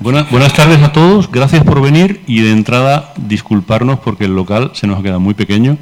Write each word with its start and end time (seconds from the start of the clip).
buenas 0.00 0.54
tardes 0.54 0.82
a 0.82 0.92
todos, 0.92 1.30
gracias 1.30 1.62
por 1.62 1.82
venir 1.82 2.22
y 2.26 2.40
de 2.40 2.52
entrada 2.52 3.12
disculparnos 3.16 4.00
porque 4.00 4.24
el 4.24 4.34
local 4.34 4.70
se 4.74 4.86
nos 4.86 4.98
ha 4.98 5.02
quedado 5.02 5.20
muy 5.20 5.34
pequeño, 5.34 5.76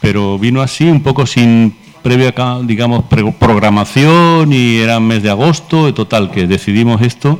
pero 0.00 0.38
vino 0.38 0.60
así 0.60 0.84
un 0.84 1.02
poco 1.02 1.24
sin 1.26 1.74
previa, 2.02 2.34
digamos, 2.64 3.04
programación 3.38 4.52
y 4.52 4.78
era 4.78 5.00
mes 5.00 5.22
de 5.22 5.30
agosto, 5.30 5.88
y 5.88 5.92
total, 5.92 6.30
que 6.30 6.46
decidimos 6.46 7.00
esto. 7.00 7.38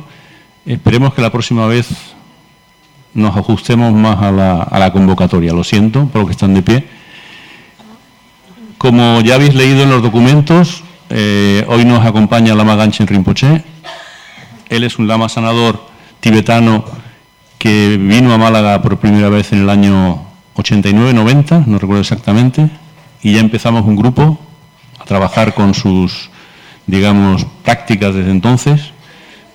Esperemos 0.65 1.13
que 1.13 1.21
la 1.21 1.31
próxima 1.31 1.67
vez 1.67 1.89
nos 3.13 3.35
ajustemos 3.35 3.93
más 3.93 4.17
a 4.23 4.31
la, 4.31 4.93
convocatoria. 4.93 5.53
Lo 5.53 5.63
siento 5.63 6.07
por 6.07 6.21
lo 6.21 6.27
que 6.27 6.31
están 6.31 6.53
de 6.53 6.61
pie. 6.61 6.87
Como 8.77 9.21
ya 9.21 9.35
habéis 9.35 9.53
leído 9.53 9.83
en 9.83 9.89
los 9.89 10.01
documentos, 10.01 10.83
eh, 11.09 11.65
hoy 11.67 11.85
nos 11.85 12.05
acompaña 12.05 12.55
Lama 12.55 12.75
Ganchen 12.75 13.05
Rinpoche, 13.05 13.63
él 14.75 14.83
es 14.83 14.97
un 14.97 15.07
lama 15.07 15.29
sanador 15.29 15.85
tibetano 16.19 16.83
que 17.59 17.97
vino 17.97 18.33
a 18.33 18.37
Málaga 18.37 18.81
por 18.81 18.97
primera 18.97 19.29
vez 19.29 19.53
en 19.53 19.61
el 19.61 19.69
año 19.69 20.23
89-90, 20.55 21.65
no 21.65 21.77
recuerdo 21.77 22.01
exactamente, 22.01 22.69
y 23.21 23.33
ya 23.33 23.39
empezamos 23.39 23.85
un 23.85 23.95
grupo 23.95 24.39
a 24.99 25.05
trabajar 25.05 25.53
con 25.53 25.73
sus, 25.73 26.29
digamos, 26.87 27.45
prácticas 27.63 28.15
desde 28.15 28.31
entonces. 28.31 28.81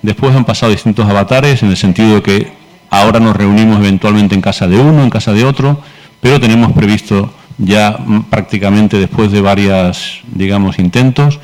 Después 0.02 0.34
han 0.34 0.44
pasado 0.44 0.72
distintos 0.72 1.08
avatares 1.08 1.62
en 1.62 1.70
el 1.70 1.76
sentido 1.76 2.14
de 2.14 2.22
que 2.22 2.52
ahora 2.88 3.20
nos 3.20 3.36
reunimos 3.36 3.78
eventualmente 3.80 4.34
en 4.34 4.40
casa 4.40 4.66
de 4.68 4.78
uno, 4.78 5.02
en 5.02 5.10
casa 5.10 5.32
de 5.32 5.44
otro, 5.44 5.80
pero 6.20 6.40
tenemos 6.40 6.72
previsto 6.72 7.32
ya 7.58 7.98
prácticamente 8.30 8.98
después 8.98 9.32
de 9.32 9.40
varias, 9.40 10.20
digamos, 10.32 10.78
intentos, 10.78 11.40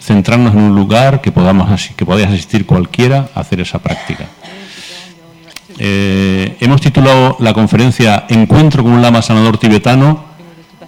centrarnos 0.00 0.54
en 0.54 0.60
un 0.62 0.74
lugar 0.74 1.20
que, 1.20 1.30
podamos, 1.30 1.90
que 1.94 2.06
podáis 2.06 2.28
asistir 2.28 2.66
cualquiera 2.66 3.28
a 3.34 3.40
hacer 3.40 3.60
esa 3.60 3.78
práctica. 3.78 4.26
Eh, 5.78 6.56
hemos 6.60 6.80
titulado 6.80 7.36
la 7.38 7.54
conferencia 7.54 8.24
Encuentro 8.28 8.82
con 8.82 8.92
un 8.92 9.02
lama 9.02 9.22
sanador 9.22 9.58
tibetano 9.58 10.24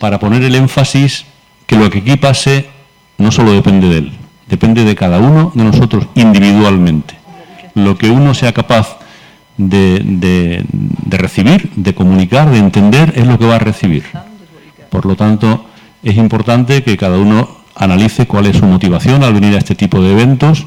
para 0.00 0.18
poner 0.18 0.42
el 0.42 0.54
énfasis 0.54 1.24
que 1.66 1.76
lo 1.76 1.88
que 1.88 1.98
aquí 1.98 2.16
pase 2.16 2.68
no 3.18 3.30
solo 3.30 3.52
depende 3.52 3.88
de 3.88 3.98
él, 3.98 4.12
depende 4.48 4.84
de 4.84 4.94
cada 4.94 5.18
uno 5.18 5.52
de 5.54 5.64
nosotros 5.64 6.08
individualmente. 6.14 7.14
Lo 7.74 7.96
que 7.96 8.10
uno 8.10 8.34
sea 8.34 8.52
capaz 8.52 8.98
de, 9.56 10.00
de 10.04 11.16
recibir, 11.16 11.70
de 11.76 11.94
comunicar, 11.94 12.50
de 12.50 12.58
entender, 12.58 13.12
es 13.16 13.26
lo 13.26 13.38
que 13.38 13.46
va 13.46 13.56
a 13.56 13.60
recibir. 13.60 14.04
Por 14.90 15.06
lo 15.06 15.16
tanto, 15.16 15.64
es 16.02 16.16
importante 16.16 16.82
que 16.82 16.96
cada 16.96 17.16
uno 17.16 17.61
analice 17.74 18.26
cuál 18.26 18.46
es 18.46 18.56
su 18.56 18.66
motivación 18.66 19.22
al 19.22 19.34
venir 19.34 19.54
a 19.54 19.58
este 19.58 19.74
tipo 19.74 20.02
de 20.02 20.12
eventos 20.12 20.66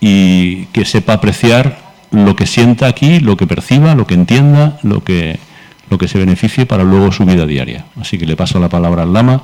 y 0.00 0.66
que 0.66 0.84
sepa 0.84 1.14
apreciar 1.14 1.78
lo 2.10 2.34
que 2.34 2.46
sienta 2.46 2.86
aquí, 2.86 3.20
lo 3.20 3.36
que 3.36 3.46
perciba, 3.46 3.94
lo 3.94 4.06
que 4.06 4.14
entienda, 4.14 4.78
lo 4.82 5.04
que, 5.04 5.38
lo 5.90 5.98
que 5.98 6.08
se 6.08 6.18
beneficie 6.18 6.66
para 6.66 6.84
luego 6.84 7.12
su 7.12 7.24
vida 7.24 7.46
diaria. 7.46 7.86
Así 8.00 8.18
que 8.18 8.26
le 8.26 8.36
paso 8.36 8.58
la 8.58 8.68
palabra 8.68 9.02
al 9.02 9.12
Lama. 9.12 9.42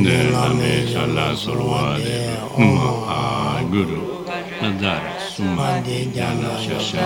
Shala 0.00 1.36
surwa 1.36 1.98
de 2.00 2.32
umma 2.56 2.90
a 3.06 3.62
guru 3.70 4.24
nadar 4.62 5.02
summa 5.20 5.80
de 5.84 6.08
jana 6.14 6.56
shasha 6.56 7.04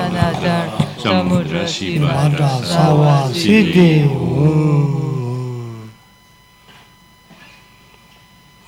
samudra 1.03 1.67
shiva 1.67 2.31
sawa 2.63 3.29
siddhi 3.35 4.07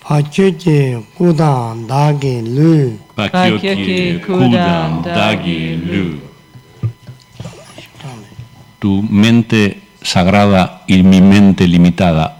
Pakyoke 0.06 1.03
kudan 1.19 1.86
dagi 1.91 2.38
lu. 2.38 2.94
Pakyoke 3.16 4.22
kudan 4.22 5.03
dagi 5.03 5.75
lu. 5.82 6.22
Tu 8.78 9.03
mente 9.10 9.82
sagrada 10.03 10.82
y 10.86 11.03
mi 11.03 11.20
mente 11.20 11.66
limitada 11.66 12.35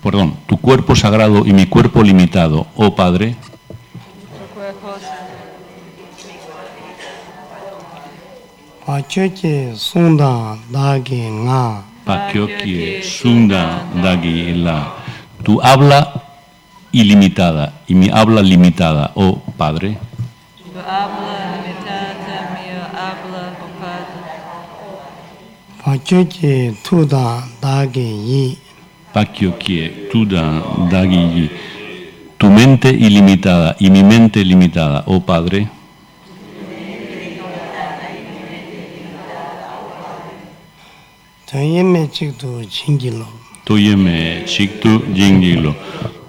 perdón, 0.00 0.36
tu 0.46 0.56
cuerpo 0.56 0.94
sagrado 0.94 1.44
y 1.44 1.52
mi 1.52 1.66
cuerpo 1.66 2.02
limitado, 2.02 2.66
oh 2.76 2.94
Padre. 2.94 3.36
Pakyoke 8.86 9.72
sunda 9.76 10.58
dagi 10.68 11.22
nga. 11.46 11.86
Pakyoke 12.04 13.02
sunda 13.02 13.86
dagi 14.02 14.58
la. 14.58 14.92
Tu 15.44 15.60
habla 15.62 16.12
ilimitada 16.90 17.72
y 17.86 17.94
mi 17.94 18.10
habla 18.10 18.42
limitada, 18.42 19.12
oh 19.14 19.40
Padre. 19.56 19.96
Tu 20.58 20.78
habla 20.78 21.62
limitada, 21.62 22.58
mi 22.58 22.74
habla, 22.74 23.54
oh 23.54 23.70
Padre. 25.86 26.76
Tuda 26.82 27.46
dagi 27.62 28.10
yi. 28.28 28.71
Dagi 30.90 31.50
tu 32.38 32.50
mente 32.50 32.88
ilimitada 32.90 33.76
y 33.78 33.90
mi 33.90 34.02
mente 34.02 34.44
limitada, 34.44 35.04
oh 35.06 35.20
Padre. 35.20 35.68
Toyeme 41.50 42.10
Chiktu 42.10 42.62
Jingilo. 42.68 43.28
Toyeme 43.64 44.44
Chiktu 44.46 45.04
Jingilo. 45.14 45.76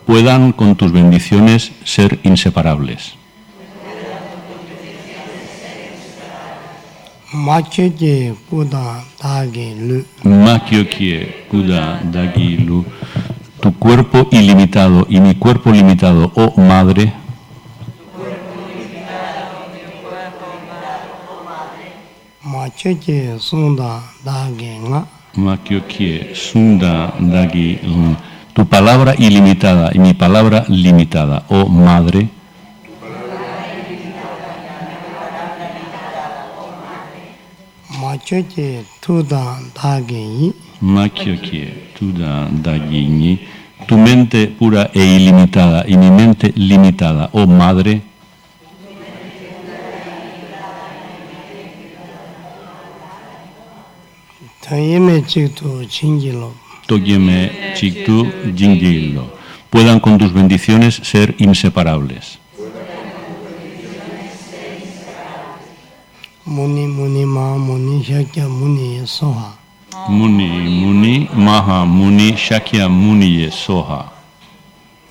Puedan 0.05 0.51
con 0.51 0.75
tus 0.75 0.91
bendiciones 0.91 1.71
ser 1.85 2.19
inseparables. 2.23 3.15
Makyokie 7.33 8.35
Kuda 8.49 9.01
Dagi 9.17 9.73
Lu. 9.73 10.05
Makyokie 10.23 11.49
Kuda 11.49 12.05
Dagi 12.05 12.57
Lu. 12.61 12.85
Tu 13.59 13.71
cuerpo 13.71 14.27
ilimitado 14.31 15.07
y 15.09 15.19
mi 15.19 15.33
cuerpo 15.33 15.71
limitado, 15.71 16.31
oh 16.35 16.53
Madre. 16.61 17.13
Makyokie 22.43 23.39
Sunda 23.39 24.03
Dagi 24.23 24.77
Nga. 24.85 25.05
Makyokie 25.35 26.35
Sunda 26.35 27.13
Dagi 27.19 27.79
Lu. 27.81 28.15
Tu 28.53 28.63
palabra 28.65 29.15
ilimitada 29.17 29.89
y 29.91 29.97
mi 29.97 30.13
palabra 30.13 30.65
limitada, 30.67 31.43
oh 31.49 31.65
Madre. 31.67 32.29
Makyoke 38.13 38.85
tuda 39.01 39.57
dagi 39.73 40.53
tuda 41.97 42.47
dagi 42.61 43.39
Tu 43.87 43.97
mente 43.97 44.47
pura 44.47 44.91
e 44.93 45.03
ilimitada 45.15 45.83
y 45.87 45.97
mi 45.97 46.11
mente 46.11 46.53
limitada, 46.55 47.29
oh 47.33 47.47
Madre. 47.47 48.01
Toyeme 54.61 55.23
chiktu 55.25 55.83
jingilo. 55.89 56.53
Toyeme 56.85 57.51
chiktu 57.73 58.31
jingilo. 58.55 59.33
Puedan 59.71 59.99
con 59.99 60.19
tus 60.19 60.31
bendiciones 60.31 61.01
ser 61.03 61.33
inseparables. 61.39 62.42
Muni 66.45 66.87
Muni 66.87 67.25
Maha 67.25 67.57
Muni 67.57 68.03
Shakya 68.03 68.49
Muni 68.49 68.99
Soha. 69.07 69.53
Muni 70.09 70.47
Muni 70.69 71.29
Maha 71.33 71.85
Muni 71.85 72.33
Shakya 72.33 72.89
Muni 72.89 73.49
Soha. 73.49 74.11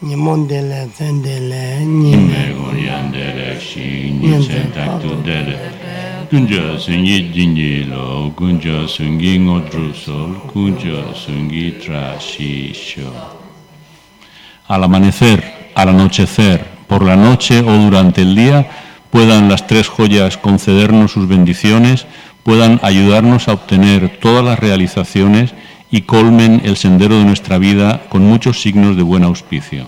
Nimondele 0.03 0.91
Tendele 0.95 1.87
Nime 1.87 2.53
Goryandele 2.55 3.59
Shi 3.59 4.11
Nise 4.13 4.71
Taktu 4.75 5.23
Dele. 5.25 5.59
Kunja 6.29 6.79
Sungi 6.79 7.33
Jinjilo, 7.33 8.33
Kunja 8.37 8.87
Sungi 8.87 9.39
Ngodrusol, 9.39 10.35
Kunja 10.53 11.15
Sungi 11.15 11.79
Trashisho. 11.81 13.11
Al 14.69 14.85
amanecer, 14.85 15.71
al 15.75 15.89
anochecer, 15.89 16.65
por 16.87 17.03
la 17.03 17.17
noche 17.17 17.61
o 17.61 17.73
durante 17.79 18.21
el 18.23 18.35
día, 18.35 18.82
puedan 19.13 19.51
las 19.51 19.67
tres 19.67 19.89
joyas 19.89 20.39
concedernos 20.39 21.13
sus 21.13 21.29
bendiciones, 21.29 22.07
puedan 22.43 22.81
ayudarnos 22.83 23.47
a 23.47 23.53
obtener 23.53 24.19
todas 24.19 24.43
las 24.43 24.59
realizaciones 24.59 25.53
y 25.91 26.01
colmen 26.01 26.63
el 26.65 26.79
sendero 26.79 27.19
de 27.19 27.27
nuestra 27.27 27.59
vida 27.59 28.05
con 28.09 28.23
muchos 28.23 28.63
signos 28.63 28.97
de 28.97 29.03
buen 29.03 29.23
auspicio. 29.23 29.87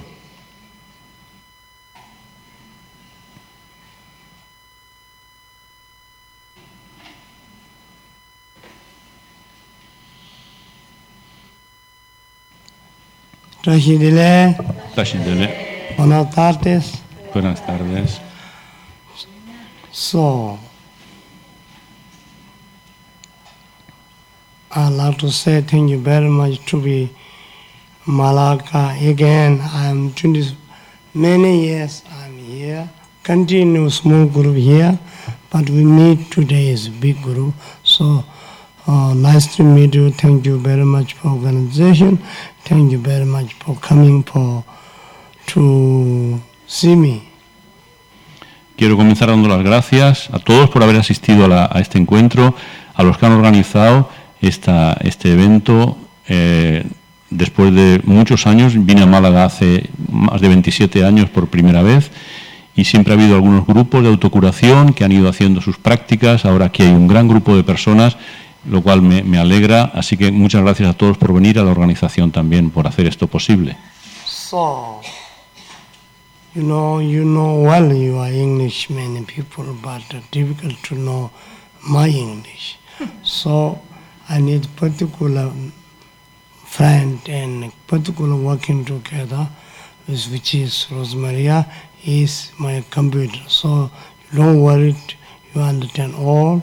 Regidile. 13.63 14.55
Buenas 15.97 16.31
tardes. 16.31 16.93
Buenas 17.33 17.65
tardes. 17.65 18.21
So, 19.95 20.59
I'd 24.73 24.89
like 24.89 25.19
to 25.19 25.31
say 25.31 25.61
thank 25.61 25.89
you 25.89 26.01
very 26.01 26.29
much 26.29 26.67
to 26.67 26.83
be 26.83 27.11
Malacca 28.05 28.97
again. 29.01 29.61
I'm 29.63 30.13
20, 30.15 30.57
many 31.15 31.67
years 31.67 32.03
I'm 32.11 32.37
here, 32.39 32.91
continue 33.23 33.89
small 33.89 34.27
group 34.27 34.57
here, 34.57 34.99
but 35.53 35.71
we 35.71 35.85
meet 35.85 36.29
today 36.33 36.71
is 36.71 36.89
big 36.89 37.23
group. 37.23 37.55
So, 37.85 38.25
uh, 38.89 39.15
nice 39.15 39.55
to 39.55 39.63
meet 39.63 39.95
you. 39.95 40.11
Thank 40.11 40.45
you 40.45 40.59
very 40.59 40.85
much 40.85 41.13
for 41.13 41.29
organization. 41.29 42.19
Thank 42.65 42.91
you 42.91 42.99
very 42.99 43.27
much 43.27 43.55
for 43.55 43.77
coming 43.77 44.25
for 44.25 44.65
to 45.47 46.41
see 46.67 46.97
me. 46.97 47.34
Quiero 48.77 48.97
comenzar 48.97 49.29
dando 49.29 49.49
las 49.49 49.63
gracias 49.63 50.29
a 50.33 50.39
todos 50.39 50.69
por 50.71 50.83
haber 50.83 50.97
asistido 50.97 51.45
a, 51.45 51.49
la- 51.49 51.71
este 51.77 51.99
encuentro, 51.99 52.55
a 52.95 53.03
los 53.03 53.19
que 53.19 53.27
han 53.27 53.33
organizado 53.33 54.09
esta, 54.41 54.95
este 55.01 55.33
evento. 55.33 55.97
Eh, 56.29 56.85
después 57.31 57.73
de 57.75 58.01
muchos 58.05 58.47
años, 58.47 58.73
vine 58.77 59.03
a 59.03 59.07
Málaga 59.07 59.45
hace 59.45 59.89
más 60.11 60.41
de 60.41 60.49
27 60.49 61.05
años 61.05 61.29
por 61.31 61.49
primera 61.49 61.83
vez 61.83 62.11
y 62.77 62.85
siempre 62.85 63.15
ha 63.15 63.17
habido 63.17 63.37
algunos 63.37 63.65
grupos 63.67 64.03
de 64.03 64.09
autocuración 64.09 64.93
que 64.93 65.05
han 65.05 65.13
ido 65.13 65.29
haciendo 65.29 65.61
sus 65.61 65.77
prácticas. 65.79 66.45
Ahora 66.45 66.67
aquí 66.67 66.83
hay 66.83 66.91
un 66.93 67.07
gran 67.07 67.29
grupo 67.29 67.55
de 67.55 67.63
personas, 67.63 68.17
lo 68.69 68.83
cual 68.83 69.03
me, 69.03 69.23
me 69.23 69.39
alegra. 69.39 69.93
Así 69.95 70.17
que 70.17 70.33
muchas 70.33 70.63
gracias 70.63 70.89
a 70.89 70.95
todos 70.95 71.17
por 71.17 71.33
venir, 71.33 71.61
a 71.61 71.63
la 71.63 71.71
organización 71.71 72.33
también 72.33 72.71
por 72.71 72.89
hacer 72.89 73.07
esto 73.07 73.29
posible. 73.29 73.77
So, 74.27 75.01
you 76.55 76.63
know, 76.63 77.01
you 77.01 77.25
know 77.25 77.63
well 77.63 77.93
you 77.93 78.17
are 78.17 78.29
English, 78.29 78.89
many 78.89 79.25
people, 79.25 79.77
but 79.83 80.03
uh, 80.15 80.21
difficult 80.31 80.77
to 80.85 80.95
know 80.95 81.31
my 81.89 82.07
English. 82.09 82.79
so, 83.25 83.81
I 84.29 84.41
need 84.41 84.69
particular 84.77 85.53
friend 86.65 87.19
and 87.29 87.73
particular 87.89 88.37
working 88.37 88.85
together, 88.85 89.49
with 90.07 90.31
which 90.31 90.55
is 90.55 90.87
Rosemaria, 90.91 91.69
is 92.05 92.53
my 92.61 92.85
computer. 92.89 93.49
So, 93.49 93.91
don't 94.33 94.61
worry, 94.61 94.97
you 95.55 95.61
understand 95.61 96.15
all 96.15 96.63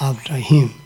after 0.00 0.34
him. 0.34 0.81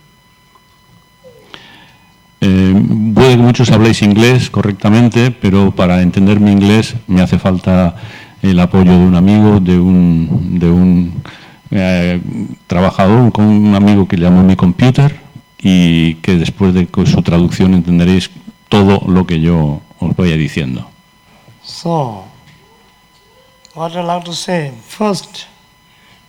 Eh, 2.41 2.75
puede 3.15 3.37
que 3.37 3.43
muchos 3.43 3.71
habléis 3.71 4.03
inglés 4.03 4.51
correctamente, 4.51 5.31
pero 5.31 5.71
para 5.71 6.03
entender 6.03 6.39
mi 6.41 6.53
inglés 6.53 6.95
me 7.07 7.23
hace 7.23 7.39
falta 7.39 7.97
el 8.43 8.61
apoyo 8.61 8.93
de 8.93 9.05
un 9.05 9.15
amigo, 9.15 9.61
de 9.61 9.79
un, 9.79 10.59
de 10.59 10.71
un 10.71 11.23
eh, 11.71 12.21
trabajador, 12.67 13.33
con 13.33 13.47
un 13.47 13.75
amigo 13.75 14.07
que 14.07 14.17
llamo 14.17 14.43
mi 14.43 14.57
computer 14.57 15.19
y 15.59 16.15
que 16.17 16.37
después 16.37 16.75
de 16.75 16.87
su 17.07 17.23
traducción 17.23 17.75
entenderéis 17.75 18.31
todo 18.69 19.03
lo 19.09 19.27
que 19.27 19.41
yo 19.41 19.81
os 19.99 20.15
vaya 20.15 20.37
diciendo. 20.37 20.89
So, 21.65 22.25
what 23.75 23.93
I 23.93 24.03
like 24.03 24.25
to 24.27 24.33
say, 24.33 24.73
first, 24.87 25.47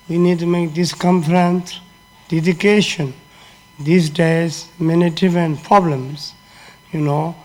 we 0.09 0.18
need 0.18 0.39
to 0.39 0.48
make 0.48 0.74
this 0.74 0.95
conference 0.95 1.80
dedication. 2.30 3.13
These 3.80 4.10
days, 4.10 4.68
many 4.80 5.12
different 5.12 5.64
problems, 5.64 6.34
you 6.92 7.02
know, 7.02 7.36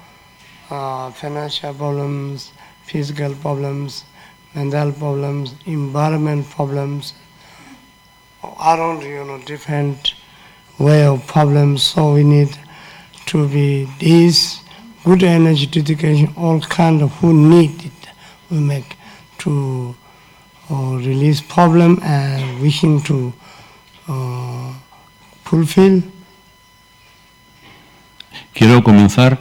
uh, 0.70 1.10
financial 1.10 1.74
problems, 1.74 2.52
physical 2.84 3.34
problems, 3.34 4.04
mental 4.54 4.92
problems, 4.92 5.54
environment 5.66 6.48
problems, 6.48 7.12
around, 8.42 9.02
you 9.02 9.24
know, 9.24 9.38
different 9.44 10.14
way 10.78 11.04
of 11.04 11.26
problems. 11.26 11.82
So 11.82 12.14
we 12.14 12.24
need 12.24 12.56
to 13.26 13.48
be 13.48 13.84
this 14.00 14.60
good 15.04 15.22
energy 15.22 15.66
dedication, 15.66 16.32
all 16.36 16.60
kind 16.60 17.02
of 17.02 17.12
who 17.16 17.32
need 17.34 17.84
it, 17.84 17.92
we 18.50 18.58
make 18.58 18.96
to 19.38 19.94
uh, 20.70 20.96
release 20.96 21.40
problem 21.40 21.98
and 22.02 22.60
wishing 22.60 23.02
to 23.02 23.32
uh, 24.08 24.72
fulfill. 25.44 26.02
Quiero 28.54 28.84
comenzar 28.84 29.38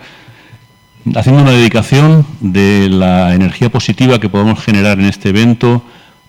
haciendo 1.15 1.41
una 1.41 1.51
dedicación 1.51 2.25
de 2.39 2.87
la 2.89 3.35
energía 3.35 3.69
positiva 3.69 4.19
que 4.19 4.29
podemos 4.29 4.63
generar 4.63 4.99
en 4.99 5.05
este 5.05 5.29
evento 5.29 5.83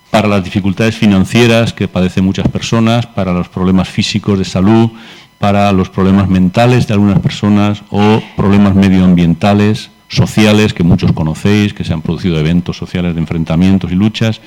para 0.09 0.27
las 0.27 0.43
dificultades 0.43 0.95
financieras 0.95 1.71
que 1.71 1.87
padecen 1.87 2.25
muchas 2.25 2.47
personas, 2.49 3.05
para 3.05 3.31
los 3.31 3.47
problemas 3.47 3.87
físicos 3.87 4.37
de 4.37 4.45
salud, 4.45 4.91
para 5.39 5.71
los 5.71 5.89
problemas 5.89 6.27
mentales 6.27 6.85
de 6.87 6.93
algunas 6.93 7.19
personas 7.19 7.83
o 7.89 8.21
problemas 8.35 8.75
medioambientales, 8.75 9.89
sociales 10.09 10.73
que 10.73 10.83
muchos 10.83 11.13
conocéis, 11.13 11.73
que 11.73 11.85
se 11.85 11.93
han 11.93 12.01
producido 12.01 12.37
eventos 12.37 12.77
sociales 12.77 13.15
de 13.15 13.21
enfrentamientos 13.21 13.91
y 13.91 13.95
luchas. 13.95 14.41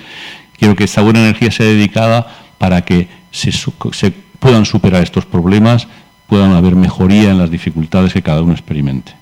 Quiero 0.58 0.76
que 0.76 0.84
esta 0.84 1.00
buena 1.00 1.20
energía 1.20 1.50
sea 1.50 1.66
dedicada 1.66 2.26
para 2.58 2.82
que 2.82 3.08
se 3.30 4.12
puedan 4.38 4.66
superar 4.66 5.02
estos 5.02 5.24
problemas, 5.24 5.88
puedan 6.28 6.52
haber 6.52 6.74
mejoría 6.74 7.30
en 7.30 7.38
las 7.38 7.50
dificultades 7.50 8.12
que 8.12 8.22
cada 8.22 8.42
uno 8.42 8.52
experimente. 8.52 9.12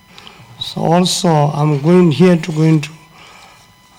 So 0.58 0.94
also 0.94 1.52
I'm 1.54 1.80
going 1.82 2.10
here 2.10 2.36
to 2.36 2.52
going 2.52 2.80
to 2.80 2.90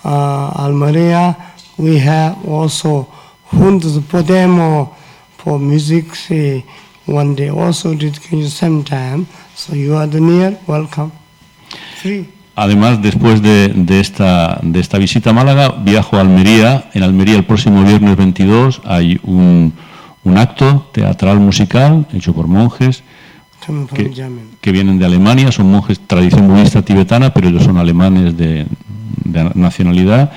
uh, 0.04 0.52
Almeria. 0.56 1.38
We 1.78 2.00
have 2.00 2.38
also 2.48 3.08
Juntos 3.52 4.00
Podemos 4.00 4.90
for 5.38 5.60
music 5.60 6.16
say, 6.16 6.64
one 7.06 7.36
day 7.36 7.50
also 7.50 7.94
dedication 7.94 8.50
same 8.50 8.84
time. 8.84 9.28
So 9.56 9.76
you 9.76 9.96
are 9.96 10.08
the 10.08 10.20
near, 10.20 10.58
welcome. 10.68 11.12
Free. 11.98 12.30
Además, 12.56 13.02
después 13.02 13.42
de, 13.42 13.68
de 13.68 14.00
esta, 14.00 14.60
de 14.64 14.80
esta 14.80 14.98
visita 14.98 15.32
a 15.32 15.34
Málaga, 15.34 15.76
viajo 15.78 16.16
a 16.16 16.22
Almería. 16.22 16.90
En 16.94 17.04
Almería 17.04 17.36
el 17.36 17.44
próximo 17.44 17.84
viernes 17.84 18.16
22 18.16 18.82
hay 18.86 19.20
un, 19.24 19.74
un 20.26 20.38
acto 20.38 20.90
teatral 20.92 21.40
musical 21.40 22.06
hecho 22.14 22.34
por 22.34 22.48
monjes 22.48 23.04
que, 23.94 24.12
que 24.62 24.72
vienen 24.72 25.00
de 25.00 25.06
Alemania, 25.06 25.52
son 25.52 25.72
monjes 25.72 26.00
tradición 26.06 26.48
budista 26.48 26.84
tibetana, 26.84 27.34
pero 27.34 27.50
ellos 27.50 27.64
son 27.64 27.78
alemanes 27.78 28.38
de, 28.38 28.68
de 29.24 29.52
nacionalidad. 29.56 30.32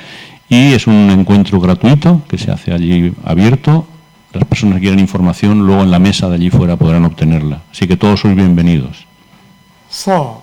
Y 0.49 0.73
es 0.73 0.87
un 0.87 1.11
encuentro 1.11 1.61
gratuito 1.61 2.23
que 2.27 2.39
se 2.39 2.51
hace 2.51 2.73
allí 2.73 3.13
abierto. 3.25 3.87
Las 4.33 4.45
personas 4.45 4.77
que 4.77 4.83
quieran 4.83 4.99
información, 4.99 5.67
luego 5.67 5.83
en 5.83 5.91
la 5.91 5.99
mesa 5.99 6.29
de 6.29 6.37
allí 6.37 6.51
fuera 6.51 6.77
podrán 6.77 7.05
obtenerla. 7.05 7.63
Así 7.71 7.87
que 7.87 7.97
todos 7.97 8.21
sois 8.21 8.35
bienvenidos. 8.35 9.07
So, 9.91 10.43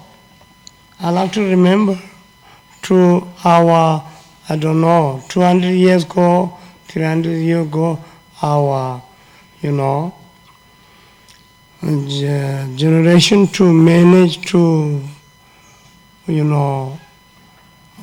I 0.99 1.11
like 1.11 1.33
to 1.33 1.41
remember 1.41 1.97
to 2.83 3.27
our, 3.43 4.03
I 4.49 4.57
don't 4.57 4.81
know, 4.81 5.23
200 5.29 5.71
years 5.73 6.03
ago, 6.05 6.57
300 6.87 7.31
years 7.41 7.67
ago, 7.67 7.99
our, 8.41 9.01
you 9.65 9.71
know, 9.71 10.13
ge- 11.81 12.77
generation 12.77 13.47
to 13.47 13.73
manage 13.73 14.45
to, 14.51 15.01
you 16.27 16.43
know, 16.43 16.99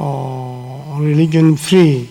uh, 0.00 0.98
religion 0.98 1.56
free. 1.56 2.08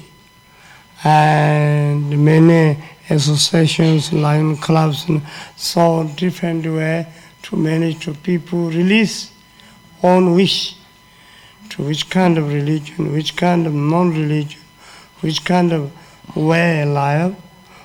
And 1.03 2.24
many 2.24 2.81
associations, 3.10 4.13
lion 4.13 4.55
clubs, 4.55 5.10
and 5.10 5.22
so 5.58 6.10
different 6.15 6.65
way 6.65 7.08
to 7.43 7.55
manage 7.58 8.05
to 8.05 8.13
people 8.13 8.70
release 8.70 9.31
own 10.01 10.34
wish 10.34 10.75
to 11.72 11.84
which 11.84 12.10
kind 12.10 12.38
of 12.38 12.53
religion, 12.53 13.12
which 13.12 13.36
kind 13.36 13.67
of 13.67 13.74
non-religion, 13.74 14.62
which 15.20 15.43
kind 15.43 15.74
of 15.74 15.91
way 16.38 16.86
life. 16.86 17.36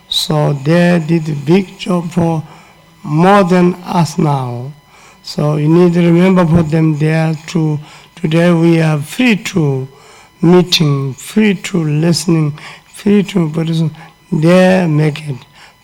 So 0.08 0.52
they 0.52 1.02
did 1.06 1.28
a 1.28 1.34
big 1.34 1.78
job 1.78 2.10
for 2.10 2.42
more 3.02 3.44
than 3.44 3.74
us 3.84 4.18
now. 4.18 4.72
So 5.22 5.56
you 5.56 5.68
need 5.68 5.94
to 5.94 6.00
remember 6.00 6.46
for 6.46 6.62
them 6.62 6.98
there 6.98 7.34
to 7.48 7.78
today 8.14 8.52
we 8.52 8.80
are 8.80 9.00
free 9.00 9.36
to 9.36 9.88
meeting, 10.40 11.14
free 11.14 11.54
to 11.54 11.82
listening, 11.82 12.52
free 12.86 13.22
to 13.24 13.48
Buddhism. 13.48 13.94
They 14.30 14.86
make 14.86 15.28
it. 15.28 15.36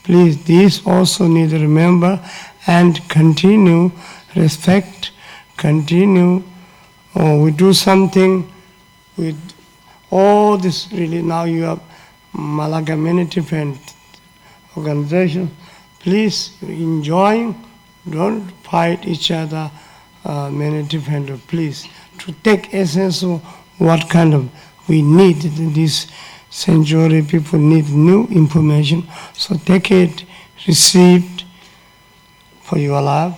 Please, 0.05 0.45
this 0.45 0.85
also 0.87 1.27
need 1.27 1.51
to 1.51 1.59
remember 1.59 2.21
and 2.67 3.09
continue 3.09 3.91
respect, 4.37 5.11
continue. 5.57 6.43
Oh, 7.15 7.43
we 7.43 7.51
do 7.51 7.73
something 7.73 8.51
with 9.17 9.37
all 10.11 10.59
this 10.59 10.93
really 10.93 11.23
now 11.23 11.45
you 11.45 11.63
have 11.63 11.81
Malaga 12.33 12.97
many 12.97 13.25
different 13.25 13.79
organizations. 14.77 15.51
Please 16.01 16.57
enjoy, 16.63 17.55
don't 18.09 18.51
fight 18.63 19.07
each 19.07 19.31
other. 19.31 19.71
Uh, 20.25 20.51
many 20.51 20.83
different. 20.85 21.29
Please 21.49 21.89
to 22.19 22.33
take 22.43 22.73
essence 22.73 23.23
of 23.23 23.43
what 23.79 24.09
kind 24.09 24.35
of 24.35 24.49
we 24.89 25.03
need 25.03 25.37
this 25.75 26.07
century 26.51 27.23
people 27.23 27.59
need 27.59 27.89
new 27.91 28.27
information 28.31 29.03
so 29.33 29.57
take 29.57 29.91
it 29.91 30.25
received 30.67 31.45
for 32.63 32.79
your 32.79 33.01
life 33.03 33.35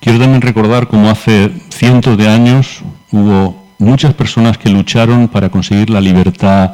Quiero 0.00 0.18
también 0.20 0.42
recordar 0.42 0.86
cómo 0.86 1.10
hace 1.10 1.50
cientos 1.70 2.16
de 2.16 2.28
años 2.28 2.82
hubo 3.10 3.67
muchas 3.78 4.14
personas 4.14 4.58
que 4.58 4.68
lucharon 4.68 5.28
para 5.28 5.48
conseguir 5.48 5.90
la 5.90 6.00
libertad 6.00 6.72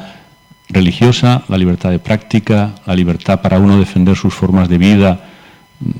religiosa, 0.68 1.42
la 1.49 1.58
libertad 1.58 1.90
de 1.90 1.99
práctica, 1.99 2.75
la 2.87 2.94
libertad 2.94 3.40
para 3.40 3.58
uno 3.58 3.78
defender 3.78 4.16
sus 4.16 4.32
formas 4.32 4.68
de 4.68 4.78
vida 4.78 5.20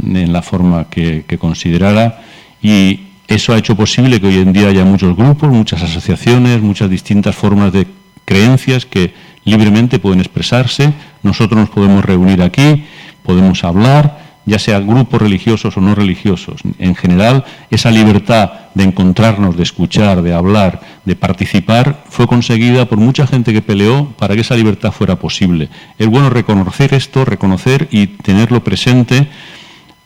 en 0.03 0.33
la 0.33 0.43
forma 0.43 0.89
que, 0.89 1.25
considerara 1.39 2.21
y 2.63 3.01
eso 3.29 3.53
ha 3.53 3.59
hecho 3.59 3.77
posible 3.77 4.21
que 4.21 4.27
hoy 4.27 4.39
en 4.39 4.53
día 4.53 4.69
haya 4.69 4.85
muchos 4.85 5.17
grupos, 5.17 5.51
muchas 5.51 5.83
asociaciones, 5.83 6.61
muchas 6.61 6.91
distintas 6.91 7.35
formas 7.35 7.73
de 7.73 7.87
creencias 8.25 8.87
que 8.87 9.15
libremente 9.45 9.99
pueden 9.99 10.21
expresarse. 10.21 10.93
Nosotros 11.23 11.59
nos 11.59 11.71
podemos 11.71 12.05
reunir 12.05 12.43
aquí, 12.43 12.85
podemos 13.23 13.65
hablar 13.65 14.24
ya 14.47 14.59
sean 14.59 14.87
grupos 14.87 15.21
religiosos 15.21 15.77
o 15.77 15.81
no 15.81 15.95
religiosos. 15.95 16.61
En 16.79 16.95
general, 16.95 17.45
esa 17.71 17.91
libertad 17.91 18.53
de 18.75 18.85
encontrarnos, 18.85 19.57
de 19.57 19.63
escuchar, 19.63 20.23
de 20.23 20.35
hablar, 20.35 20.81
de 21.05 21.17
participar, 21.17 22.05
fue 22.09 22.27
conseguida 22.27 22.87
por 22.87 22.99
mucha 22.99 23.27
gente 23.27 23.53
que 23.53 23.63
peleó 23.63 24.11
para 24.19 24.35
que 24.35 24.43
esa 24.43 24.57
libertad 24.57 24.93
fuera 24.93 25.17
posible. 25.17 25.69
Es 25.99 26.09
bueno 26.09 26.31
reconocer 26.31 26.93
esto, 26.95 27.25
reconocer 27.25 27.89
y 27.91 28.07
tenerlo 28.09 28.63
presente 28.63 29.29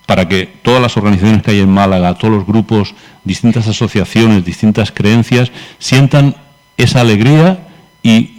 para 0.07 0.27
que 0.27 0.47
todas 0.47 0.81
las 0.81 0.97
organizaciones 0.97 1.43
que 1.43 1.51
hay 1.51 1.61
en 1.61 1.71
Málaga, 1.71 2.15
todos 2.15 2.33
los 2.33 2.47
grupos, 2.47 2.95
distintas 3.25 3.69
asociaciones, 3.69 4.45
distintas 4.45 4.91
creencias, 4.91 5.53
sientan 5.79 6.35
esa 6.79 7.03
alegría 7.03 7.67
y 8.03 8.38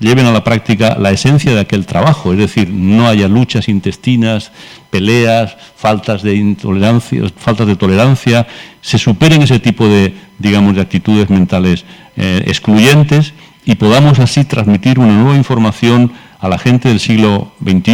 lleven 0.00 0.26
a 0.26 0.32
la 0.32 0.42
práctica 0.42 0.96
la 0.98 1.12
esencia 1.12 1.54
de 1.54 1.60
aquel 1.60 1.86
trabajo, 1.86 2.32
es 2.32 2.38
decir, 2.38 2.70
no 2.70 3.06
haya 3.06 3.28
luchas 3.28 3.68
intestinas, 3.68 4.50
peleas, 4.90 5.56
faltas 5.76 6.22
de 6.22 6.34
intolerancia, 6.34 7.22
faltas 7.36 7.66
de 7.66 7.76
tolerancia, 7.76 8.46
se 8.80 8.98
superen 8.98 9.42
ese 9.42 9.60
tipo 9.60 9.86
de, 9.86 10.14
digamos, 10.38 10.74
de 10.74 10.80
actitudes 10.80 11.30
mentales 11.30 11.84
eh, 12.16 12.42
excluyentes 12.46 13.34
y 13.64 13.76
podamos 13.76 14.18
así 14.18 14.44
transmitir 14.44 14.98
una 14.98 15.12
nueva 15.12 15.36
información 15.36 16.12
a 16.40 16.48
la 16.48 16.58
gente 16.58 16.88
del 16.88 16.98
siglo 16.98 17.52
XXI, 17.62 17.92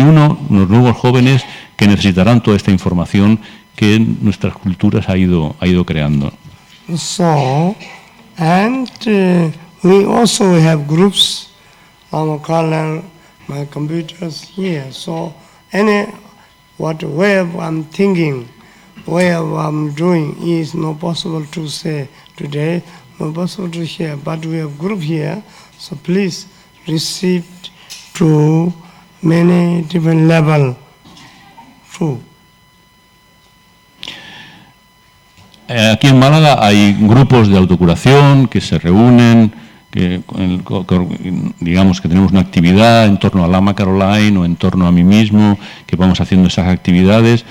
los 0.51 0.69
nuevos 0.71 0.97
jóvenes 0.97 1.45
que 1.77 1.89
necesitarán 1.89 2.41
toda 2.43 2.57
esta 2.57 2.71
información 2.71 3.41
que 3.75 3.99
nuestras 3.99 4.55
culturas 4.55 5.09
ha 5.09 5.17
ido, 5.17 5.57
ha 5.61 5.67
ido 5.67 5.85
creando. 5.85 6.33
So, 6.97 7.75
and 8.39 8.89
uh, 9.07 9.51
we 9.83 10.07
I'm 12.17 12.41
calling 12.41 13.11
my 13.47 13.67
computers 13.67 14.41
here. 14.43 14.91
So 14.91 15.35
any 15.73 16.07
what 16.79 17.03
way 17.03 17.41
I'm 17.41 17.85
thinking, 17.85 18.49
way 19.07 19.35
I'm 19.35 19.93
doing 19.95 20.37
is 20.43 20.75
not 20.75 20.99
possible 20.99 21.45
to 21.45 21.69
say 21.69 22.09
today, 22.37 22.83
not 23.21 23.35
possible 23.35 23.71
to 23.71 23.85
share. 23.85 24.17
But 24.17 24.47
we 24.47 24.57
have 24.57 24.79
group 24.79 25.01
here, 25.01 25.43
so 25.79 25.97
please 25.97 26.47
receive 26.89 27.45
to 28.15 28.73
many 29.23 29.83
different 29.83 30.27
level 30.27 30.77
too. 31.93 32.19
Eh, 35.69 35.91
aquí 35.93 36.07
en 36.07 36.19
Málaga 36.19 36.65
hay 36.65 36.97
grupos 36.99 37.49
de 37.49 37.59
autocuración 37.59 38.47
que 38.47 38.61
se 38.61 38.79
reúnen, 38.79 39.53
digamos 41.61 42.01
que 42.01 42.09
tenemos 42.09 42.33
una 42.33 42.41
actividad 42.41 43.07
en 43.07 43.19
torno 43.19 43.45
a 43.45 43.49
Lama 43.49 43.75
Caroline 43.75 44.39
o 44.39 44.45
en 44.45 44.57
torno 44.57 44.87
a 44.87 44.93
mí 44.93 45.05
mismo, 45.05 45.59
que 45.87 45.97
vamos 45.97 46.21
haciendo 46.21 46.49
esas 46.49 46.69
actividades. 46.69 47.45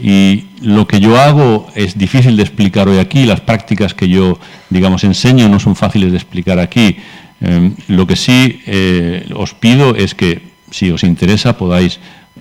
Y 0.00 0.44
lo 0.60 0.86
que 0.86 1.00
yo 1.00 1.18
hago 1.18 1.68
es 1.74 1.96
difícil 1.96 2.36
de 2.36 2.42
explicar 2.42 2.86
hoy 2.88 2.98
aquí, 2.98 3.24
las 3.24 3.40
prácticas 3.40 3.94
que 3.94 4.08
yo, 4.08 4.38
digamos, 4.68 5.04
enseño 5.04 5.48
no 5.48 5.58
son 5.58 5.74
fáciles 5.74 6.10
de 6.10 6.18
explicar 6.18 6.58
aquí. 6.58 6.96
Em, 7.40 7.74
lo 7.88 8.06
que 8.06 8.16
sí 8.16 8.60
eh, 8.66 9.26
os 9.34 9.54
pido 9.54 9.94
es 9.94 10.14
que, 10.14 10.42
si 10.70 10.90
os 10.90 11.02
interesa, 11.02 11.56
podáis 11.56 11.98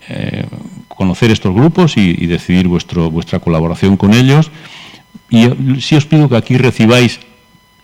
eh, 0.09 0.45
conocer 0.89 1.31
estos 1.31 1.53
grupos 1.53 1.95
y, 1.95 2.15
y, 2.17 2.25
decidir 2.27 2.67
vuestro, 2.67 3.09
vuestra 3.09 3.39
colaboración 3.39 3.95
con 3.95 4.13
ellos. 4.13 4.51
Y 5.29 5.47
sí 5.79 5.95
os 5.95 6.05
pido 6.05 6.27
que 6.27 6.35
aquí 6.35 6.57
recibáis 6.57 7.19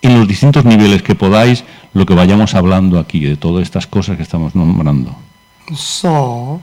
en 0.01 0.17
los 0.17 0.27
distintos 0.27 0.65
niveles 0.65 1.03
que 1.03 1.15
podáis 1.15 1.63
lo 1.93 2.05
que 2.05 2.13
vayamos 2.13 2.55
hablando 2.55 2.99
aquí, 2.99 3.19
de 3.19 3.37
todas 3.37 3.63
estas 3.63 3.87
cosas 3.87 4.17
que 4.17 4.23
estamos 4.23 4.55
nombrando. 4.55 5.15
So, 5.75 6.61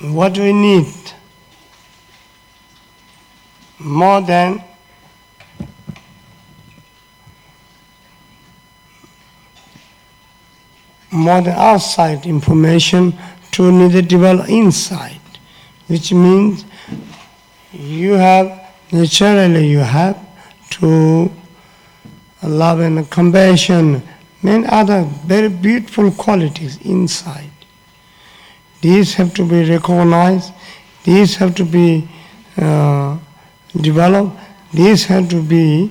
what 0.00 0.38
we 0.38 0.52
need 0.52 0.86
more 3.78 4.24
than 4.24 4.62
more 11.10 11.42
than 11.42 11.54
outside 11.56 12.26
information 12.26 13.14
to 13.52 13.70
need 13.70 13.92
to 13.92 14.02
develop 14.02 14.48
inside, 14.48 15.20
which 15.88 16.12
means 16.12 16.64
you 17.72 18.14
have 18.14 18.63
naturally 18.94 19.66
you 19.66 19.80
have 19.80 20.16
to 20.70 21.28
love 22.44 22.78
and 22.78 23.10
compassion, 23.10 24.00
many 24.40 24.64
other 24.68 25.02
very 25.26 25.48
beautiful 25.48 26.12
qualities 26.12 26.76
inside. 26.82 27.50
These 28.80 29.14
have 29.14 29.34
to 29.34 29.44
be 29.48 29.68
recognized, 29.68 30.52
these 31.02 31.34
have 31.36 31.56
to 31.56 31.64
be 31.64 32.08
uh, 32.56 33.18
developed, 33.80 34.38
these 34.72 35.04
have 35.06 35.28
to 35.30 35.42
be 35.42 35.90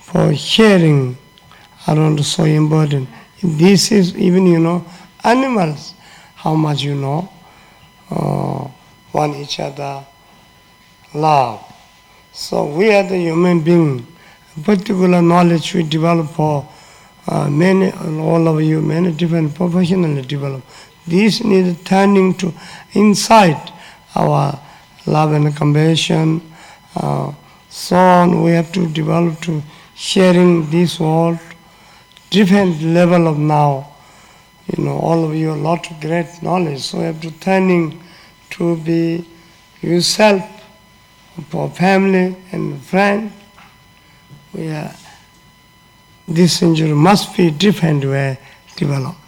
for 0.00 0.32
sharing 0.36 1.16
around 1.88 2.18
the 2.18 2.24
so 2.24 2.44
important. 2.44 3.08
This 3.42 3.90
is 3.90 4.16
even, 4.16 4.46
you 4.46 4.60
know, 4.60 4.84
animals, 5.24 5.94
how 6.36 6.54
much 6.54 6.82
you 6.82 6.94
know, 6.94 7.28
uh, 8.10 8.68
one 9.10 9.34
each 9.34 9.58
other, 9.58 10.04
love. 11.14 11.64
So 12.40 12.64
we 12.64 12.90
are 12.94 13.02
the 13.02 13.18
human 13.18 13.60
being. 13.60 14.06
Particular 14.64 15.20
knowledge 15.20 15.74
we 15.74 15.82
develop 15.82 16.30
for 16.30 16.66
uh, 17.28 17.50
many, 17.50 17.92
all 17.92 18.48
of 18.48 18.62
you, 18.62 18.80
many 18.80 19.12
different 19.12 19.54
professionally 19.54 20.22
develop. 20.22 20.62
This 21.06 21.44
need 21.44 21.84
turning 21.84 22.32
to 22.36 22.50
inside 22.94 23.70
our 24.14 24.58
love 25.04 25.32
and 25.32 25.54
compassion. 25.54 26.40
Uh, 26.96 27.34
so 27.68 27.96
on, 27.96 28.42
we 28.42 28.52
have 28.52 28.72
to 28.72 28.88
develop 28.88 29.38
to 29.42 29.62
sharing 29.94 30.70
this 30.70 30.98
world, 30.98 31.38
different 32.30 32.80
level 32.80 33.28
of 33.28 33.36
now. 33.38 33.92
You 34.66 34.82
know, 34.82 34.98
all 34.98 35.26
of 35.26 35.34
you 35.34 35.52
a 35.52 35.60
lot 35.68 35.90
of 35.90 36.00
great 36.00 36.42
knowledge. 36.42 36.80
So 36.80 37.00
we 37.00 37.04
have 37.04 37.20
to 37.20 37.30
turning 37.32 38.02
to 38.52 38.78
be 38.78 39.28
yourself 39.82 40.59
for 41.48 41.70
family 41.70 42.36
and 42.52 42.80
friend, 42.82 43.32
we 44.52 44.68
are, 44.68 44.94
this 46.26 46.58
century 46.58 46.92
must 46.92 47.36
be 47.36 47.50
different 47.50 48.04
way 48.04 48.38
developed. 48.76 49.18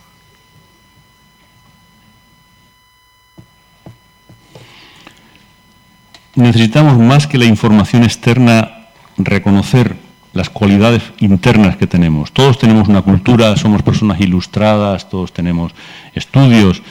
Necesitamos 6.35 6.99
más 6.99 7.26
que 7.26 7.37
la 7.37 7.45
información 7.45 8.04
externa 8.04 8.88
reconocer 9.19 9.97
las 10.33 10.49
cualidades 10.49 11.02
internas 11.19 11.76
que 11.76 11.87
tenemos. 11.87 12.33
Todos 12.33 12.59
tenemos 12.59 12.88
una 12.88 13.02
cultura, 13.02 13.54
somos 13.57 13.83
personas 13.83 14.19
ilustradas, 14.19 15.11
todos 15.11 15.33
tenemos 15.33 15.75
estudios, 16.14 16.83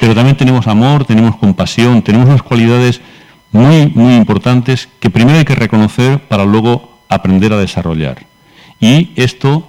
pero 0.00 0.14
también 0.14 0.36
tenemos 0.36 0.66
amor, 0.66 1.04
tenemos 1.04 1.36
compasión, 1.36 2.00
tenemos 2.02 2.28
unas 2.28 2.42
cualidades 2.42 3.02
muy, 3.56 3.90
muy 3.94 4.14
importantes 4.14 4.88
que 5.00 5.10
primero 5.10 5.38
hay 5.38 5.44
que 5.44 5.54
reconocer 5.54 6.20
para 6.20 6.44
luego 6.44 6.98
aprender 7.08 7.52
a 7.52 7.58
desarrollar. 7.58 8.26
Y 8.80 9.10
esto 9.16 9.66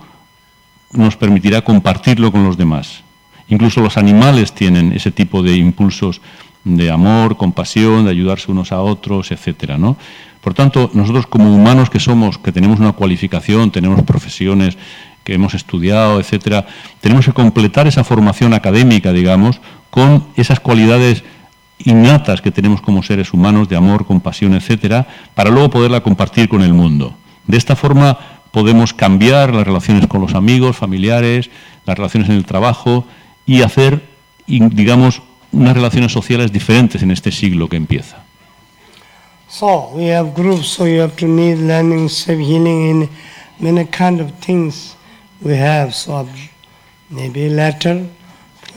nos 0.92 1.16
permitirá 1.16 1.62
compartirlo 1.64 2.32
con 2.32 2.44
los 2.44 2.58
demás. 2.58 3.04
Incluso 3.50 3.82
los 3.82 3.98
animales 3.98 4.54
tienen 4.54 4.92
ese 4.92 5.12
tipo 5.12 5.42
de 5.42 5.56
impulsos 5.56 6.22
de 6.64 6.92
amor, 6.92 7.38
compasión, 7.38 8.06
de 8.06 8.12
ayudarse 8.12 8.52
unos 8.52 8.72
a 8.72 8.82
otros, 8.82 9.32
etcétera, 9.32 9.78
¿no? 9.78 9.96
Por 10.42 10.54
tanto, 10.54 10.92
nosotros 10.94 11.28
como 11.28 11.54
humanos 11.54 11.90
que 11.90 12.00
somos, 12.00 12.38
que 12.38 12.52
tenemos 12.52 12.80
una 12.80 12.92
cualificación, 12.92 13.72
tenemos 13.72 14.02
profesiones 14.04 14.78
que 15.24 15.34
hemos 15.34 15.54
estudiado, 15.54 16.20
etcétera, 16.20 16.68
tenemos 17.02 17.26
que 17.26 17.34
completar 17.34 17.88
esa 17.88 18.04
formación 18.04 18.54
académica, 18.54 19.12
digamos, 19.14 19.60
con 19.90 20.26
esas 20.36 20.60
cualidades 20.60 21.24
innatas 21.80 22.42
que 22.42 22.52
tenemos 22.52 22.82
como 22.82 23.04
seres 23.04 23.34
humanos 23.34 23.70
de 23.70 23.76
amor, 23.76 24.06
compasión, 24.06 24.54
etcétera, 24.54 25.08
para 25.36 25.50
luego 25.50 25.70
poderla 25.70 26.02
compartir 26.02 26.50
con 26.50 26.62
el 26.62 26.74
mundo. 26.74 27.16
De 27.46 27.58
esta 27.58 27.76
forma 27.76 28.18
podemos 28.52 28.94
cambiar 28.94 29.54
las 29.54 29.66
relaciones 29.66 30.08
con 30.08 30.22
los 30.22 30.34
amigos, 30.34 30.78
familiares, 30.78 31.50
las 31.86 31.98
relaciones 31.98 32.30
en 32.30 32.36
el 32.36 32.46
trabajo 32.46 33.06
y 33.46 33.62
hacer, 33.62 34.04
digamos, 34.48 35.22
unas 35.52 35.76
relaciones 35.76 36.12
sociales 36.12 36.52
diferentes 36.52 37.02
en 37.02 37.12
este 37.12 37.32
siglo 37.32 37.70
que 37.70 37.78
empieza. 37.78 38.18
So 39.50 39.92
we 39.94 40.14
have 40.14 40.34
groups, 40.36 40.68
so 40.68 40.86
you 40.86 41.02
have 41.02 41.16
to 41.18 41.26
need 41.26 41.58
learning, 41.60 42.10
self 42.10 42.38
healing 42.38 42.90
in 42.90 43.10
many 43.60 43.86
kind 43.86 44.20
of 44.20 44.32
things 44.46 44.98
we 45.42 45.58
have. 45.58 45.94
So 45.94 46.28
maybe 47.10 47.50
later 47.50 48.06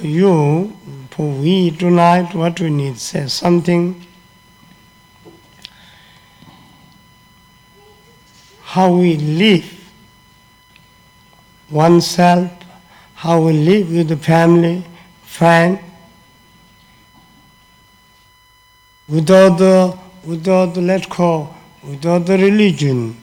you, 0.01 0.73
for 1.21 1.29
we 1.29 1.71
tonight, 1.73 2.35
what 2.35 2.59
we 2.61 2.71
need, 2.71 2.97
say 2.97 3.27
something. 3.27 3.95
How 8.63 8.91
we 8.91 9.17
live 9.17 9.69
oneself, 11.71 12.51
how 13.17 13.43
we 13.43 13.53
live 13.53 13.93
with 13.93 14.09
the 14.09 14.17
family, 14.17 14.83
friend, 15.23 15.79
without 19.07 19.59
the 19.59 19.99
without 20.25 20.73
the 20.73 20.81
let 20.81 21.07
go, 21.11 21.55
without 21.83 22.25
the 22.25 22.39
religion, 22.39 23.15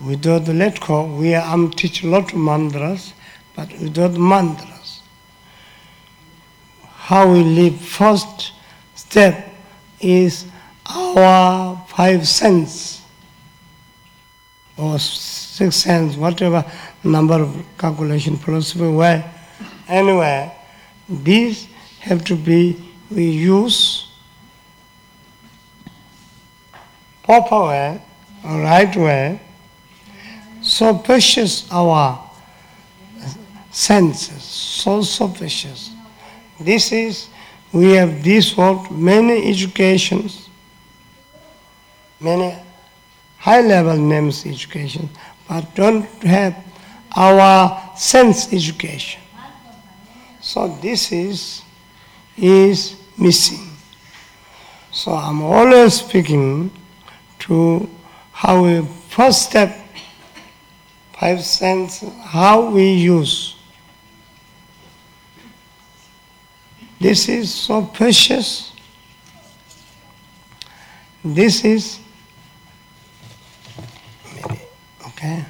without 0.00 0.44
the 0.44 0.54
let 0.54 0.78
go, 0.78 1.06
we 1.06 1.34
are 1.34 1.52
um, 1.52 1.72
teach 1.72 2.04
a 2.04 2.06
lot 2.06 2.32
of 2.32 2.38
mantras, 2.38 3.14
but 3.56 3.68
without 3.80 4.12
mantras. 4.12 4.71
How 7.02 7.28
we 7.32 7.42
live, 7.42 7.80
first 7.80 8.52
step 8.94 9.52
is 10.00 10.46
our 10.86 11.84
five 11.88 12.28
senses 12.28 13.02
or 14.76 15.00
six 15.00 15.74
sense, 15.74 16.16
whatever 16.16 16.64
number 17.02 17.42
of 17.42 17.60
calculation 17.76 18.36
philosophy 18.36 18.86
way. 18.86 19.28
Anyway, 19.88 20.54
these 21.08 21.66
have 21.98 22.24
to 22.26 22.36
be 22.36 22.80
we 23.10 23.28
use 23.30 24.06
proper 27.24 27.66
way, 27.66 28.00
right 28.44 28.96
way, 28.96 29.40
so 30.62 30.96
precious 30.98 31.66
our 31.72 32.30
senses, 33.72 34.44
so 34.44 35.02
so 35.02 35.26
precious. 35.26 35.91
This 36.64 36.92
is 36.92 37.28
we 37.72 37.92
have 37.92 38.22
this 38.22 38.56
world 38.56 38.90
many 38.90 39.48
educations, 39.48 40.48
many 42.20 42.56
high 43.38 43.60
level 43.60 43.96
names 43.96 44.46
education, 44.46 45.08
but 45.48 45.74
don't 45.74 46.04
have 46.22 46.56
our 47.16 47.96
sense 47.96 48.52
education. 48.52 49.20
So 50.40 50.68
this 50.82 51.12
is 51.12 51.62
is 52.36 52.96
missing. 53.18 53.68
So 54.90 55.12
I'm 55.12 55.42
always 55.42 55.94
speaking 55.94 56.70
to 57.40 57.88
how 58.32 58.64
we 58.64 58.86
first 59.08 59.50
step 59.50 59.82
five 61.22 61.44
sense 61.44 62.04
how 62.24 62.68
we 62.70 62.92
use. 62.92 63.54
This 67.02 67.28
is 67.28 67.50
so 67.50 67.90
precious. 67.92 68.72
This 71.24 71.64
is 71.64 71.98
okay. 75.04 75.44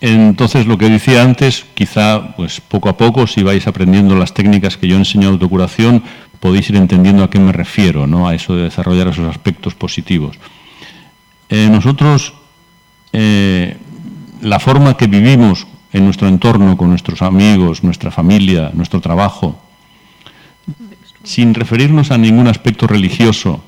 Entonces, 0.00 0.66
lo 0.66 0.76
que 0.76 0.90
decía 0.90 1.22
antes, 1.22 1.64
quizá 1.74 2.34
pues 2.34 2.60
poco 2.60 2.88
a 2.88 2.96
poco, 2.96 3.28
si 3.28 3.44
vais 3.44 3.68
aprendiendo 3.68 4.16
las 4.16 4.34
técnicas 4.34 4.76
que 4.76 4.88
yo 4.88 4.96
enseño 4.96 5.28
de 5.28 5.34
autocuración, 5.34 6.02
podéis 6.40 6.70
ir 6.70 6.76
entendiendo 6.76 7.22
a 7.22 7.30
qué 7.30 7.38
me 7.38 7.52
refiero, 7.52 8.08
¿no? 8.08 8.26
a 8.26 8.34
eso 8.34 8.56
de 8.56 8.64
desarrollar 8.64 9.06
esos 9.06 9.30
aspectos 9.30 9.76
positivos. 9.76 10.36
Eh, 11.48 11.68
nosotros, 11.70 12.34
eh, 13.12 13.76
la 14.40 14.58
forma 14.58 14.96
que 14.96 15.06
vivimos 15.06 15.68
en 15.92 16.04
nuestro 16.04 16.28
entorno, 16.28 16.76
con 16.76 16.90
nuestros 16.90 17.22
amigos, 17.22 17.84
nuestra 17.84 18.10
familia, 18.10 18.70
nuestro 18.74 19.00
trabajo, 19.00 19.60
sin 21.22 21.54
referirnos 21.54 22.10
a 22.10 22.18
ningún 22.18 22.48
aspecto 22.48 22.86
religioso, 22.86 23.62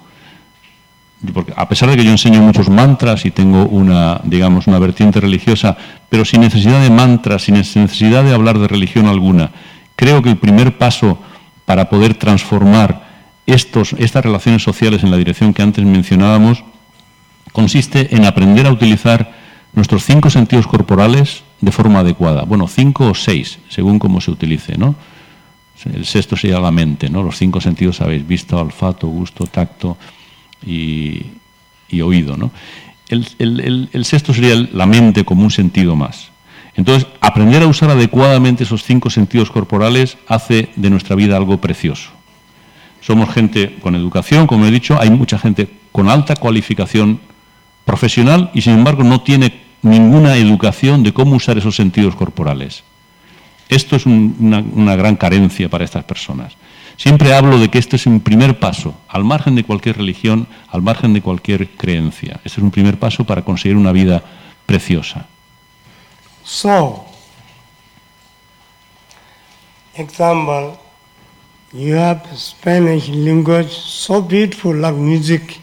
porque 1.32 1.52
a 1.56 1.68
pesar 1.68 1.90
de 1.90 1.96
que 1.96 2.04
yo 2.04 2.10
enseño 2.10 2.42
muchos 2.42 2.68
mantras 2.68 3.24
y 3.24 3.30
tengo 3.30 3.64
una, 3.66 4.20
digamos, 4.24 4.66
una 4.66 4.78
vertiente 4.78 5.20
religiosa, 5.20 5.76
pero 6.08 6.24
sin 6.24 6.40
necesidad 6.40 6.82
de 6.82 6.90
mantras, 6.90 7.42
sin 7.42 7.54
necesidad 7.54 8.24
de 8.24 8.34
hablar 8.34 8.58
de 8.58 8.68
religión 8.68 9.06
alguna, 9.06 9.50
creo 9.96 10.22
que 10.22 10.30
el 10.30 10.36
primer 10.36 10.76
paso 10.76 11.18
para 11.64 11.88
poder 11.88 12.14
transformar 12.14 13.04
estos, 13.46 13.94
estas 13.98 14.24
relaciones 14.24 14.62
sociales 14.62 15.02
en 15.02 15.10
la 15.10 15.16
dirección 15.16 15.54
que 15.54 15.62
antes 15.62 15.84
mencionábamos 15.84 16.64
consiste 17.52 18.14
en 18.16 18.24
aprender 18.24 18.66
a 18.66 18.72
utilizar 18.72 19.43
nuestros 19.74 20.04
cinco 20.04 20.30
sentidos 20.30 20.66
corporales 20.66 21.42
de 21.60 21.72
forma 21.72 22.00
adecuada. 22.00 22.44
Bueno, 22.44 22.68
cinco 22.68 23.10
o 23.10 23.14
seis, 23.14 23.58
según 23.68 23.98
cómo 23.98 24.20
se 24.20 24.30
utilice, 24.30 24.78
¿no? 24.78 24.94
El 25.92 26.06
sexto 26.06 26.36
sería 26.36 26.60
la 26.60 26.70
mente, 26.70 27.10
¿no? 27.10 27.22
Los 27.22 27.36
cinco 27.36 27.60
sentidos 27.60 28.00
habéis 28.00 28.26
visto, 28.26 28.58
olfato, 28.58 29.08
gusto, 29.08 29.46
tacto 29.46 29.96
y, 30.64 31.26
oído, 32.02 32.36
¿no? 32.36 32.50
el, 33.08 34.04
sexto 34.04 34.34
sería 34.34 34.56
la 34.72 34.86
mente 34.86 35.24
como 35.24 35.44
un 35.44 35.50
sentido 35.52 35.94
más. 35.94 36.32
Entonces, 36.76 37.06
aprender 37.20 37.62
a 37.62 37.68
usar 37.68 37.90
adecuadamente 37.90 38.64
esos 38.64 38.82
cinco 38.82 39.10
sentidos 39.10 39.50
corporales 39.50 40.16
hace 40.26 40.70
de 40.74 40.90
nuestra 40.90 41.14
vida 41.14 41.36
algo 41.36 41.58
precioso. 41.60 42.10
Somos 43.00 43.32
gente 43.32 43.76
con 43.80 43.94
educación, 43.94 44.46
como 44.46 44.66
he 44.66 44.70
dicho, 44.70 44.98
hay 44.98 45.10
mucha 45.10 45.38
gente 45.38 45.68
con 45.92 46.08
alta 46.08 46.34
cualificación 46.34 47.20
profesional 47.84 48.50
y 48.54 48.62
sin 48.62 48.74
embargo 48.74 49.04
no 49.04 49.20
tiene 49.20 49.63
ninguna 49.84 50.36
educación 50.36 51.02
de 51.02 51.12
cómo 51.12 51.36
usar 51.36 51.58
esos 51.58 51.76
sentidos 51.76 52.16
corporales. 52.16 52.82
Esto 53.68 53.96
es 53.96 54.06
una, 54.06 54.96
gran 54.96 55.16
carencia 55.16 55.68
para 55.68 55.84
estas 55.84 56.04
personas. 56.04 56.54
Siempre 56.96 57.34
hablo 57.34 57.58
de 57.58 57.68
que 57.68 57.78
este 57.78 57.96
es 57.96 58.06
un 58.06 58.20
primer 58.20 58.58
paso, 58.58 58.94
al 59.08 59.24
margen 59.24 59.54
de 59.54 59.64
cualquier 59.64 59.96
religión, 59.96 60.46
al 60.68 60.80
margen 60.82 61.12
de 61.12 61.22
cualquier 61.22 61.68
creencia. 61.70 62.40
Este 62.44 62.60
es 62.60 62.64
un 62.64 62.70
primer 62.70 62.98
paso 62.98 63.24
para 63.24 63.42
conseguir 63.42 63.76
una 63.76 63.92
vida 63.92 64.22
preciosa. 64.64 65.26
So, 66.44 67.04
example, 69.96 70.78
you 71.72 71.96
have 71.96 72.22
Spanish 72.36 73.08
language 73.08 73.70
so 73.70 74.22
beautiful 74.22 74.74
like 74.74 74.96
music. 74.96 75.58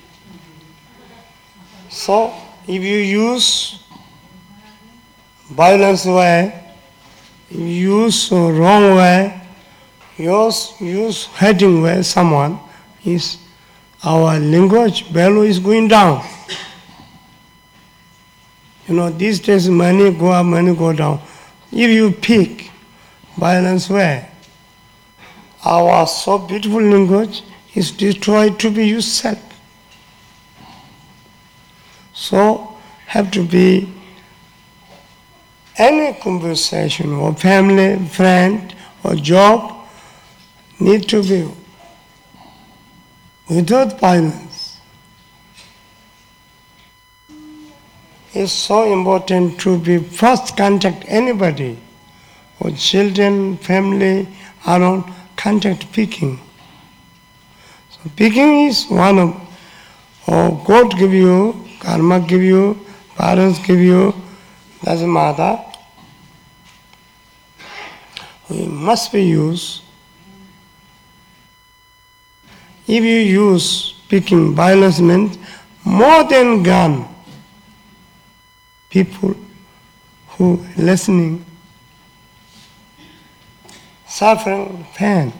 So, 1.89 2.31
if 2.67 2.81
you 2.83 3.33
use 3.33 3.80
violence 5.51 6.05
way, 6.05 6.53
use 7.49 8.31
wrong 8.31 8.95
way, 8.95 9.41
use, 10.17 10.73
use 10.79 11.25
hurting 11.25 11.81
way 11.81 12.01
someone, 12.03 12.59
is 13.03 13.37
our 14.03 14.39
language 14.39 15.07
value 15.07 15.43
is 15.43 15.59
going 15.59 15.87
down. 15.87 16.25
You 18.87 18.95
know, 18.95 19.09
these 19.09 19.39
days 19.39 19.69
money 19.69 20.11
go 20.11 20.31
up, 20.31 20.45
money 20.45 20.75
go 20.75 20.93
down. 20.93 21.21
If 21.71 21.89
you 21.91 22.11
pick 22.11 22.71
violence 23.37 23.89
way, 23.89 24.27
our 25.63 26.07
so 26.07 26.37
beautiful 26.39 26.81
language 26.81 27.43
is 27.75 27.91
destroyed 27.91 28.59
to 28.59 28.71
be 28.71 28.87
yourself. 28.87 29.39
So 32.13 32.77
have 33.07 33.31
to 33.31 33.43
be 33.43 33.91
any 35.81 36.13
conversation 36.19 37.13
or 37.13 37.33
family, 37.33 37.97
friend 38.07 38.75
or 39.03 39.15
job 39.15 39.87
need 40.79 41.09
to 41.09 41.23
be 41.23 41.39
without 43.49 43.99
violence. 43.99 44.77
It's 48.33 48.51
so 48.51 48.93
important 48.93 49.59
to 49.61 49.77
be 49.79 49.97
first 49.97 50.55
contact 50.55 51.03
anybody 51.07 51.77
or 52.59 52.69
children, 52.71 53.57
family, 53.57 54.27
around 54.67 55.03
contact 55.35 55.91
picking. 55.91 56.39
So 57.89 58.09
picking 58.15 58.67
is 58.67 58.85
one 58.85 59.17
of 59.17 59.35
oh, 60.27 60.63
God 60.65 60.95
give 60.97 61.13
you, 61.13 61.65
karma 61.79 62.19
give 62.19 62.43
you, 62.43 62.79
parents 63.17 63.59
give 63.65 63.79
you, 63.79 64.13
doesn't 64.83 65.11
matter 65.11 65.70
must 68.67 69.11
be 69.11 69.23
used. 69.23 69.81
If 72.87 73.03
you 73.03 73.17
use 73.17 73.95
speaking 74.05 74.53
violence 74.53 74.99
means 74.99 75.37
more 75.85 76.23
than 76.23 76.63
gun, 76.63 77.07
people 78.89 79.35
who 80.29 80.65
listening 80.77 81.45
suffering 84.07 84.85
pain. 84.95 85.31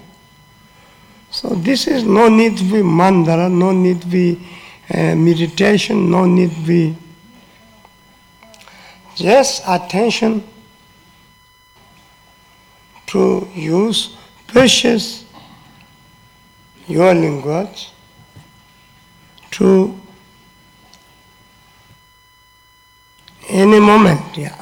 So 1.30 1.50
this 1.50 1.88
is 1.88 2.04
no 2.04 2.30
need 2.30 2.58
to 2.58 2.64
be 2.64 2.82
mandala, 2.82 3.52
no 3.52 3.72
need 3.72 4.02
to 4.02 4.08
be 4.08 4.40
uh, 4.94 5.16
meditation, 5.16 6.10
no 6.10 6.26
need 6.26 6.52
to 6.52 6.62
be 6.62 6.96
just 9.16 9.64
attention 9.68 10.44
to 13.12 13.48
use 13.54 14.16
precious 14.48 15.26
your 16.88 17.14
language 17.14 17.92
to 19.52 19.94
any 23.50 23.80
moment, 23.80 24.22
yeah. 24.38 24.56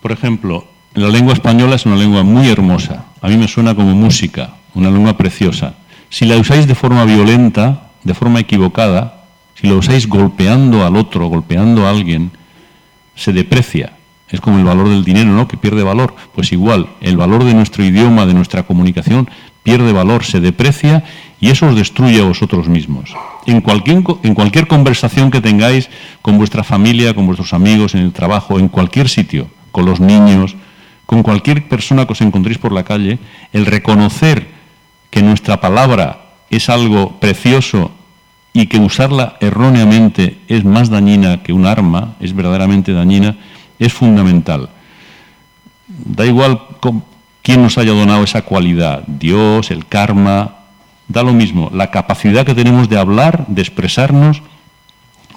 Por 0.00 0.12
ejemplo, 0.12 0.66
la 0.94 1.08
lengua 1.08 1.34
española 1.34 1.76
es 1.76 1.84
una 1.84 1.96
lengua 1.96 2.22
muy 2.22 2.48
hermosa. 2.48 3.04
A 3.20 3.28
mí 3.28 3.36
me 3.36 3.48
suena 3.48 3.74
como 3.74 3.94
música, 3.94 4.56
una 4.74 4.90
lengua 4.90 5.16
preciosa. 5.18 5.74
Si 6.08 6.24
la 6.24 6.38
usáis 6.38 6.66
de 6.66 6.74
forma 6.74 7.04
violenta, 7.04 7.90
de 8.02 8.14
forma 8.14 8.40
equivocada, 8.40 9.19
si 9.60 9.68
la 9.68 9.74
usáis 9.74 10.08
golpeando 10.08 10.86
al 10.86 10.96
otro, 10.96 11.26
golpeando 11.26 11.86
a 11.86 11.90
alguien, 11.90 12.30
se 13.14 13.32
deprecia. 13.32 13.92
Es 14.30 14.40
como 14.40 14.58
el 14.58 14.64
valor 14.64 14.88
del 14.88 15.04
dinero, 15.04 15.30
¿no? 15.32 15.48
Que 15.48 15.56
pierde 15.56 15.82
valor. 15.82 16.14
Pues 16.34 16.52
igual, 16.52 16.88
el 17.00 17.16
valor 17.16 17.44
de 17.44 17.52
nuestro 17.52 17.84
idioma, 17.84 18.24
de 18.24 18.32
nuestra 18.32 18.62
comunicación, 18.62 19.28
pierde 19.62 19.92
valor, 19.92 20.24
se 20.24 20.40
deprecia 20.40 21.04
y 21.40 21.50
eso 21.50 21.66
os 21.66 21.74
destruye 21.74 22.20
a 22.20 22.24
vosotros 22.24 22.68
mismos. 22.68 23.12
En 23.44 23.60
cualquier, 23.60 24.02
en 24.22 24.34
cualquier 24.34 24.66
conversación 24.66 25.30
que 25.30 25.42
tengáis 25.42 25.90
con 26.22 26.38
vuestra 26.38 26.64
familia, 26.64 27.12
con 27.12 27.26
vuestros 27.26 27.52
amigos, 27.52 27.94
en 27.94 28.00
el 28.00 28.12
trabajo, 28.12 28.58
en 28.58 28.68
cualquier 28.68 29.08
sitio, 29.08 29.50
con 29.72 29.84
los 29.84 30.00
niños, 30.00 30.56
con 31.04 31.22
cualquier 31.22 31.68
persona 31.68 32.06
que 32.06 32.12
os 32.12 32.20
encontréis 32.22 32.58
por 32.58 32.72
la 32.72 32.84
calle, 32.84 33.18
el 33.52 33.66
reconocer 33.66 34.48
que 35.10 35.22
nuestra 35.22 35.60
palabra 35.60 36.30
es 36.48 36.70
algo 36.70 37.18
precioso 37.20 37.90
y 38.52 38.66
que 38.66 38.78
usarla 38.78 39.36
erróneamente 39.40 40.38
es 40.48 40.64
más 40.64 40.90
dañina 40.90 41.42
que 41.42 41.52
un 41.52 41.66
arma, 41.66 42.14
es 42.20 42.34
verdaderamente 42.34 42.92
dañina, 42.92 43.36
es 43.78 43.92
fundamental. 43.92 44.70
Da 45.88 46.26
igual 46.26 46.60
quién 47.42 47.62
nos 47.62 47.78
haya 47.78 47.92
donado 47.92 48.24
esa 48.24 48.42
cualidad, 48.42 49.04
Dios, 49.06 49.70
el 49.70 49.86
karma, 49.86 50.56
da 51.08 51.22
lo 51.22 51.32
mismo. 51.32 51.70
La 51.72 51.90
capacidad 51.90 52.44
que 52.44 52.54
tenemos 52.54 52.88
de 52.88 52.98
hablar, 52.98 53.46
de 53.48 53.62
expresarnos, 53.62 54.42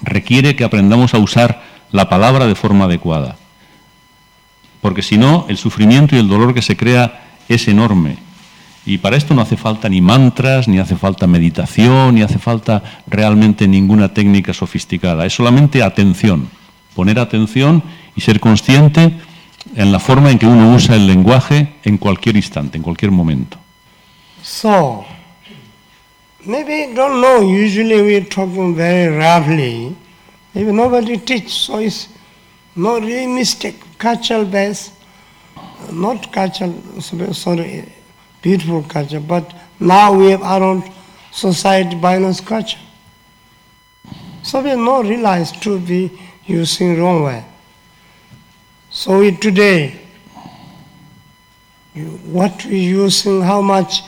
requiere 0.02 0.56
que 0.56 0.64
aprendamos 0.64 1.14
a 1.14 1.18
usar 1.18 1.62
la 1.92 2.08
palabra 2.08 2.46
de 2.46 2.54
forma 2.54 2.84
adecuada 2.84 3.36
porque 4.84 5.00
si 5.00 5.16
no, 5.16 5.46
el 5.48 5.56
sufrimiento 5.56 6.14
y 6.14 6.18
el 6.18 6.28
dolor 6.28 6.52
que 6.52 6.60
se 6.60 6.76
crea 6.76 7.38
es 7.48 7.68
enorme. 7.68 8.18
Y 8.86 8.98
para 8.98 9.16
esto 9.16 9.34
no 9.34 9.40
hace 9.40 9.56
falta 9.56 9.88
ni 9.88 10.00
mantras, 10.00 10.68
ni 10.68 10.78
hace 10.78 10.96
falta 10.96 11.26
meditación, 11.26 12.14
ni 12.14 12.22
hace 12.22 12.38
falta 12.38 12.82
realmente 13.06 13.66
ninguna 13.66 14.12
técnica 14.12 14.52
sofisticada. 14.52 15.24
Es 15.24 15.34
solamente 15.34 15.82
atención, 15.82 16.48
poner 16.94 17.18
atención 17.18 17.82
y 18.14 18.20
ser 18.20 18.40
consciente 18.40 19.12
en 19.74 19.90
la 19.90 19.98
forma 19.98 20.30
en 20.30 20.38
que 20.38 20.46
uno 20.46 20.74
usa 20.74 20.96
el 20.96 21.06
lenguaje 21.06 21.74
en 21.82 21.96
cualquier 21.96 22.36
instante, 22.36 22.76
en 22.76 22.82
cualquier 22.82 23.10
momento. 23.10 23.56
So, 24.42 25.04
maybe 26.44 26.92
don't 26.94 27.20
know, 27.20 27.40
usually 27.40 28.02
we're 28.02 28.28
talking 28.28 28.76
very 28.76 29.16
roughly. 29.16 29.96
Maybe 30.52 30.72
nobody 30.72 31.16
teach, 31.18 31.48
so 31.48 31.80
it's 31.80 32.10
no 32.76 33.00
really 33.00 33.26
mistake. 33.26 33.84
cultural 33.98 34.44
base, 34.44 34.90
not 35.92 36.32
cultural, 36.32 36.74
sorry, 37.32 37.84
beautiful 38.44 38.82
culture, 38.82 39.20
but 39.20 39.54
now 39.80 40.12
we 40.12 40.30
have 40.30 40.42
our 40.42 40.62
own 40.62 40.84
society 41.32 41.96
violence 41.96 42.42
culture. 42.42 42.78
So 44.42 44.60
we 44.60 44.70
are 44.70 44.76
not 44.76 45.06
realized 45.06 45.62
to 45.62 45.80
be 45.80 46.12
using 46.44 47.00
wrong 47.00 47.22
way. 47.22 47.42
So 48.90 49.20
we 49.20 49.34
today, 49.34 49.98
you, 51.94 52.04
what 52.38 52.66
we 52.66 52.80
using, 52.80 53.40
how 53.40 53.62
much 53.62 54.02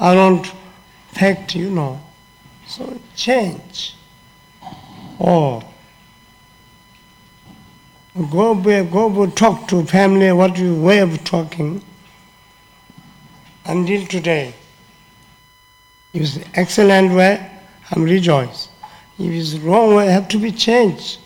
around 0.00 0.48
fact, 1.08 1.56
you 1.56 1.70
know. 1.70 2.00
So 2.68 2.96
change. 3.16 3.96
Oh, 5.18 5.64
go 8.30 8.54
go 8.54 9.26
talk 9.26 9.66
to 9.66 9.84
family 9.84 10.30
what 10.30 10.56
you 10.56 10.80
way 10.80 11.00
of 11.00 11.24
talking 11.24 11.82
until 13.70 14.04
today. 14.06 14.52
If 16.12 16.22
it's 16.22 16.48
excellent 16.54 17.12
way, 17.14 17.48
I'm 17.90 18.02
rejoice. 18.02 18.68
If 19.18 19.30
it's 19.30 19.54
wrong 19.62 19.94
way, 19.94 20.08
have 20.08 20.28
to 20.28 20.38
be 20.38 20.50
changed. 20.50 21.18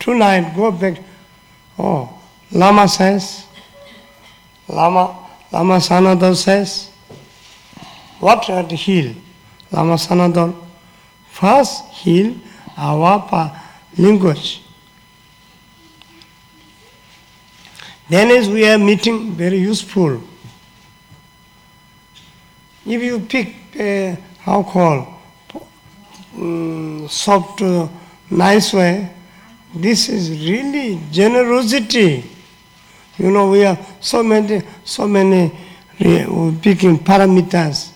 Tonight, 0.00 0.54
go 0.56 0.72
back. 0.72 0.98
Oh, 1.78 2.12
Lama 2.50 2.88
says, 2.88 3.46
Lama, 4.68 5.16
Lama 5.52 5.76
Sanadol 5.76 6.34
says, 6.34 6.90
what 8.18 8.46
the 8.46 8.76
heal? 8.76 9.14
Lama 9.70 9.94
Sanadol, 9.94 10.54
first 11.30 11.84
heal 11.90 12.34
our 12.76 13.52
language. 13.96 14.62
Then 18.08 18.30
as 18.30 18.48
we 18.48 18.68
are 18.68 18.78
meeting, 18.78 19.32
very 19.32 19.58
useful. 19.58 20.22
If 22.84 23.02
you 23.02 23.20
pick, 23.20 23.54
how 24.40 24.62
call, 24.64 25.20
um, 26.36 27.06
soft, 27.08 27.62
uh, 27.62 27.88
nice 28.30 28.72
way, 28.72 29.08
this 29.74 30.08
is 30.08 30.30
really 30.30 31.00
generosity. 31.10 32.24
You 33.18 33.30
know, 33.30 33.50
we 33.50 33.60
have 33.60 33.96
so 34.00 34.22
many, 34.22 34.62
so 34.84 35.06
many 35.06 35.52
uh, 36.00 36.52
picking 36.60 36.98
parameters. 36.98 37.92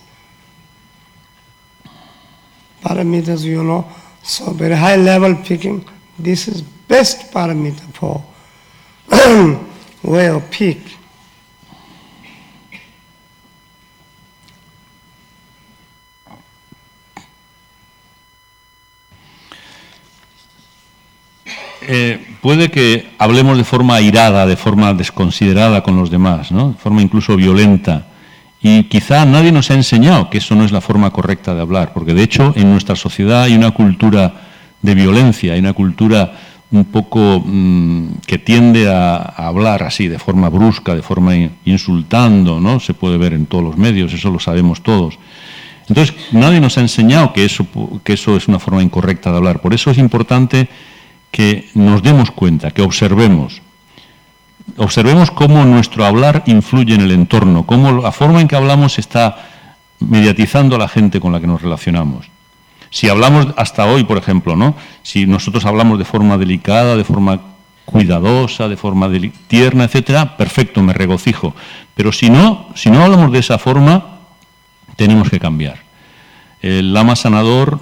Parameters, 2.81 3.43
you 3.45 3.65
know, 3.65 3.91
so 4.23 4.53
very 4.53 4.75
high 4.77 4.97
level 4.97 5.35
picking. 5.45 5.85
This 6.19 6.49
is 6.49 6.63
best 6.63 7.33
parameter 7.33 7.83
for 7.93 8.25
way 10.03 10.29
of 10.29 10.51
pick. 10.51 10.79
Eh, 21.89 22.19
puede 22.41 22.71
que 22.71 23.07
hablemos 23.19 23.57
de 23.57 23.65
forma 23.65 23.95
airada, 23.95 24.47
de 24.47 24.57
forma 24.57 24.93
desconsiderada 24.93 25.83
con 25.83 25.97
los 25.97 26.11
demás, 26.11 26.51
¿no? 26.51 26.71
de 26.71 26.79
forma 26.79 27.01
incluso 27.01 27.37
violenta. 27.37 28.07
Y 28.61 28.85
quizá 28.85 29.25
nadie 29.25 29.53
nos 29.53 29.71
ha 29.71 29.75
enseñado 29.75 30.29
que 30.29 30.39
eso 30.39 30.57
no 30.57 30.65
es 30.65 30.73
la 30.73 30.81
forma 30.81 31.11
correcta 31.11 31.55
de 31.55 31.61
hablar, 31.61 31.93
porque 31.93 32.15
de 32.15 32.25
hecho 32.25 32.53
en 32.57 32.73
nuestra 32.73 32.97
sociedad 32.97 33.43
hay 33.43 33.55
una 33.55 33.71
cultura 33.71 34.33
de 34.83 34.95
violencia, 34.95 35.53
hay 35.53 35.61
una 35.61 35.75
cultura 35.75 36.33
un 36.73 36.87
poco 36.87 37.41
mm, 37.45 38.19
que 38.27 38.39
tiende 38.39 38.91
a, 38.91 39.19
hablar 39.19 39.85
así, 39.85 40.09
de 40.09 40.19
forma 40.19 40.49
brusca, 40.49 40.97
de 40.97 41.03
forma 41.03 41.35
insultando, 41.65 42.59
¿no? 42.59 42.81
Se 42.81 42.95
puede 42.95 43.19
ver 43.19 43.35
en 43.35 43.47
todos 43.47 43.63
los 43.63 43.77
medios, 43.77 44.13
eso 44.13 44.31
lo 44.31 44.41
sabemos 44.41 44.83
todos. 44.83 45.19
Entonces, 45.89 46.17
nadie 46.33 46.61
nos 46.61 46.77
ha 46.79 46.81
enseñado 46.81 47.33
que 47.33 47.45
eso, 47.45 47.65
que 48.03 48.15
eso 48.15 48.37
es 48.37 48.49
una 48.49 48.59
forma 48.59 48.83
incorrecta 48.83 49.31
de 49.31 49.37
hablar. 49.37 49.61
Por 49.61 49.73
eso 49.73 49.93
es 49.93 49.99
importante 49.99 50.69
que 51.31 51.69
nos 51.75 52.03
demos 52.03 52.31
cuenta, 52.31 52.71
que 52.71 52.83
observemos. 52.83 53.63
Observemos 54.77 55.31
cómo 55.31 55.65
nuestro 55.65 56.05
hablar 56.05 56.43
influye 56.47 56.95
en 56.95 57.03
el 57.03 57.13
entorno, 57.13 57.67
cómo 57.67 57.93
la 57.93 58.13
forma 58.13 58.41
en 58.41 58.49
que 58.49 58.57
hablamos 58.57 58.99
está 58.99 59.37
mediatizando 60.01 60.77
a 60.77 60.79
la 60.79 60.89
gente 60.89 61.21
con 61.21 61.33
la 61.33 61.41
que 61.41 61.47
nos 61.47 61.63
relacionamos. 61.63 62.27
Si 62.91 63.09
hablamos 63.09 63.49
hasta 63.57 63.87
hoy, 63.87 64.05
por 64.05 64.19
ejemplo, 64.19 64.57
¿no? 64.57 64.75
Si 65.03 65.27
nosotros 65.27 65.65
hablamos 65.65 65.99
de 65.99 66.05
forma 66.05 66.39
delicada, 66.39 66.97
de 66.97 67.05
forma 67.05 67.41
cuidadosa, 67.85 68.69
de 68.69 68.77
forma 68.77 69.11
tierna, 69.47 69.85
etcétera, 69.85 70.37
perfecto, 70.37 70.83
me 70.83 70.93
regocijo. 70.93 71.55
Pero 71.95 72.13
si 72.13 72.29
no, 72.31 72.69
si 72.75 72.91
no 72.91 73.03
hablamos 73.03 73.33
de 73.33 73.39
esa 73.39 73.59
forma, 73.59 74.19
tenemos 74.97 75.31
que 75.31 75.41
cambiar. 75.41 75.81
El 76.61 76.93
Lama 76.93 77.17
Sanador 77.17 77.81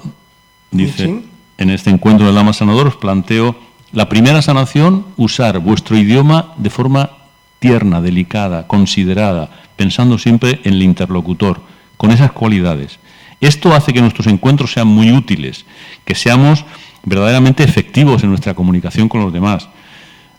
dice, 0.70 1.22
en 1.59 1.71
este 1.71 1.90
encuentro 1.90 2.27
del 2.27 2.35
Lama 2.35 2.53
Sanador 2.53 2.88
os 2.88 2.97
planteo 2.97 3.57
la 3.93 4.09
primera 4.09 4.43
sanación, 4.43 5.07
usar 5.17 5.61
vuestro 5.61 5.97
idioma 5.97 6.53
de 6.57 6.71
forma 6.71 7.11
tierna, 7.61 8.01
delicada, 8.01 8.67
considerada, 8.67 9.51
pensando 9.77 10.19
siempre 10.19 10.61
en 10.64 10.75
el 10.75 10.83
interlocutor, 10.83 11.62
con 11.97 12.11
esas 12.11 12.33
cualidades. 12.33 12.99
Esto 13.40 13.73
hace 13.73 13.93
que 13.93 14.01
nuestros 14.01 14.27
encuentros 14.27 14.73
sean 14.73 14.88
muy 14.88 15.12
útiles, 15.12 15.64
que 16.05 16.14
seamos 16.14 16.64
verdaderamente 17.05 17.62
efectivos 17.62 18.23
en 18.23 18.31
nuestra 18.31 18.55
comunicación 18.55 19.09
con 19.09 19.23
los 19.23 19.33
demás. 19.33 19.69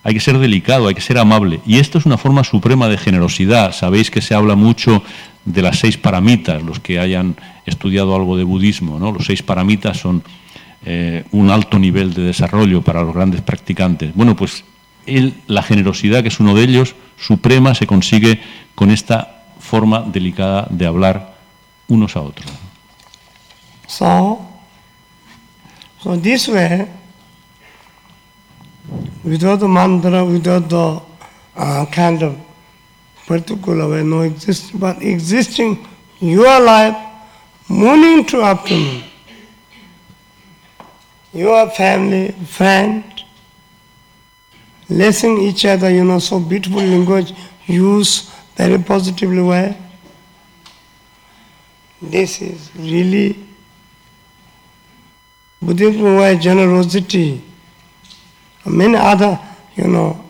Hay 0.04 0.14
que 0.14 0.20
ser 0.20 0.38
delicado, 0.38 0.88
hay 0.88 0.96
que 0.96 1.02
ser 1.02 1.18
amable. 1.18 1.62
Y 1.66 1.80
esto 1.80 1.98
es 1.98 2.06
una 2.06 2.18
forma 2.18 2.44
suprema 2.44 2.88
de 2.90 2.98
generosidad. 2.98 3.74
Sabéis 3.74 4.12
que 4.12 4.22
se 4.22 4.36
habla 4.36 4.56
mucho 4.56 5.02
de 5.46 5.62
las 5.62 5.80
seis 5.80 5.98
paramitas, 5.98 6.62
los 6.62 6.80
que 6.80 7.00
hayan 7.00 7.36
estudiado 7.66 8.16
algo 8.16 8.38
de 8.38 8.44
budismo. 8.44 9.00
¿no? 9.00 9.12
Los 9.12 9.26
seis 9.26 9.42
paramitas 9.42 9.98
son 9.98 10.24
eh, 10.88 11.26
un 11.32 11.50
alto 11.50 11.80
nivel 11.80 12.14
de 12.14 12.22
desarrollo 12.22 12.84
para 12.84 13.02
los 13.02 13.14
grandes 13.14 13.42
practicantes. 13.42 14.14
Bueno, 14.14 14.36
pues 14.36 14.64
la 15.48 15.64
generosidad, 15.64 16.22
que 16.22 16.28
es 16.28 16.40
uno 16.40 16.54
de 16.54 16.64
ellos, 16.64 16.96
suprema, 17.18 17.74
se 17.74 17.88
consigue 17.88 18.40
con 18.76 18.92
esta 18.92 19.46
forma 19.60 20.02
delicada 20.02 20.68
de 20.70 20.86
hablar 20.86 21.36
unos 21.88 22.16
a 22.16 22.22
otros. 22.22 22.48
So, 23.88 24.40
so 26.02 26.18
this 26.20 26.48
way, 26.48 26.88
without 29.24 29.60
the 29.60 29.68
mantra, 29.68 30.24
without 30.24 30.70
the 30.70 31.02
uh, 31.56 31.86
kind 31.92 32.22
of 32.22 32.36
particular 33.28 33.90
way, 33.90 34.04
no 34.04 34.24
exist, 34.24 34.72
but 34.74 35.02
existing 35.02 35.80
your 36.20 36.60
life, 36.62 36.96
morning 37.68 38.24
to 38.26 38.44
afternoon 38.44 39.15
your 41.36 41.70
family, 41.70 42.32
friend, 42.32 43.04
listen 44.90 45.38
each 45.38 45.66
other, 45.66 45.90
you 45.90 46.06
know, 46.06 46.20
so 46.20 46.40
beautiful 46.40 46.82
language, 46.82 47.34
use 47.68 48.32
very 48.56 48.82
positively 48.82 49.42
way. 49.42 49.78
This 52.02 52.42
is 52.42 52.72
really 52.76 53.38
Buddhism 55.62 56.16
way 56.16 56.38
generosity. 56.38 57.42
Many 58.66 58.96
other, 58.96 59.38
you 59.76 59.88
know, 59.88 60.24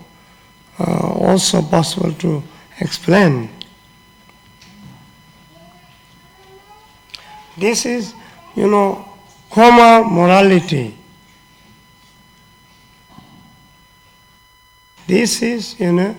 uh, 0.80 1.14
also 1.14 1.62
possible 1.62 2.12
to 2.14 2.42
explain. 2.80 3.50
This 7.58 7.86
is, 7.86 8.14
you 8.56 8.68
know, 8.68 9.15
common 9.56 10.14
morality. 10.14 10.94
This 15.08 15.42
is, 15.42 15.80
you 15.80 15.94
know, 15.94 16.14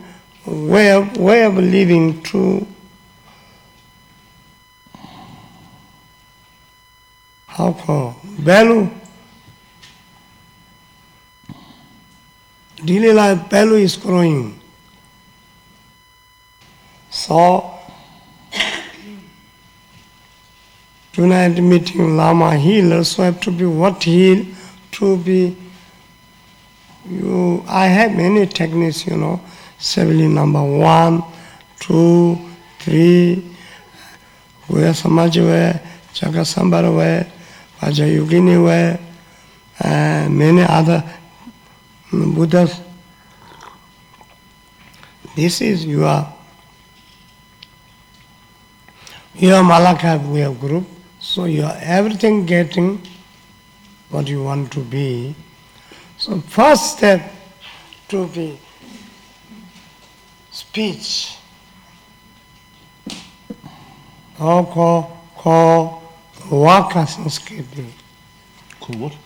way 0.47 0.91
of, 0.93 1.19
way 1.19 1.45
of 1.45 1.55
living 1.57 2.23
to 2.23 2.67
how 7.47 7.73
called 7.75 8.15
value. 8.23 8.89
Daily 12.83 13.13
life 13.13 13.51
value 13.51 13.75
is 13.75 13.97
growing. 13.97 14.59
So 17.11 17.76
tonight 21.17 21.59
meeting 21.63 22.15
Lama 22.15 22.59
healer, 22.59 23.03
so 23.03 23.23
have 23.23 23.41
to 23.41 23.51
be 23.51 23.65
what 23.65 24.03
heal, 24.03 24.45
to 24.93 25.17
be 25.17 25.57
you 27.09 27.65
I 27.67 27.87
have 27.87 28.15
many 28.15 28.47
techniques, 28.47 29.07
you 29.07 29.17
know, 29.17 29.41
Seveli 29.79 30.31
number 30.31 30.63
one, 30.63 31.25
two, 31.81 32.39
three, 32.81 33.51
Goya 34.69 34.93
Samaj 34.93 35.39
way, 35.39 35.81
Chaka 36.13 36.45
Sambar 36.45 36.85
and 39.81 40.39
many 40.39 40.63
other 40.65 41.03
Buddhas. 42.13 42.79
This 45.35 45.63
is 45.63 45.87
your 45.87 46.31
your 49.35 49.63
Malaka 49.63 50.23
way 50.31 50.43
of 50.43 50.61
group. 50.61 50.96
So 51.27 51.45
you 51.45 51.65
are 51.65 51.77
everything 51.83 52.47
getting 52.47 53.03
what 54.11 54.29
you 54.29 54.45
want 54.45 54.73
to 54.73 54.81
be. 54.81 55.35
So 56.19 56.41
first 56.41 56.97
step 56.97 57.21
to 58.09 58.29
be 58.29 58.59
speech. 60.53 61.37
Or 64.41 64.65
call, 64.67 65.21
call 65.37 66.15
waka 66.49 67.05
Sanskriti. 67.05 67.91
Cool 68.81 68.97
what? 68.97 69.17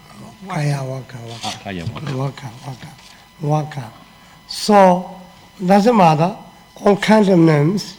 Kaya 0.48 0.82
waka 0.82 1.18
waka. 1.18 1.40
Ah, 1.44 1.60
kaya 1.62 1.84
waka. 1.84 2.16
Waka 2.16 2.50
waka. 2.66 2.88
Waka. 3.42 3.92
So 4.48 5.20
doesn't 5.64 5.96
matter, 5.96 6.34
all 6.76 6.96
kinds 6.96 7.28
of 7.28 7.38
names. 7.38 7.98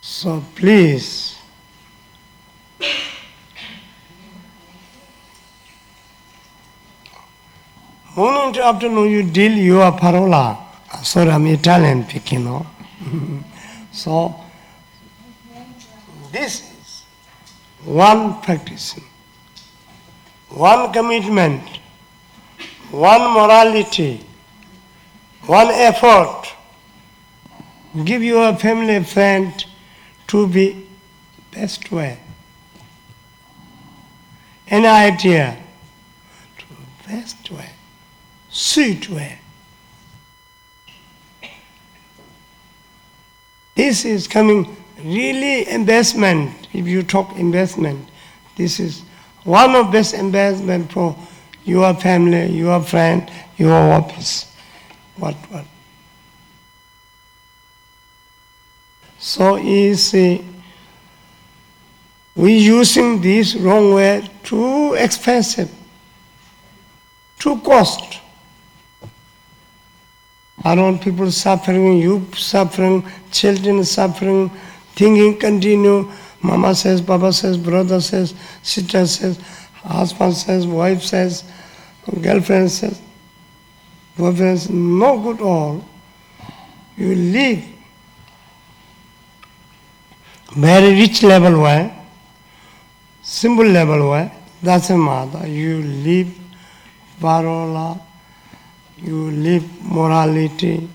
So 0.00 0.42
please 0.56 1.31
Morning 8.14 8.52
to 8.52 8.62
afternoon 8.62 9.10
you 9.10 9.22
deal 9.22 9.52
your 9.52 9.90
parola. 9.92 10.58
Sorry, 11.02 11.30
I'm 11.30 11.46
Italian 11.46 12.06
speaking, 12.06 12.44
so, 13.90 14.34
this 16.30 16.60
is 16.60 17.04
one 17.86 18.42
practice, 18.42 19.00
one 20.50 20.92
commitment, 20.92 21.62
one 22.90 23.32
morality, 23.32 24.20
one 25.46 25.68
effort. 25.68 26.52
Give 28.04 28.22
your 28.22 28.54
family 28.56 29.02
friend 29.04 29.64
to 30.26 30.46
be 30.48 30.86
best 31.50 31.90
way. 31.90 32.18
Any 34.68 34.86
idea 34.86 35.56
to 36.58 36.66
best 37.08 37.50
way 37.50 37.70
way. 39.08 39.38
This 43.74 44.04
is 44.04 44.28
coming 44.28 44.76
really 45.02 45.68
investment. 45.68 46.68
If 46.72 46.86
you 46.86 47.02
talk 47.02 47.36
investment, 47.36 48.08
this 48.56 48.78
is 48.78 49.02
one 49.44 49.74
of 49.74 49.90
best 49.90 50.14
investment 50.14 50.92
for 50.92 51.16
your 51.64 51.94
family, 51.94 52.52
your 52.52 52.82
friend, 52.82 53.30
your 53.56 53.72
office. 53.72 54.54
What 55.16 55.34
what? 55.50 55.64
So 59.18 59.56
uh, 59.56 60.38
we 62.34 62.58
using 62.58 63.20
this 63.20 63.54
wrong 63.54 63.94
way 63.94 64.28
too 64.42 64.94
expensive, 64.94 65.70
too 67.38 67.58
cost. 67.60 68.20
Around 70.64 71.02
people 71.02 71.30
suffering, 71.30 71.98
you 71.98 72.26
suffering, 72.34 73.04
children 73.30 73.84
suffering, 73.84 74.50
thinking 74.94 75.38
continue. 75.38 76.10
Mama 76.40 76.74
says, 76.74 77.00
Papa 77.00 77.32
says, 77.32 77.56
brother 77.56 78.00
says, 78.00 78.34
sister 78.62 79.06
says, 79.06 79.38
husband 79.82 80.34
says, 80.34 80.66
wife 80.66 81.02
says, 81.02 81.44
girlfriend 82.20 82.70
says, 82.70 83.00
boyfriend 84.16 84.58
says, 84.58 84.70
no 84.70 85.20
good 85.20 85.40
all. 85.40 85.84
You 86.96 87.14
live 87.14 87.64
very 90.54 90.94
rich 90.94 91.22
level 91.22 91.62
way, 91.62 91.92
simple 93.22 93.64
level 93.64 94.10
way, 94.10 94.32
doesn't 94.62 95.02
matter. 95.02 95.46
You 95.46 95.82
live 95.82 96.38
parola, 97.20 98.00
you 99.04 99.30
live 99.30 99.64
morality 99.82 100.88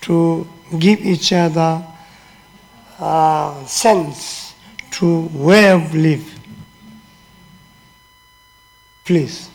to 0.00 0.46
give 0.78 1.00
each 1.04 1.32
other 1.32 1.82
uh, 3.00 3.66
sense 3.66 4.54
to 4.90 5.28
way 5.32 5.70
of 5.70 5.94
live. 5.94 6.24
Please. 9.04 9.48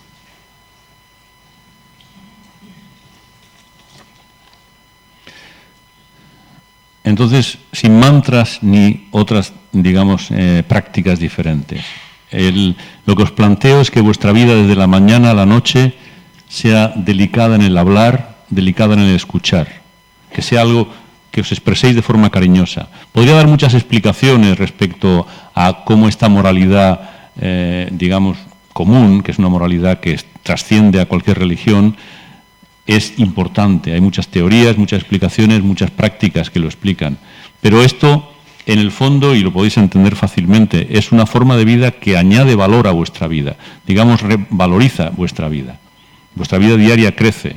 Entonces, 7.04 7.58
sin 7.72 7.98
mantras 7.98 8.62
ni 8.62 9.08
otras, 9.12 9.52
digamos, 9.72 10.30
eh, 10.30 10.64
prácticas 10.66 11.18
diferentes. 11.18 11.84
El, 12.30 12.76
lo 13.04 13.14
que 13.14 13.22
os 13.22 13.30
planteo 13.30 13.80
es 13.80 13.90
que 13.90 14.00
vuestra 14.00 14.32
vida 14.32 14.54
desde 14.54 14.74
la 14.74 14.86
mañana 14.86 15.30
a 15.30 15.34
la 15.34 15.46
noche 15.46 15.94
sea 16.54 16.92
delicada 16.94 17.56
en 17.56 17.62
el 17.62 17.76
hablar, 17.76 18.36
delicada 18.48 18.94
en 18.94 19.00
el 19.00 19.16
escuchar, 19.16 19.66
que 20.32 20.40
sea 20.40 20.60
algo 20.60 20.88
que 21.32 21.40
os 21.40 21.50
expreséis 21.50 21.96
de 21.96 22.02
forma 22.02 22.30
cariñosa. 22.30 22.86
Podría 23.10 23.34
dar 23.34 23.48
muchas 23.48 23.74
explicaciones 23.74 24.56
respecto 24.56 25.26
a 25.52 25.82
cómo 25.84 26.06
esta 26.06 26.28
moralidad, 26.28 27.10
eh, 27.40 27.88
digamos, 27.90 28.38
común, 28.72 29.22
que 29.22 29.32
es 29.32 29.38
una 29.40 29.48
moralidad 29.48 29.98
que 29.98 30.16
trasciende 30.44 31.00
a 31.00 31.06
cualquier 31.06 31.40
religión, 31.40 31.96
es 32.86 33.18
importante. 33.18 33.92
Hay 33.92 34.00
muchas 34.00 34.28
teorías, 34.28 34.78
muchas 34.78 35.00
explicaciones, 35.00 35.60
muchas 35.60 35.90
prácticas 35.90 36.50
que 36.50 36.60
lo 36.60 36.66
explican. 36.66 37.18
Pero 37.60 37.82
esto, 37.82 38.32
en 38.66 38.78
el 38.78 38.92
fondo, 38.92 39.34
y 39.34 39.40
lo 39.40 39.52
podéis 39.52 39.76
entender 39.76 40.14
fácilmente, 40.14 40.96
es 40.96 41.10
una 41.10 41.26
forma 41.26 41.56
de 41.56 41.64
vida 41.64 41.90
que 41.90 42.16
añade 42.16 42.54
valor 42.54 42.86
a 42.86 42.92
vuestra 42.92 43.26
vida. 43.26 43.56
Digamos, 43.88 44.20
valoriza 44.50 45.10
vuestra 45.10 45.48
vida. 45.48 45.80
Vuestra 46.34 46.58
vida 46.58 46.76
diaria 46.76 47.14
crece, 47.14 47.56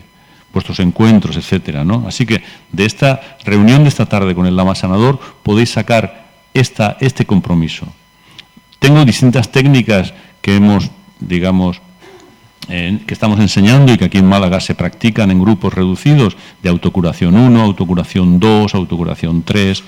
vuestros 0.53 0.79
encuentros, 0.79 1.37
etcétera, 1.37 1.83
¿no? 1.83 2.05
Así 2.07 2.25
que 2.25 2.43
de 2.71 2.85
esta 2.85 3.37
reunión 3.43 3.83
de 3.83 3.89
esta 3.89 4.05
tarde 4.05 4.35
con 4.35 4.45
el 4.45 4.55
Lama 4.55 4.75
Sanador 4.75 5.19
podéis 5.43 5.71
sacar 5.71 6.27
esta, 6.53 6.97
este 6.99 7.25
compromiso. 7.25 7.87
Tengo 8.79 9.03
distintas 9.05 9.51
técnicas 9.51 10.13
que 10.41 10.55
hemos, 10.55 10.89
digamos, 11.19 11.81
que 12.67 13.13
estamos 13.13 13.39
enseñando 13.39 13.93
y 13.93 13.97
que 13.97 14.05
aquí 14.05 14.17
en 14.17 14.27
Málaga 14.27 14.59
se 14.59 14.75
practican 14.75 15.31
en 15.31 15.39
grupos 15.39 15.73
reducidos 15.73 16.35
de 16.61 16.69
autocuración 16.69 17.35
1, 17.35 17.61
autocuración 17.61 18.39
2, 18.39 18.75
autocuración 18.75 19.43
3, 19.43 19.83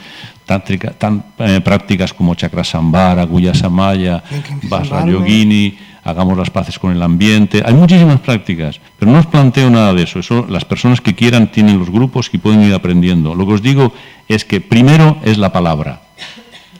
tan, 0.97 1.23
eh, 1.39 1.59
prácticas 1.61 2.13
como 2.13 2.35
Chakrasambhara, 2.35 3.25
Guya 3.25 3.53
Samaya, 3.53 4.23
Vajra 4.63 5.05
Yogini, 5.05 5.77
hagamos 6.03 6.37
las 6.37 6.49
paces 6.49 6.79
con 6.79 6.91
el 6.91 7.01
ambiente. 7.01 7.63
Hay 7.65 7.73
muchísimas 7.73 8.19
prácticas, 8.19 8.79
pero 8.97 9.11
no 9.11 9.19
os 9.19 9.25
planteo 9.25 9.69
nada 9.69 9.93
de 9.93 10.03
eso. 10.03 10.19
Eso 10.19 10.45
las 10.49 10.65
personas 10.65 11.01
que 11.01 11.15
quieran 11.15 11.51
tienen 11.51 11.79
los 11.79 11.89
grupos 11.89 12.29
y 12.33 12.37
pueden 12.37 12.61
ir 12.63 12.73
aprendiendo. 12.73 13.35
Lo 13.35 13.45
que 13.45 13.53
os 13.53 13.61
digo 13.61 13.93
es 14.27 14.45
que 14.45 14.61
primero 14.61 15.17
es 15.23 15.37
la 15.37 15.51
palabra. 15.51 16.01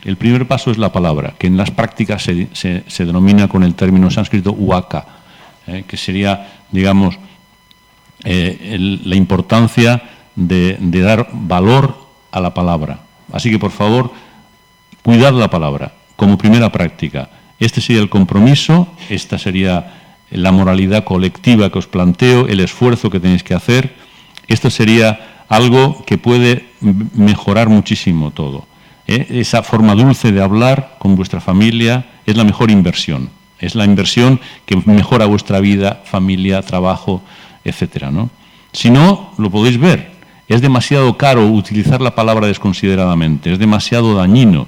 El 0.05 0.15
primer 0.15 0.47
paso 0.47 0.71
es 0.71 0.77
la 0.77 0.91
palabra, 0.91 1.33
que 1.37 1.47
en 1.47 1.57
las 1.57 1.71
prácticas 1.71 2.23
se, 2.23 2.47
se 2.53 3.05
denomina 3.05 3.49
con 3.49 3.63
el 3.63 3.75
término 3.75 4.09
sánscrito 4.09 4.53
uaka 4.53 5.19
¿eh? 5.69 5.83
que 5.87 5.97
sería, 5.97 6.63
digamos, 6.71 7.17
eh, 8.23 8.77
la 9.03 9.15
importancia 9.15 10.01
de, 10.35 10.77
dar 10.79 11.27
valor 11.31 11.95
a 12.31 12.39
la 12.39 12.53
palabra. 12.53 12.99
Así 13.31 13.49
que, 13.49 13.59
por 13.59 13.71
favor, 13.71 14.11
cuidad 15.01 15.33
la 15.33 15.49
palabra 15.49 15.93
como 16.15 16.37
primera 16.37 16.71
práctica. 16.71 17.29
Este 17.59 17.81
sería 17.81 18.01
el 18.01 18.09
compromiso, 18.09 18.87
esta 19.09 19.37
sería 19.37 19.93
la 20.31 20.51
moralidad 20.51 21.03
colectiva 21.03 21.71
que 21.71 21.79
os 21.79 21.87
planteo, 21.87 22.47
el 22.47 22.59
esfuerzo 22.59 23.09
que 23.09 23.19
tenéis 23.19 23.43
que 23.43 23.53
hacer. 23.53 23.95
Esto 24.47 24.69
sería 24.69 25.43
algo 25.49 26.03
que 26.05 26.17
puede 26.17 26.65
mejorar 26.79 27.69
muchísimo 27.69 28.31
todo. 28.31 28.65
¿eh? 29.07 29.25
Esa 29.29 29.63
forma 29.63 29.95
dulce 29.95 30.31
de 30.31 30.41
hablar 30.41 30.95
con 30.99 31.15
vuestra 31.15 31.41
familia 31.41 32.05
es 32.25 32.37
la 32.37 32.43
mejor 32.43 32.71
inversión. 32.71 33.29
Es 33.59 33.75
la 33.75 33.83
inversión 33.83 34.39
que 34.65 34.77
mejora 34.85 35.25
vuestra 35.25 35.59
vida, 35.59 36.01
familia, 36.05 36.61
trabajo, 36.61 37.21
etcétera, 37.65 38.09
¿no? 38.09 38.29
Si 38.71 38.89
no, 38.89 39.33
lo 39.37 39.49
podéis 39.49 39.77
ver. 39.77 40.11
Es 40.47 40.61
demasiado 40.61 41.17
caro 41.17 41.47
utilizar 41.47 42.01
la 42.01 42.15
palabra 42.15 42.47
desconsideradamente, 42.47 43.51
es 43.51 43.59
demasiado 43.59 44.15
dañino. 44.15 44.67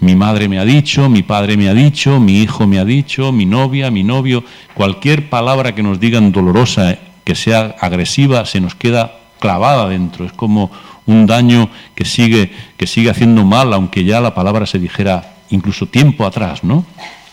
Mi 0.00 0.16
madre 0.16 0.48
me 0.48 0.58
ha 0.58 0.64
dicho, 0.64 1.08
mi 1.08 1.22
padre 1.22 1.56
me 1.56 1.68
ha 1.68 1.74
dicho, 1.74 2.18
mi 2.18 2.40
hijo 2.40 2.66
me 2.66 2.78
ha 2.78 2.84
dicho, 2.84 3.30
mi 3.32 3.46
novia, 3.46 3.90
mi 3.90 4.02
novio, 4.02 4.42
cualquier 4.74 5.28
palabra 5.28 5.74
que 5.74 5.82
nos 5.82 6.00
digan 6.00 6.32
dolorosa, 6.32 6.98
que 7.24 7.34
sea 7.34 7.76
agresiva, 7.80 8.44
se 8.46 8.60
nos 8.60 8.74
queda 8.74 9.18
clavada 9.38 9.88
dentro. 9.88 10.24
Es 10.24 10.32
como 10.32 10.70
un 11.06 11.26
daño 11.26 11.68
que 11.94 12.04
sigue, 12.04 12.50
que 12.76 12.86
sigue 12.86 13.10
haciendo 13.10 13.44
mal, 13.44 13.72
aunque 13.72 14.04
ya 14.04 14.20
la 14.20 14.34
palabra 14.34 14.66
se 14.66 14.78
dijera 14.78 15.34
incluso 15.50 15.86
tiempo 15.86 16.26
atrás, 16.26 16.64
¿no? 16.64 16.84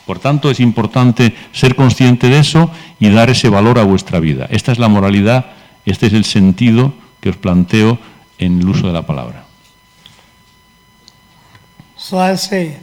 Por 0.05 0.19
tanto, 0.19 0.49
es 0.49 0.59
importante 0.59 1.35
ser 1.51 1.75
consciente 1.75 2.29
de 2.29 2.39
eso 2.39 2.71
y 2.99 3.09
dar 3.09 3.29
ese 3.29 3.49
valor 3.49 3.77
a 3.77 3.83
vuestra 3.83 4.19
vida. 4.19 4.47
Esta 4.49 4.71
es 4.71 4.79
la 4.79 4.87
moralidad, 4.87 5.45
este 5.85 6.07
es 6.07 6.13
el 6.13 6.25
sentido 6.25 6.93
que 7.21 7.29
os 7.29 7.37
planteo 7.37 7.99
en 8.39 8.59
el 8.59 8.67
uso 8.67 8.87
de 8.87 8.93
la 8.93 9.05
palabra. 9.05 9.48
So 12.09 12.17
I 12.17 12.33
say, 12.33 12.75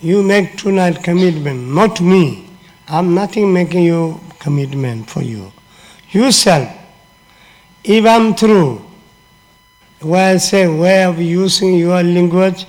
you 0.00 0.22
make 0.22 0.56
tonight 0.56 1.04
commitment, 1.04 1.68
not 1.68 2.00
me. 2.00 2.48
I'm 2.88 3.14
nothing 3.14 3.52
making 3.52 3.84
you 3.84 4.18
commitment 4.38 5.10
for 5.10 5.20
you. 5.20 5.52
Yourself, 6.12 6.66
if 7.84 8.06
I'm 8.06 8.34
true, 8.34 8.80
where 10.00 10.32
I 10.32 10.38
say 10.38 10.66
way 10.66 11.04
of 11.04 11.18
using 11.20 11.74
your 11.74 12.02
language, 12.02 12.64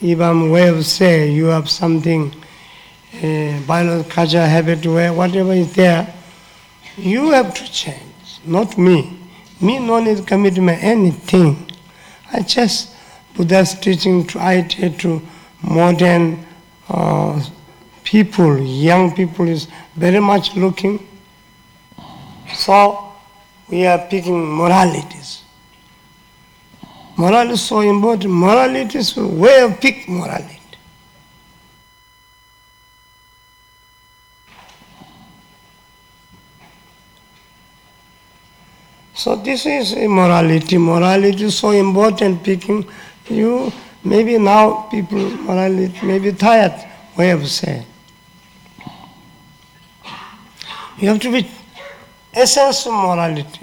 if 0.00 0.18
I'm 0.22 0.48
way 0.48 0.68
of 0.70 0.86
say 0.86 1.30
you 1.30 1.48
have 1.52 1.68
something 1.68 2.32
uh, 3.22 3.60
biological 3.66 4.10
culture, 4.10 4.46
habit, 4.46 4.86
whatever 4.86 5.52
is 5.52 5.74
there, 5.74 6.14
you 6.96 7.30
have 7.32 7.52
to 7.52 7.70
change, 7.70 8.40
not 8.46 8.78
me. 8.78 9.18
Me 9.60 9.80
no 9.80 10.00
need 10.02 10.26
commitment 10.26 10.82
anything. 10.82 11.70
I 12.32 12.40
just 12.40 12.93
Buddha's 13.34 13.78
teaching 13.78 14.28
I 14.36 14.62
to 14.62 15.22
modern 15.62 16.46
uh, 16.88 17.44
people, 18.04 18.58
young 18.60 19.14
people 19.14 19.48
is 19.48 19.68
very 19.96 20.20
much 20.20 20.54
looking. 20.56 21.06
So 22.54 23.12
we 23.68 23.86
are 23.86 23.98
picking 23.98 24.56
moralities. 24.56 25.42
Morality 27.16 27.54
is 27.54 27.62
so 27.62 27.80
important. 27.80 28.32
Morality 28.32 28.98
is 28.98 29.16
way 29.16 29.62
of 29.62 29.80
pick 29.80 30.08
morality. 30.08 30.60
So 39.14 39.36
this 39.36 39.64
is 39.64 39.94
immorality. 39.94 40.76
Morality 40.76 41.44
is 41.44 41.56
so 41.56 41.70
important. 41.70 42.42
Picking 42.42 42.86
you, 43.28 43.72
maybe 44.02 44.38
now 44.38 44.88
people 44.90 45.18
morality 45.18 45.94
maybe 46.02 46.32
tired 46.32 46.74
way 47.16 47.30
of 47.30 47.48
saying. 47.48 47.86
You 50.98 51.08
have 51.08 51.20
to 51.20 51.32
be 51.32 51.50
essence 52.32 52.86
of 52.86 52.92
morality 52.92 53.60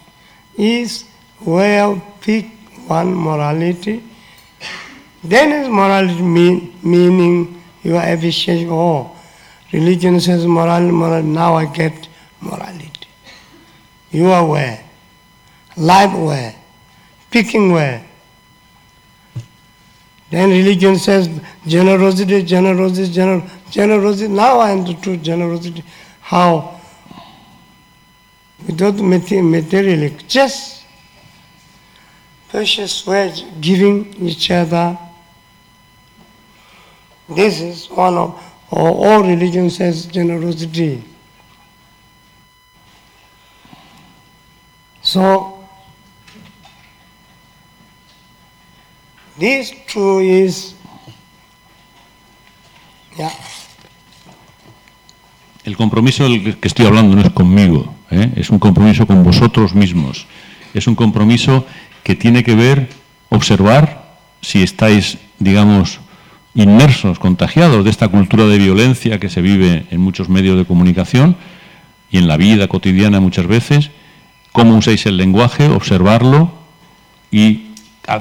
is 0.58 1.06
way 1.46 1.80
of 1.80 2.02
pick 2.22 2.46
one 2.88 3.14
morality. 3.14 4.04
Then 5.24 5.52
is 5.52 5.70
morality 5.70 6.22
mean, 6.22 6.74
meaning 6.84 7.62
your 7.84 8.02
efficiency. 8.02 8.68
Oh, 8.70 9.16
religion 9.72 10.20
says 10.20 10.46
morality, 10.46 10.92
morality. 10.92 11.28
Now 11.28 11.56
I 11.56 11.66
get 11.66 12.08
morality. 12.42 12.92
You 14.12 14.28
are 14.32 14.44
aware 14.44 14.84
life 15.78 16.18
way, 16.18 16.56
picking 17.30 17.72
way. 17.72 18.06
Then 20.32 20.50
religion 20.50 20.96
says 20.96 21.30
generosity, 21.68 22.42
generosity, 22.44 23.12
gener- 23.12 23.50
generosity. 23.70 24.30
Now 24.30 24.60
I 24.60 24.72
understood 24.72 25.22
generosity. 25.22 25.84
How? 26.22 26.80
Without 28.66 28.96
materially, 28.96 30.16
just 30.30 30.86
precious 32.48 33.06
words, 33.06 33.44
giving 33.60 34.14
each 34.24 34.50
other. 34.52 34.98
This 37.28 37.60
is 37.60 37.90
one 37.90 38.16
of, 38.16 38.42
all 38.72 39.24
religion 39.24 39.70
says 39.70 40.06
generosity. 40.06 41.04
So 45.02 45.61
El 55.64 55.76
compromiso 55.76 56.24
del 56.24 56.58
que 56.58 56.68
estoy 56.68 56.86
hablando 56.86 57.16
no 57.16 57.24
es 57.24 57.32
conmigo, 57.32 57.94
¿eh? 58.12 58.32
es 58.36 58.52
un 58.52 58.60
compromiso 58.60 59.08
con 59.08 59.24
vosotros 59.24 59.74
mismos. 59.74 60.28
Es 60.76 60.86
un 60.86 60.94
compromiso 60.94 61.66
que 62.04 62.16
tiene 62.16 62.44
que 62.44 62.56
ver, 62.56 62.90
observar 63.30 64.18
si 64.42 64.62
estáis, 64.62 65.18
digamos, 65.40 66.00
inmersos, 66.54 67.18
contagiados 67.18 67.84
de 67.84 67.90
esta 67.90 68.10
cultura 68.10 68.46
de 68.46 68.60
violencia 68.60 69.20
que 69.20 69.30
se 69.30 69.42
vive 69.42 69.88
en 69.90 70.02
muchos 70.02 70.30
medios 70.30 70.56
de 70.58 70.66
comunicación 70.66 71.36
y 72.12 72.20
en 72.20 72.28
la 72.28 72.38
vida 72.38 72.68
cotidiana 72.68 73.20
muchas 73.20 73.48
veces, 73.48 73.90
cómo 74.52 74.76
usáis 74.76 75.08
el 75.08 75.18
lenguaje, 75.18 75.68
observarlo 75.68 76.52
y 77.32 77.71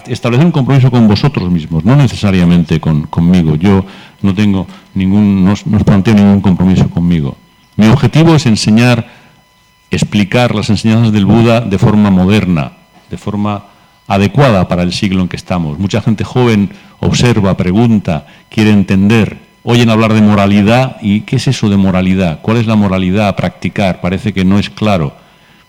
establecer 0.07 0.47
un 0.47 0.53
compromiso 0.53 0.91
con 0.91 1.09
vosotros 1.09 1.51
mismos, 1.51 1.85
no 1.85 1.97
necesariamente 1.97 2.81
con, 2.81 3.03
conmigo. 3.03 3.57
Yo 3.57 3.85
no 4.23 4.35
tengo 4.35 4.67
ningún, 4.95 5.45
no, 5.45 5.53
os 5.53 5.85
planteo 5.85 6.15
ningún 6.15 6.41
compromiso 6.41 6.89
conmigo. 6.91 7.37
Mi 7.77 7.87
objetivo 7.87 8.35
es 8.35 8.47
enseñar 8.47 9.21
explicar 9.91 10.55
las 10.55 10.71
enseñanzas 10.71 11.13
del 11.13 11.27
Buda 11.27 11.61
de 11.61 11.79
forma 11.79 12.11
moderna, 12.11 12.73
de 13.11 13.19
forma 13.19 13.65
adecuada 14.07 14.69
para 14.69 14.83
el 14.83 14.93
siglo 14.93 15.23
en 15.23 15.29
que 15.29 15.37
estamos. 15.37 15.79
Mucha 15.79 16.01
gente 16.01 16.25
joven 16.25 16.71
observa, 17.01 17.57
pregunta, 17.57 18.27
quiere 18.49 18.71
entender, 18.71 19.39
oyen 19.63 19.91
hablar 19.91 20.13
de 20.15 20.21
moralidad 20.21 20.97
y 21.01 21.23
¿qué 21.23 21.37
es 21.37 21.49
eso 21.49 21.69
de 21.69 21.77
moralidad? 21.77 22.41
¿Cuál 22.43 22.59
es 22.59 22.67
la 22.67 22.77
moralidad 22.77 23.29
a 23.29 23.37
practicar? 23.37 24.01
Parece 24.01 24.33
que 24.33 24.45
no 24.45 24.59
es 24.59 24.71
claro. 24.71 25.15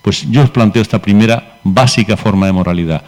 Pues 0.02 0.28
yo 0.30 0.42
os 0.42 0.50
planteo 0.50 0.82
esta 0.82 1.00
primera 1.00 1.58
básica 1.62 2.16
forma 2.16 2.46
de 2.46 2.52
moralidad, 2.52 3.02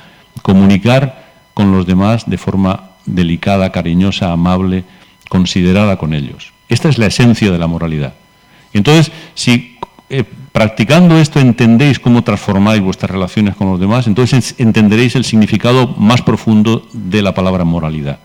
comunicar 0.44 1.24
con 1.54 1.72
los 1.72 1.86
demás 1.86 2.28
de 2.28 2.36
forma 2.36 2.90
delicada, 3.06 3.72
cariñosa, 3.72 4.30
amable, 4.30 4.84
considerada 5.30 5.96
con 5.96 6.12
ellos. 6.12 6.52
Esta 6.68 6.90
es 6.90 6.98
la 6.98 7.06
esencia 7.06 7.50
de 7.50 7.58
la 7.58 7.66
moralidad. 7.66 8.12
Entonces, 8.74 9.10
si 9.34 9.78
eh, 10.10 10.22
practicando 10.52 11.16
esto 11.16 11.40
entendéis 11.40 11.98
cómo 11.98 12.22
transformáis 12.22 12.82
vuestras 12.82 13.10
relaciones 13.10 13.56
con 13.56 13.70
los 13.70 13.80
demás, 13.80 14.06
entonces 14.06 14.54
entenderéis 14.58 15.16
el 15.16 15.24
significado 15.24 15.88
más 15.96 16.20
profundo 16.20 16.86
de 16.92 17.22
la 17.22 17.32
palabra 17.32 17.64
moralidad. 17.64 18.18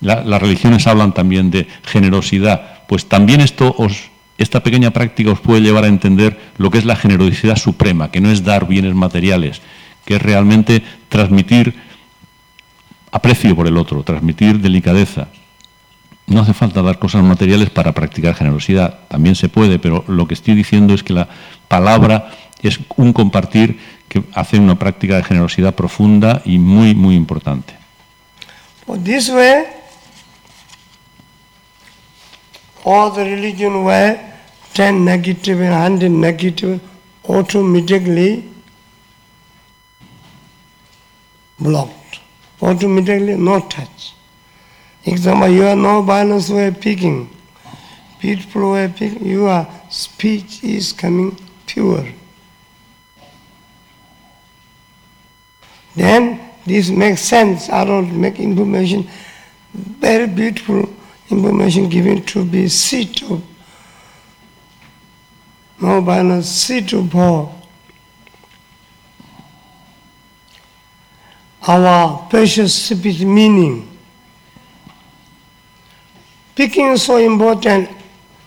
las 0.00 0.42
religiones 0.42 0.88
hablan 0.88 1.14
también 1.14 1.52
de 1.52 1.68
generosidad, 1.84 2.82
pues 2.88 3.06
también 3.06 3.40
esto 3.40 3.72
os, 3.78 4.10
esta 4.38 4.64
pequeña 4.64 4.90
práctica 4.90 5.30
os 5.30 5.38
puede 5.38 5.60
llevar 5.60 5.84
a 5.84 5.88
entender 5.88 6.40
lo 6.58 6.72
que 6.72 6.78
es 6.78 6.84
la 6.84 6.96
generosidad 6.96 7.56
suprema, 7.56 8.10
que 8.10 8.20
no 8.20 8.32
es 8.32 8.42
dar 8.42 8.66
bienes 8.66 8.96
materiales, 8.96 9.62
que 10.04 10.16
es 10.16 10.22
realmente 10.22 10.82
transmitir 11.08 11.74
aprecio 13.10 13.54
por 13.54 13.66
el 13.66 13.76
otro, 13.76 14.02
transmitir 14.02 14.58
delicadeza, 14.58 15.28
no 16.26 16.40
hace 16.40 16.54
falta 16.54 16.82
dar 16.82 16.98
cosas 16.98 17.22
materiales 17.22 17.70
para 17.70 17.92
practicar 17.92 18.34
generosidad, 18.34 19.00
también 19.08 19.34
se 19.34 19.48
puede, 19.48 19.78
pero 19.78 20.04
lo 20.08 20.26
que 20.26 20.34
estoy 20.34 20.54
diciendo 20.54 20.94
es 20.94 21.02
que 21.02 21.12
la 21.12 21.28
palabra 21.68 22.30
es 22.62 22.80
un 22.96 23.12
compartir 23.12 23.78
que 24.08 24.22
hace 24.34 24.58
una 24.58 24.78
práctica 24.78 25.16
de 25.16 25.24
generosidad 25.24 25.74
profunda 25.74 26.42
y 26.44 26.58
muy, 26.58 26.94
muy 26.94 27.16
importante. 27.16 27.74
this 29.04 29.28
way, 29.30 29.64
all 32.84 33.10
the 33.12 33.24
religion 33.24 33.84
were 33.84 34.18
ten 34.74 35.04
negative 35.04 35.62
and 35.62 36.02
negative 36.20 36.80
automatically 37.28 38.51
blocked, 41.62 42.20
automatically 42.60 43.36
no 43.36 43.60
touch. 43.60 44.14
Example, 45.04 45.48
you 45.48 45.66
are 45.66 45.76
no 45.76 46.02
violence 46.02 46.50
way 46.50 46.70
picking. 46.70 47.28
Peaceful 48.20 48.72
way 48.72 48.92
picking. 48.94 49.26
Your 49.26 49.66
speech 49.90 50.62
is 50.62 50.92
coming 50.92 51.36
pure. 51.66 52.06
Then 55.94 56.40
this 56.64 56.88
makes 56.88 57.22
sense. 57.22 57.68
I 57.68 57.84
don't 57.84 58.18
make 58.18 58.38
information 58.38 59.08
very 59.74 60.26
beautiful 60.26 60.88
information 61.30 61.88
given 61.88 62.22
to 62.22 62.44
be 62.44 62.68
seat 62.68 63.22
of 63.22 63.42
no 65.80 66.00
violence, 66.00 66.48
seat 66.48 66.92
of 66.92 67.10
power. 67.10 67.52
Our 71.66 72.26
precious 72.28 72.74
speech 72.74 73.20
meaning 73.20 73.92
Speaking 76.52 76.88
is 76.88 77.02
so 77.02 77.16
important, 77.16 77.88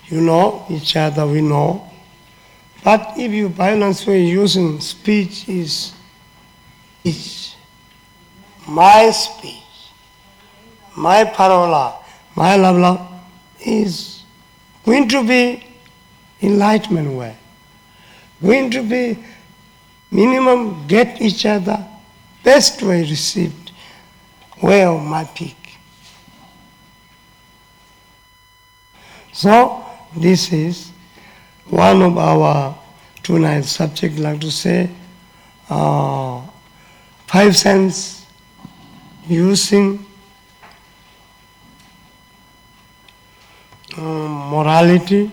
you 0.09 0.21
know, 0.21 0.63
each 0.69 0.95
other 0.95 1.25
we 1.25 1.41
know. 1.41 1.89
But 2.83 3.13
if 3.17 3.31
you 3.31 3.49
violence 3.49 4.05
way 4.05 4.23
using 4.23 4.79
speech 4.79 5.49
is, 5.49 5.91
is 7.03 7.55
my 8.67 9.09
speech, 9.09 9.89
my 10.95 11.23
parola, 11.23 11.95
my 12.35 12.55
love, 12.57 12.77
love 12.77 13.11
is 13.65 14.21
going 14.85 15.09
to 15.09 15.27
be 15.27 15.63
enlightenment 16.43 17.11
way, 17.11 17.35
going 18.39 18.69
to 18.69 18.83
be 18.83 19.17
minimum 20.11 20.85
get 20.87 21.19
each 21.19 21.47
other 21.47 21.83
best 22.45 22.81
way 22.83 23.01
received 23.01 23.71
of 24.61 25.03
my 25.03 25.23
peak. 25.23 25.57
So 29.33 29.83
this 30.15 30.53
is 30.53 30.91
one 31.67 32.01
of 32.03 32.17
our 32.17 32.77
tonight 33.23 33.65
subject, 33.65 34.17
like 34.19 34.39
to 34.41 34.51
say, 34.51 34.89
uh, 35.69 36.41
five 37.27 37.55
sense 37.57 38.25
using 39.27 40.05
um, 43.97 44.49
morality, 44.51 45.31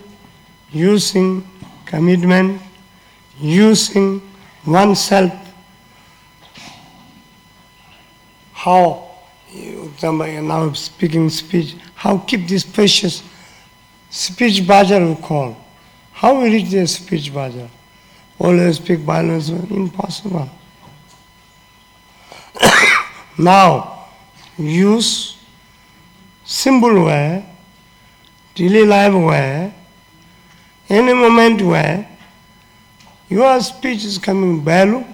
using 0.72 1.46
commitment, 1.84 2.60
using 3.38 4.22
oneself. 4.66 5.41
How, 8.62 9.10
example, 9.52 10.40
now 10.40 10.72
speaking 10.74 11.28
speech, 11.30 11.74
how 11.96 12.18
keep 12.18 12.46
this 12.46 12.62
precious 12.62 13.20
speech 14.08 14.64
bazaar 14.64 15.04
we 15.04 15.16
call. 15.16 15.56
How 16.12 16.40
we 16.40 16.48
reach 16.48 16.70
the 16.70 16.86
speech 16.86 17.34
bazaar? 17.34 17.68
Always 18.38 18.76
speak 18.76 19.00
violence, 19.00 19.48
impossible. 19.48 20.48
now, 23.36 24.06
use 24.56 25.38
simple 26.44 27.06
way, 27.06 27.44
daily 28.54 28.86
life 28.86 29.12
way, 29.12 29.74
any 30.88 31.14
moment 31.14 31.62
where 31.62 32.08
your 33.28 33.60
speech 33.60 34.04
is 34.04 34.18
coming 34.18 34.62
value. 34.62 35.04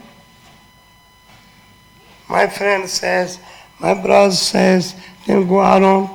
My 2.29 2.47
friend 2.47 2.89
says, 2.89 3.39
my 3.81 3.95
brother 3.95 4.35
says, 4.35 4.95
then 5.27 5.47
go 5.47 5.61
around. 5.61 6.11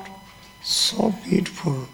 So 0.61 1.13
beautiful. 1.25 1.87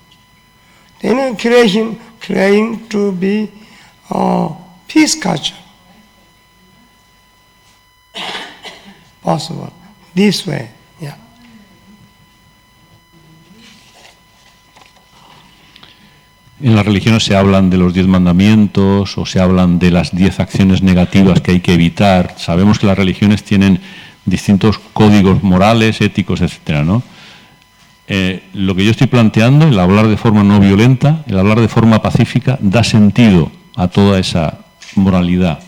Then 1.01 1.37
creation 1.37 1.99
trying 2.19 2.87
to 2.89 3.11
be 3.11 3.51
a 4.11 4.49
peace 4.87 5.15
culture. 5.15 5.55
Possible. 9.21 9.71
This 10.13 10.45
way, 10.45 10.69
yeah. 10.99 11.17
En 16.61 16.75
las 16.75 16.85
religiones 16.85 17.23
se 17.23 17.35
hablan 17.35 17.69
de 17.69 17.77
los 17.77 17.93
diez 17.93 18.07
mandamientos 18.07 19.17
o 19.17 19.25
se 19.25 19.39
hablan 19.39 19.79
de 19.79 19.91
las 19.91 20.13
diez 20.13 20.39
acciones 20.39 20.81
negativas 20.81 21.41
que 21.41 21.51
hay 21.51 21.59
que 21.61 21.73
evitar. 21.73 22.35
Sabemos 22.37 22.79
que 22.79 22.87
las 22.87 22.97
religiones 22.97 23.43
tienen 23.43 23.79
distintos 24.29 24.79
códigos 24.93 25.43
morales, 25.43 26.01
éticos, 26.01 26.41
etcétera, 26.41 26.83
¿no? 26.83 27.03
Eh, 28.07 28.43
lo 28.53 28.73
que 28.73 28.83
yo 28.83 28.91
estoy 28.91 29.07
planteando, 29.07 29.67
el 29.67 29.79
hablar 29.79 30.07
de 30.07 30.17
forma 30.17 30.43
no 30.43 30.59
violenta, 30.59 31.23
el 31.27 31.37
hablar 31.37 31.59
de 31.59 31.67
forma 31.67 32.01
pacífica, 32.01 32.57
da 32.59 32.83
sentido 32.83 33.51
a 33.75 33.87
toda 33.87 34.17
esa 34.17 34.59
moralidad. 34.95 35.59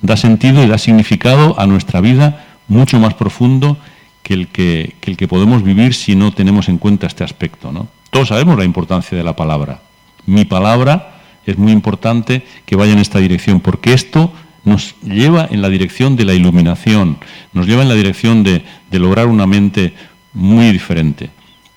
Da 0.00 0.16
sentido 0.16 0.62
y 0.62 0.68
da 0.68 0.78
significado 0.78 1.58
a 1.58 1.66
nuestra 1.66 2.00
vida 2.00 2.44
mucho 2.68 3.00
más 3.00 3.14
profundo 3.14 3.76
que 4.22 4.34
el 4.34 4.48
que, 4.48 4.94
el 5.02 5.16
que 5.16 5.26
podemos 5.26 5.64
vivir 5.64 5.94
si 5.94 6.14
no 6.14 6.32
tenemos 6.32 6.68
en 6.68 6.78
cuenta 6.78 7.08
este 7.08 7.24
aspecto. 7.24 7.72
¿no? 7.72 7.88
Todos 8.10 8.28
sabemos 8.28 8.56
la 8.56 8.64
importancia 8.64 9.18
de 9.18 9.24
la 9.24 9.34
palabra. 9.34 9.80
Mi 10.24 10.44
palabra 10.44 11.14
es 11.44 11.58
muy 11.58 11.72
importante 11.72 12.46
que 12.64 12.76
vaya 12.76 12.92
en 12.92 13.00
esta 13.00 13.18
dirección, 13.18 13.60
porque 13.60 13.92
esto 13.92 14.32
nos 14.64 14.94
lleva 15.02 15.48
en 15.50 15.62
la 15.62 15.68
dirección 15.68 16.16
de 16.16 16.24
la 16.24 16.34
iluminación, 16.34 17.18
nos 17.52 17.66
lleva 17.66 17.82
en 17.82 17.88
la 17.88 17.94
dirección 17.94 18.42
de 18.42 18.62
lograr 18.90 19.26
una 19.26 19.46
mente 19.46 19.94
muy 20.32 20.70
diferente. 20.70 21.30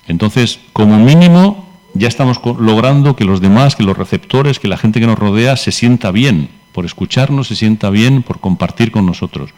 Entonces, 0.08 0.60
como 0.72 0.98
mínimo, 0.98 1.66
ya 1.94 2.08
estamos 2.08 2.40
logrando 2.58 3.16
que 3.16 3.24
los 3.24 3.40
demás, 3.40 3.74
que 3.74 3.82
los 3.82 3.96
receptores, 3.96 4.58
que 4.58 4.68
la 4.68 4.76
gente 4.76 5.00
que 5.00 5.06
nos 5.06 5.18
rodea 5.18 5.56
se 5.56 5.72
sienta 5.72 6.10
bien 6.10 6.48
por 6.72 6.84
escucharnos, 6.84 7.48
se 7.48 7.56
sienta 7.56 7.90
bien 7.90 8.22
por 8.22 8.40
compartir 8.40 8.90
con 8.90 9.06
nosotros. 9.06 9.50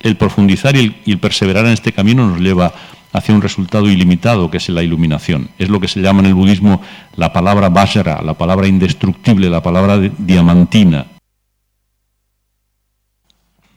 El 0.00 0.16
profundizar 0.16 0.76
y 0.76 0.94
el, 1.06 1.18
perseverar 1.18 1.66
en 1.66 1.72
este 1.72 1.92
camino 1.92 2.26
nos 2.26 2.40
lleva 2.40 2.72
hacia 3.12 3.34
un 3.34 3.42
resultado 3.42 3.90
ilimitado, 3.90 4.50
que 4.50 4.56
es 4.56 4.68
la 4.68 4.82
iluminación. 4.82 5.50
Es 5.58 5.68
lo 5.68 5.80
que 5.80 5.88
se 5.88 6.00
llama 6.00 6.20
en 6.20 6.26
el 6.26 6.34
budismo 6.34 6.80
la 7.16 7.32
palabra 7.32 7.68
vajra, 7.68 8.22
la 8.22 8.34
palabra 8.34 8.66
indestructible, 8.66 9.50
la 9.50 9.62
palabra 9.62 9.98
diamantina. 9.98 11.06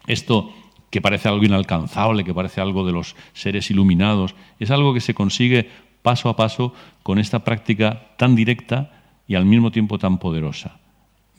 Esto 0.07 0.53
que 0.89 1.01
parece 1.01 1.27
algo 1.27 1.43
inalcanzable, 1.43 2.23
que 2.23 2.33
parece 2.33 2.61
algo 2.61 2.85
de 2.85 2.93
los 2.93 3.15
seres 3.33 3.69
iluminados, 3.69 4.35
es 4.59 4.71
algo 4.71 4.93
que 4.93 5.01
se 5.01 5.13
consigue 5.13 5.69
paso 6.01 6.29
a 6.29 6.35
paso 6.35 6.73
con 7.03 7.19
esta 7.19 7.43
práctica 7.43 8.15
tan 8.17 8.35
directa 8.35 8.91
y 9.27 9.35
al 9.35 9.45
mismo 9.45 9.71
tiempo 9.71 9.97
tan 9.97 10.19
poderosa. 10.19 10.77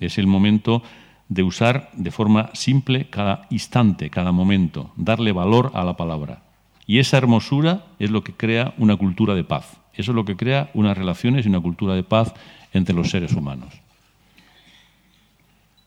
Es 0.01 0.19
el 0.19 0.27
momento 0.27 0.83
de 1.29 1.43
usar 1.43 1.91
de 1.95 2.11
forma 2.11 2.51
simple 2.53 3.09
cada 3.09 3.47
instante, 3.51 4.11
cada 4.11 4.33
momento, 4.33 4.91
darle 4.97 5.33
valor 5.33 5.71
a 5.75 5.85
la 5.85 5.97
palabra. 5.97 6.43
Y 6.87 6.99
esa 6.99 7.17
hermosura 7.17 7.87
es 7.99 8.11
lo 8.11 8.23
que 8.23 8.33
crea 8.33 8.75
una 8.79 8.97
cultura 8.97 9.35
de 9.35 9.45
paz. 9.45 9.81
Eso 9.95 10.13
es 10.13 10.17
lo 10.17 10.25
que 10.25 10.37
crea 10.37 10.71
unas 10.75 10.97
relaciones 10.97 11.47
y 11.47 11.49
una 11.49 11.61
cultura 11.61 11.95
de 11.95 12.05
paz 12.05 12.35
entre 12.73 12.95
los 12.95 13.11
seres 13.11 13.33
humanos. 13.33 13.73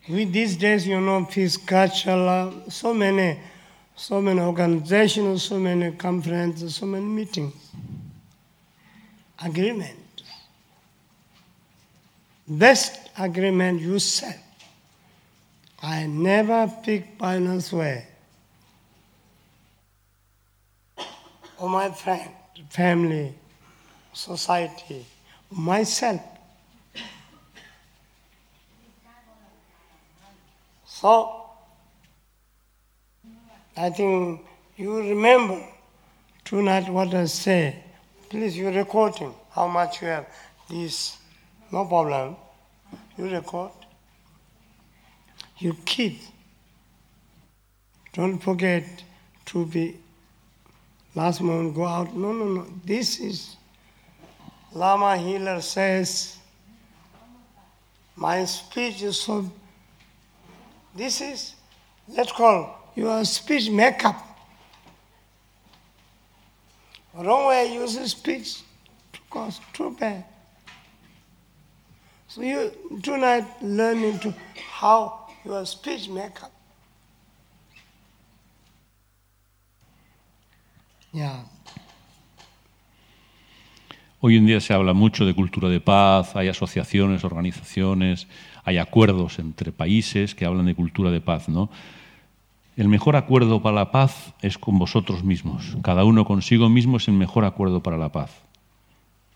With 0.09 0.33
these 0.33 0.57
days, 0.57 0.87
you 0.87 0.99
know, 0.99 1.23
peace 1.25 1.55
culture, 1.55 2.51
so 2.67 2.95
many, 2.95 3.39
so 3.95 4.19
many 4.19 4.39
organizations, 4.39 5.43
so 5.43 5.59
many 5.59 5.91
conferences, 5.91 6.75
so 6.75 6.87
many 6.87 7.05
meetings, 7.05 7.53
agreement. 9.43 10.23
Best 12.47 13.11
agreement 13.19 13.81
you 13.81 13.99
set. 13.99 14.43
I 15.83 16.07
never 16.07 16.73
pick 16.83 17.19
violence 17.19 17.71
way. 17.71 18.07
Or 21.59 21.69
my 21.69 21.91
friend, 21.91 22.31
family, 22.69 23.35
society, 24.11 25.05
myself. 25.51 26.21
So, 30.99 31.45
I 33.77 33.89
think 33.89 34.41
you 34.75 34.97
remember 34.97 35.63
tonight 36.43 36.89
what 36.89 37.13
I 37.13 37.23
say. 37.23 37.81
Please, 38.29 38.57
you're 38.57 38.73
recording 38.73 39.33
how 39.51 39.69
much 39.69 40.01
you 40.01 40.09
have. 40.09 40.27
This, 40.69 41.17
no 41.71 41.85
problem. 41.85 42.35
You 43.17 43.29
record. 43.29 43.71
You 45.59 45.73
keep. 45.85 46.19
Don't 48.11 48.37
forget 48.37 48.83
to 49.45 49.65
be 49.67 49.95
last 51.15 51.39
moment 51.39 51.75
go 51.75 51.85
out. 51.85 52.13
No, 52.13 52.33
no, 52.33 52.43
no. 52.43 52.65
This 52.83 53.21
is 53.21 53.55
Lama 54.73 55.15
Healer 55.15 55.61
says, 55.61 56.39
my 58.17 58.43
speech 58.43 59.01
is 59.01 59.17
so. 59.17 59.49
This 60.95 61.21
is, 61.21 61.55
let's 62.07 62.31
call 62.31 62.91
your 62.95 63.23
speech 63.25 63.69
makeup. 63.69 64.25
Wrong 67.13 67.47
way 67.47 67.73
use 67.73 68.11
speech 68.11 68.61
to 69.13 69.19
cause 69.29 69.59
too. 69.73 69.95
So 72.27 72.41
you 72.41 72.71
tonight 73.01 73.45
learning 73.61 74.19
to 74.19 74.33
how 74.71 75.27
your 75.43 75.65
speech 75.65 76.07
makeup. 76.09 76.51
Yeah. 81.11 81.43
Hoy 84.21 84.35
en 84.35 84.45
día 84.45 84.59
se 84.59 84.73
habla 84.73 84.93
mucho 84.93 85.25
de 85.25 85.33
cultura 85.33 85.69
de 85.69 85.79
paz, 85.79 86.35
hay 86.35 86.49
asociaciones, 86.49 87.23
organizaciones, 87.23 88.27
hay 88.63 88.77
acuerdos 88.77 89.39
entre 89.39 89.71
países 89.71 90.35
que 90.35 90.45
hablan 90.45 90.65
de 90.65 90.75
cultura 90.75 91.11
de 91.11 91.21
paz, 91.21 91.49
¿no? 91.49 91.69
El 92.75 92.87
mejor 92.87 93.15
acuerdo 93.15 93.61
para 93.61 93.75
la 93.75 93.91
paz 93.91 94.33
es 94.41 94.57
con 94.57 94.79
vosotros 94.79 95.23
mismos. 95.23 95.75
Cada 95.81 96.05
uno 96.05 96.23
consigo 96.23 96.69
mismo 96.69 96.97
es 96.97 97.07
el 97.09 97.13
mejor 97.13 97.43
acuerdo 97.43 97.83
para 97.83 97.97
la 97.97 98.13
paz. 98.13 98.31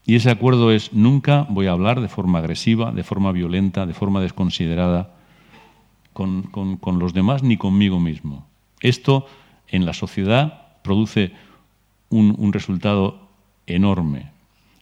Y 0.05 0.15
ese 0.15 0.31
acuerdo 0.31 0.71
es 0.71 0.93
nunca 0.93 1.45
voy 1.49 1.67
a 1.67 1.71
hablar 1.71 1.99
de 1.99 2.07
forma 2.07 2.39
agresiva, 2.39 2.91
de 2.91 3.03
forma 3.03 3.31
violenta, 3.33 3.85
de 3.85 3.93
forma 3.93 4.21
desconsiderada 4.21 5.13
con, 6.13 6.43
con 6.43 6.99
los 6.99 7.13
demás 7.13 7.43
ni 7.43 7.57
conmigo 7.57 7.99
mismo. 7.99 8.47
Esto 8.79 9.27
en 9.67 9.85
la 9.85 9.93
sociedad 9.93 10.77
produce 10.81 11.33
un, 12.09 12.35
un 12.37 12.53
resultado 12.53 13.27
enorme. 13.67 14.31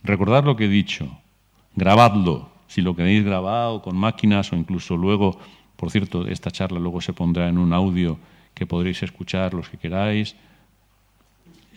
Recordad 0.03 0.43
lo 0.43 0.55
que 0.55 0.65
he 0.65 0.69
dicho, 0.69 1.17
grabadlo, 1.75 2.50
si 2.71 2.81
lo 2.81 2.95
queréis 2.95 3.25
grabado 3.25 3.81
con 3.81 3.97
máquinas 3.97 4.53
o 4.53 4.55
incluso 4.55 4.95
luego, 4.95 5.37
por 5.75 5.91
cierto, 5.91 6.25
esta 6.25 6.51
charla 6.51 6.79
luego 6.79 7.01
se 7.01 7.11
pondrá 7.11 7.49
en 7.49 7.57
un 7.57 7.73
audio 7.73 8.17
que 8.53 8.65
podréis 8.65 9.03
escuchar 9.03 9.53
los 9.53 9.67
que 9.67 9.77
queráis. 9.77 10.37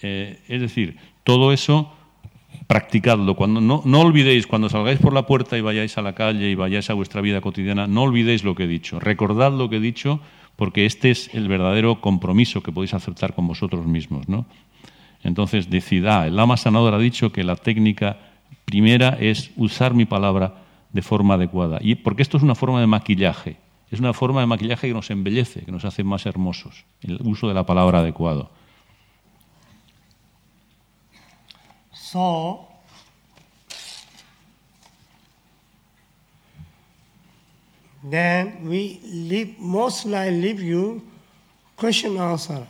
Eh, 0.03 0.39
es 0.47 0.61
decir, 0.61 0.97
todo 1.25 1.53
eso 1.53 1.93
practicadlo. 2.69 3.35
Cuando, 3.35 3.61
no, 3.61 3.83
no 3.85 4.01
olvidéis, 4.03 4.47
cuando 4.47 4.69
salgáis 4.69 5.01
por 5.01 5.13
la 5.13 5.27
puerta 5.27 5.59
y 5.59 5.63
vayáis 5.63 5.99
a 5.99 6.03
la 6.03 6.15
calle 6.15 6.49
y 6.49 6.55
vayáis 6.55 6.89
a 6.91 6.95
vuestra 6.95 7.21
vida 7.21 7.41
cotidiana, 7.41 7.89
no 7.89 8.03
olvidéis 8.03 8.45
lo 8.45 8.55
que 8.55 8.63
he 8.63 8.69
dicho. 8.69 9.01
Recordad 9.01 9.53
lo 9.53 9.69
que 9.69 9.79
he 9.79 9.81
dicho 9.81 10.21
porque 10.55 10.87
este 10.87 11.11
es 11.11 11.35
el 11.35 11.49
verdadero 11.49 12.01
compromiso 12.01 12.63
que 12.63 12.71
podéis 12.71 12.95
aceptar 12.95 13.35
con 13.35 13.49
vosotros 13.49 13.85
mismos. 13.85 14.29
¿no? 14.29 14.47
Entonces, 15.25 15.71
decida, 15.71 16.25
el 16.25 16.37
lama 16.37 16.57
sanador 16.57 16.95
ha 16.95 16.99
dicho 17.01 17.33
que 17.33 17.43
la 17.43 17.57
técnica 17.57 18.19
primera 18.65 19.19
es 19.19 19.51
usar 19.57 19.93
mi 19.93 20.05
palabra 20.05 20.64
de 20.95 21.03
forma 21.03 21.35
adecuada. 21.35 21.79
Y 21.83 21.97
porque 21.97 22.23
esto 22.23 22.37
es 22.39 22.43
una 22.43 22.55
forma 22.55 22.81
de 22.81 22.87
maquillaje, 22.87 23.59
es 23.91 23.99
una 23.99 24.15
forma 24.15 24.41
de 24.41 24.47
maquillaje 24.47 24.89
que 24.89 24.95
nos 24.95 25.11
embellece, 25.11 25.65
que 25.65 25.73
nos 25.73 25.85
hace 25.85 26.05
más 26.05 26.25
hermosos, 26.25 26.85
el 27.03 27.21
uso 27.23 27.49
de 27.49 27.55
la 27.55 27.67
palabra 27.67 27.99
adecuado. 27.99 28.51
So, 31.93 32.69
then 38.09 38.69
we 38.69 39.01
leave, 39.03 39.57
mostly 39.59 40.15
I 40.15 40.31
leave 40.31 40.63
you 40.63 41.03
question 41.77 42.17
answer. 42.19 42.65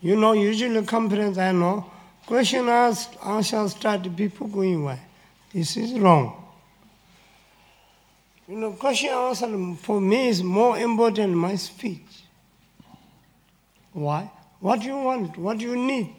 You 0.00 0.16
know, 0.16 0.34
usually 0.34 0.84
conference 0.84 1.38
I 1.38 1.52
know, 1.52 1.86
question 2.26 2.68
answer 2.68 3.68
start, 3.68 4.16
people 4.16 4.48
going 4.48 4.82
away. 4.82 4.98
This 5.52 5.76
is 5.76 5.96
wrong. 5.96 6.41
You 8.52 8.58
know, 8.58 8.72
question 8.72 9.76
for 9.76 9.98
me 9.98 10.28
is 10.28 10.42
more 10.42 10.76
important 10.76 11.16
than 11.16 11.34
my 11.34 11.54
speech. 11.54 12.24
Why? 13.94 14.30
What 14.60 14.82
you 14.82 14.94
want, 14.94 15.38
what 15.38 15.58
you 15.58 15.74
need. 15.74 16.14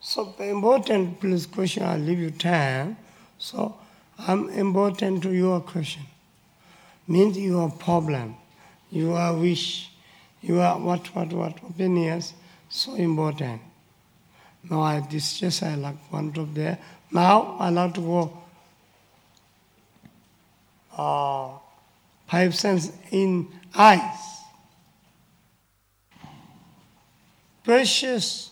So 0.00 0.34
important, 0.40 1.20
please 1.20 1.46
question, 1.46 1.84
I'll 1.84 2.00
leave 2.00 2.18
you 2.18 2.32
time. 2.32 2.96
So 3.38 3.76
I'm 4.18 4.48
important 4.48 5.22
to 5.22 5.32
your 5.32 5.60
question. 5.60 6.02
Means 7.06 7.38
your 7.38 7.70
problem, 7.70 8.34
your 8.90 9.32
wish, 9.38 9.88
your 10.40 10.80
what, 10.80 11.14
what, 11.14 11.32
what 11.32 11.58
opinions, 11.58 12.34
so 12.68 12.96
important. 12.96 13.62
Now 14.68 14.80
I 14.82 14.98
this 14.98 15.38
just 15.38 15.62
I 15.62 15.76
like 15.76 16.10
one 16.10 16.32
drop 16.32 16.48
there. 16.54 16.78
Now 17.12 17.56
I 17.60 17.68
like 17.68 17.94
to 17.94 18.00
go 18.00 18.41
uh, 20.96 21.50
five 22.28 22.54
sense 22.54 22.92
in 23.10 23.48
eyes. 23.74 24.40
Precious, 27.64 28.50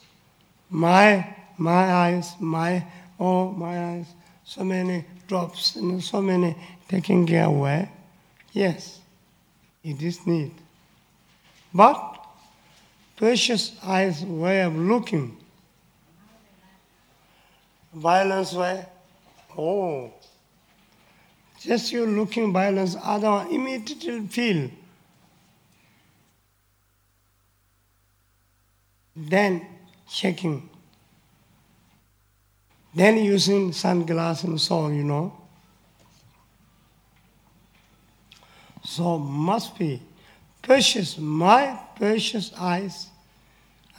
my 0.68 1.36
my 1.58 1.92
eyes, 1.92 2.32
my 2.40 2.84
oh 3.18 3.50
my 3.50 3.92
eyes, 3.92 4.06
so 4.44 4.64
many 4.64 5.04
drops 5.26 5.76
and 5.76 6.02
so 6.02 6.22
many 6.22 6.56
taking 6.88 7.26
care 7.26 7.44
away. 7.44 7.90
Yes, 8.52 9.00
it 9.84 10.02
is 10.02 10.26
need. 10.26 10.52
But 11.72 12.24
precious 13.16 13.76
eyes 13.84 14.24
way 14.24 14.62
of 14.62 14.74
looking. 14.74 15.36
Violence 17.92 18.52
way, 18.54 18.86
oh, 19.58 20.12
just 21.60 21.92
you 21.92 22.06
looking 22.06 22.52
violence, 22.52 22.96
other 23.02 23.46
immediately 23.50 24.26
feel. 24.26 24.70
Then 29.14 29.66
shaking. 30.08 30.68
Then 32.94 33.18
using 33.18 33.72
sunglasses 33.72 34.44
and 34.44 34.60
so 34.60 34.78
on, 34.78 34.96
you 34.96 35.04
know. 35.04 35.36
So 38.82 39.18
must 39.18 39.78
be 39.78 40.02
precious, 40.62 41.18
my 41.18 41.78
precious 41.96 42.52
eyes. 42.58 43.08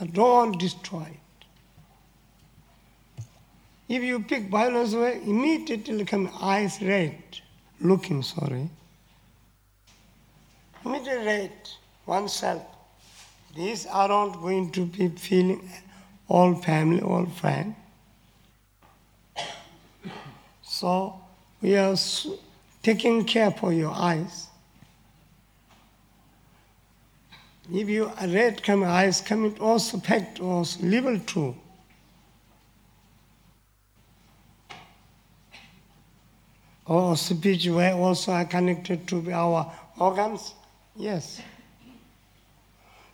I 0.00 0.06
don't 0.06 0.28
want 0.28 0.52
to 0.54 0.58
destroy 0.58 1.02
it. 1.02 1.18
If 3.88 4.02
you 4.02 4.20
pick 4.20 4.48
violence 4.48 4.94
away, 4.94 5.20
immediately 5.24 6.04
come 6.04 6.30
eyes 6.40 6.80
red, 6.82 7.22
looking 7.82 8.22
sorry, 8.22 8.70
moderate 10.84 11.76
oneself. 12.06 12.62
These 13.54 13.86
are 13.86 14.10
all 14.10 14.30
going 14.30 14.70
to 14.72 14.86
be 14.86 15.08
feeling 15.08 15.68
all 16.28 16.54
family, 16.54 17.02
all 17.02 17.26
friend. 17.26 17.74
So 20.62 21.20
we 21.60 21.76
are 21.76 21.96
taking 22.82 23.24
care 23.24 23.50
for 23.50 23.72
your 23.72 23.92
eyes. 23.92 24.48
If 27.70 27.88
a 27.88 28.28
red 28.28 28.62
come 28.62 28.82
eyes 28.82 29.20
come, 29.20 29.44
it 29.44 29.60
also 29.60 29.98
packed 29.98 30.40
us 30.40 30.80
level 30.82 31.18
too. 31.20 31.54
Or 36.92 37.16
speech 37.16 37.68
way 37.68 37.90
also 37.92 38.32
are 38.32 38.44
connected 38.44 39.08
to 39.08 39.32
our 39.32 39.72
organs? 39.98 40.52
Yes. 40.94 41.40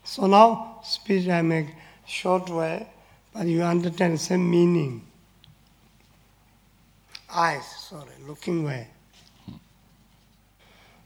So 0.03 0.27
now 0.27 0.81
speech 0.83 1.29
I 1.29 1.43
make 1.43 1.69
short 2.05 2.51
way, 2.51 2.89
but 3.33 3.47
you 3.47 3.63
understand 3.63 4.15
the 4.15 4.19
same 4.19 4.51
meaning. 4.51 5.07
Eyes, 7.33 7.65
sorry, 7.89 8.17
looking 8.27 8.65
way. 8.65 8.89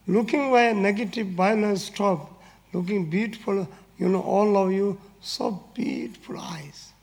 Looking 0.06 0.50
way, 0.50 0.72
negative 0.72 1.26
violence 1.26 1.84
stop. 1.84 2.42
Looking 2.72 3.10
beautiful, 3.10 3.68
you 3.98 4.08
know, 4.08 4.22
all 4.22 4.56
of 4.56 4.72
you, 4.72 4.98
so 5.20 5.62
beautiful 5.74 6.38
eyes. 6.40 6.94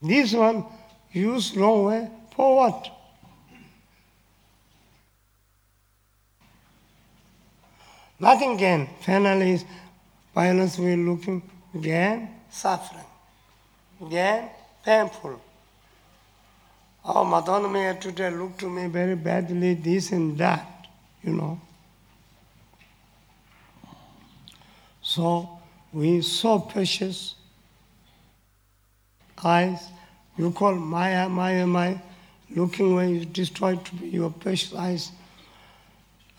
This 0.00 0.32
one, 0.32 0.64
use 1.12 1.54
wrong 1.54 1.84
way, 1.84 2.08
for 2.36 2.54
what? 2.54 2.90
Nothing 8.20 8.56
gain. 8.56 8.88
Finally, 9.00 9.62
violence 10.34 10.78
we're 10.78 10.96
looking, 10.96 11.42
again, 11.74 12.28
suffering. 12.50 13.04
Again, 14.00 14.50
painful. 14.84 15.40
Oh, 17.04 17.24
Madonna 17.24 17.68
may 17.68 17.96
today 17.98 18.30
look 18.30 18.58
to 18.58 18.68
me 18.68 18.86
very 18.88 19.14
badly, 19.14 19.74
this 19.74 20.12
and 20.12 20.36
that, 20.38 20.86
you 21.22 21.32
know. 21.32 21.60
So, 25.02 25.48
we 25.92 26.20
so 26.20 26.58
precious 26.58 27.34
eyes, 29.42 29.88
you 30.36 30.50
call 30.50 30.74
Maya, 30.74 31.28
Maya, 31.28 31.66
Maya, 31.66 31.96
looking 32.50 32.94
where 32.94 33.06
you 33.06 33.24
destroy 33.24 33.76
to 33.76 33.94
be 33.96 34.08
your 34.08 34.30
precious 34.30 34.74
eyes. 34.74 35.12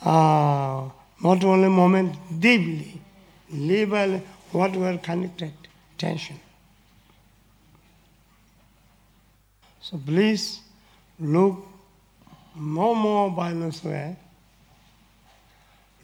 Uh, 0.01 0.89
not 1.21 1.43
only 1.43 1.69
moment, 1.69 2.15
deeply, 2.39 3.01
level, 3.51 4.21
what 4.51 4.75
were 4.75 4.97
connected, 4.97 5.53
tension. 5.97 6.39
So 9.81 9.97
please 9.97 10.61
look 11.19 11.65
no 12.55 12.93
more 12.93 13.31
violence 13.31 13.83
way. 13.83 14.17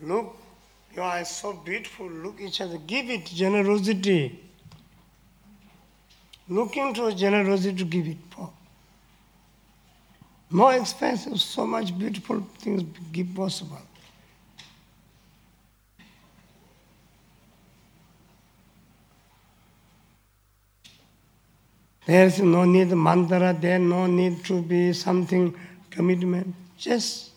Look, 0.01 0.37
your 0.95 1.05
eyes 1.05 1.35
so 1.35 1.53
beautiful, 1.53 2.07
look 2.07 2.39
each 2.41 2.61
other, 2.61 2.77
give 2.77 3.09
it 3.09 3.25
generosity. 3.25 4.39
Looking 6.49 6.93
to 6.93 7.13
generosity 7.15 7.77
to 7.77 7.85
give 7.85 8.07
it 8.07 8.17
No 10.53 10.69
expensive, 10.69 11.41
so 11.41 11.65
much 11.65 11.97
beautiful 11.97 12.45
things 12.59 12.83
give 13.11 13.33
possible. 13.33 13.79
There's 22.05 22.39
no 22.39 22.65
need 22.65 22.91
mantra, 22.91 23.57
there 23.59 23.79
no 23.79 24.05
need 24.05 24.45
to 24.45 24.61
be 24.61 24.93
something 24.93 25.55
commitment. 25.89 26.53
Just 26.77 27.31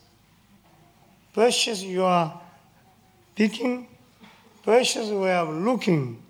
precious 1.33 1.81
your 1.81 2.39
picking, 3.33 3.87
precious 4.61 5.09
way 5.09 5.33
of 5.33 5.49
looking. 5.49 6.21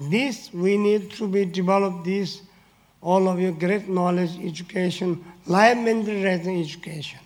This 0.00 0.52
we 0.52 0.76
need 0.76 1.12
to 1.12 1.28
be 1.28 1.44
developed 1.44 2.04
this 2.04 2.42
all 3.00 3.28
of 3.28 3.38
your 3.38 3.52
great 3.52 3.88
knowledge 3.88 4.38
education, 4.42 5.24
life 5.46 5.76
mental 5.76 6.26
education. 6.26 7.18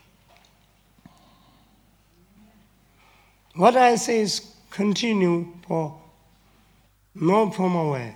What 3.54 3.76
I 3.76 3.94
say 3.96 4.20
is 4.20 4.54
continue 4.70 5.48
for 5.66 6.00
no 7.14 7.50
formal 7.50 7.92
way. 7.92 8.14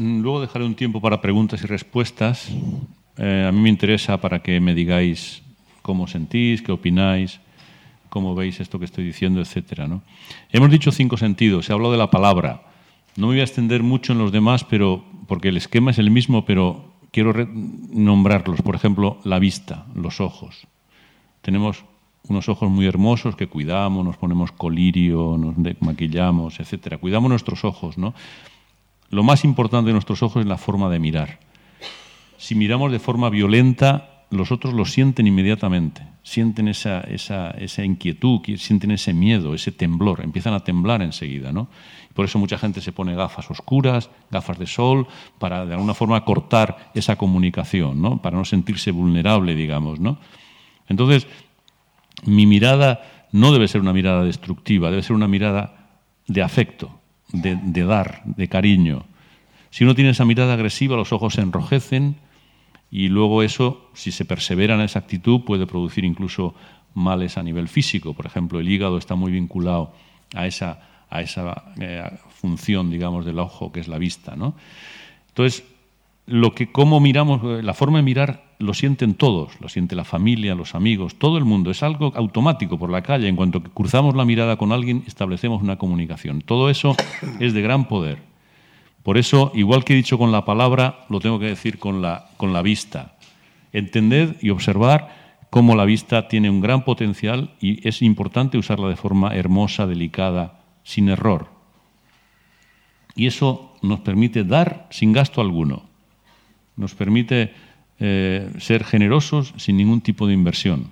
Luego 0.00 0.40
dejaré 0.40 0.64
un 0.64 0.74
tiempo 0.74 1.00
para 1.00 1.20
preguntas 1.20 1.62
y 1.62 1.66
respuestas. 1.66 2.48
Eh, 3.18 3.44
a 3.46 3.52
mí 3.52 3.60
me 3.60 3.68
interesa 3.68 4.20
para 4.20 4.42
que 4.42 4.60
me 4.60 4.74
digáis 4.74 5.42
cómo 5.82 6.06
sentís, 6.06 6.62
qué 6.62 6.72
opináis, 6.72 7.40
cómo 8.08 8.34
veis 8.34 8.60
esto 8.60 8.78
que 8.78 8.84
estoy 8.86 9.04
diciendo, 9.04 9.40
etcétera. 9.40 9.86
¿no? 9.86 10.02
Hemos 10.50 10.70
dicho 10.70 10.90
cinco 10.90 11.16
sentidos. 11.16 11.66
Se 11.66 11.72
habló 11.72 11.92
de 11.92 11.98
la 11.98 12.10
palabra. 12.10 12.62
No 13.16 13.26
me 13.26 13.34
voy 13.34 13.40
a 13.40 13.44
extender 13.44 13.82
mucho 13.82 14.12
en 14.12 14.18
los 14.18 14.32
demás, 14.32 14.64
pero 14.64 15.04
porque 15.26 15.48
el 15.48 15.56
esquema 15.56 15.90
es 15.90 15.98
el 15.98 16.10
mismo, 16.10 16.44
pero 16.44 16.92
quiero 17.10 17.34
nombrarlos. 17.90 18.62
Por 18.62 18.74
ejemplo, 18.74 19.18
la 19.24 19.38
vista, 19.38 19.86
los 19.94 20.20
ojos. 20.20 20.66
Tenemos 21.42 21.84
unos 22.28 22.48
ojos 22.48 22.70
muy 22.70 22.86
hermosos 22.86 23.34
que 23.34 23.48
cuidamos, 23.48 24.04
nos 24.04 24.16
ponemos 24.16 24.52
colirio, 24.52 25.36
nos 25.36 25.56
maquillamos, 25.80 26.60
etcétera. 26.60 26.98
Cuidamos 26.98 27.30
nuestros 27.30 27.64
ojos, 27.64 27.98
¿no? 27.98 28.14
Lo 29.10 29.22
más 29.22 29.44
importante 29.44 29.88
de 29.88 29.92
nuestros 29.92 30.22
ojos 30.22 30.42
es 30.42 30.48
la 30.48 30.56
forma 30.56 30.88
de 30.88 31.00
mirar. 31.00 31.40
Si 32.38 32.54
miramos 32.54 32.92
de 32.92 33.00
forma 33.00 33.28
violenta, 33.28 34.24
los 34.30 34.52
otros 34.52 34.72
lo 34.72 34.84
sienten 34.84 35.26
inmediatamente, 35.26 36.02
sienten 36.22 36.68
esa, 36.68 37.04
inquietud, 37.84 38.40
sienten 38.56 38.92
ese 38.92 39.12
miedo, 39.12 39.54
ese 39.54 39.72
temblor, 39.72 40.22
empiezan 40.22 40.54
a 40.54 40.60
temblar 40.60 41.02
enseguida. 41.02 41.52
¿no? 41.52 41.68
Por 42.14 42.24
eso 42.24 42.38
mucha 42.38 42.56
gente 42.56 42.80
se 42.80 42.92
pone 42.92 43.16
gafas 43.16 43.50
oscuras, 43.50 44.10
gafas 44.30 44.58
de 44.58 44.66
sol, 44.66 45.08
para 45.40 45.66
de 45.66 45.74
alguna 45.74 45.94
forma 45.94 46.24
cortar 46.24 46.92
esa 46.94 47.16
comunicación, 47.16 48.00
¿no? 48.00 48.22
para 48.22 48.36
no 48.36 48.44
sentirse 48.44 48.92
vulnerable, 48.92 49.56
digamos. 49.56 49.98
¿no? 49.98 50.18
Entonces, 50.88 51.26
mi 52.24 52.46
mirada 52.46 53.26
no 53.32 53.52
debe 53.52 53.66
ser 53.66 53.80
una 53.80 53.92
mirada 53.92 54.22
destructiva, 54.22 54.90
debe 54.90 55.02
ser 55.02 55.16
una 55.16 55.28
mirada 55.28 55.88
de 56.28 56.42
afecto, 56.42 56.99
de, 57.32 57.84
dar, 57.84 58.22
de 58.24 58.48
cariño. 58.48 59.04
Si 59.70 59.84
uno 59.84 59.94
tiene 59.94 60.10
esa 60.10 60.24
mirada 60.24 60.54
agresiva, 60.54 60.96
los 60.96 61.12
ojos 61.12 61.34
se 61.34 61.42
enrojecen, 61.42 62.16
y 62.90 63.08
luego 63.08 63.42
eso, 63.42 63.88
si 63.94 64.10
se 64.10 64.24
persevera 64.24 64.74
en 64.74 64.80
esa 64.80 64.98
actitud, 64.98 65.42
puede 65.44 65.66
producir 65.66 66.04
incluso 66.04 66.54
males 66.94 67.38
a 67.38 67.42
nivel 67.42 67.68
físico. 67.68 68.14
Por 68.14 68.26
ejemplo, 68.26 68.58
el 68.58 68.68
hígado 68.68 68.98
está 68.98 69.14
muy 69.14 69.30
vinculado 69.30 69.92
a 70.34 70.46
esa, 70.46 71.04
a 71.08 71.22
esa 71.22 71.72
eh, 71.80 72.10
función, 72.40 72.90
digamos, 72.90 73.24
del 73.24 73.38
ojo, 73.38 73.70
que 73.70 73.80
es 73.80 73.86
la 73.86 73.98
vista. 73.98 74.34
¿no? 74.34 74.54
Entonces, 75.28 75.64
lo 76.30 76.54
que 76.54 76.70
cómo 76.70 77.00
miramos, 77.00 77.40
eh, 77.42 77.62
la 77.62 77.74
forma 77.74 77.98
de 77.98 78.04
mirar 78.04 78.54
lo 78.58 78.72
sienten 78.72 79.14
todos, 79.14 79.60
lo 79.60 79.68
siente 79.68 79.96
la 79.96 80.04
familia, 80.04 80.54
los 80.54 80.76
amigos, 80.76 81.16
todo 81.16 81.38
el 81.38 81.44
mundo. 81.44 81.72
Es 81.72 81.82
algo 81.82 82.12
automático 82.14 82.78
por 82.78 82.88
la 82.90 83.02
calle. 83.02 83.26
En 83.26 83.34
cuanto 83.34 83.62
que 83.62 83.70
cruzamos 83.70 84.14
la 84.14 84.24
mirada 84.24 84.56
con 84.56 84.70
alguien, 84.70 85.02
establecemos 85.06 85.60
una 85.60 85.76
comunicación. 85.76 86.40
Todo 86.40 86.70
eso 86.70 86.94
es 87.40 87.52
de 87.52 87.62
gran 87.62 87.88
poder. 87.88 88.22
Por 89.02 89.18
eso, 89.18 89.50
igual 89.54 89.82
que 89.82 89.94
he 89.94 89.96
dicho 89.96 90.18
con 90.18 90.30
la 90.30 90.44
palabra, 90.44 91.04
lo 91.08 91.18
tengo 91.18 91.40
que 91.40 91.46
decir 91.46 91.78
con 91.78 92.00
la, 92.00 92.28
con 92.36 92.52
la 92.52 92.62
vista. 92.62 93.16
Entended 93.72 94.36
y 94.40 94.50
observar 94.50 95.44
cómo 95.50 95.74
la 95.74 95.84
vista 95.84 96.28
tiene 96.28 96.48
un 96.48 96.60
gran 96.60 96.84
potencial 96.84 97.54
y 97.60 97.86
es 97.88 98.02
importante 98.02 98.56
usarla 98.56 98.88
de 98.88 98.96
forma 98.96 99.34
hermosa, 99.34 99.86
delicada, 99.86 100.60
sin 100.84 101.08
error. 101.08 101.48
Y 103.16 103.26
eso 103.26 103.74
nos 103.82 104.00
permite 104.00 104.44
dar 104.44 104.86
sin 104.90 105.12
gasto 105.12 105.40
alguno. 105.40 105.89
Nos 106.80 106.94
permite 106.94 107.52
eh, 108.00 108.50
ser 108.58 108.84
generosos 108.84 109.52
sin 109.58 109.76
ningún 109.76 110.00
tipo 110.00 110.26
de 110.26 110.32
inversión. 110.32 110.88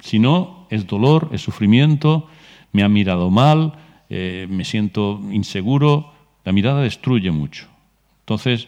Si 0.00 0.18
no, 0.18 0.66
es 0.70 0.88
dolor, 0.88 1.28
es 1.32 1.42
sufrimiento, 1.42 2.26
me 2.72 2.82
han 2.82 2.92
mirado 2.92 3.30
mal, 3.30 3.74
eh, 4.08 4.48
me 4.50 4.64
siento 4.64 5.20
inseguro, 5.30 6.12
la 6.44 6.50
mirada 6.50 6.82
destruye 6.82 7.30
mucho. 7.30 7.68
Entonces, 8.20 8.66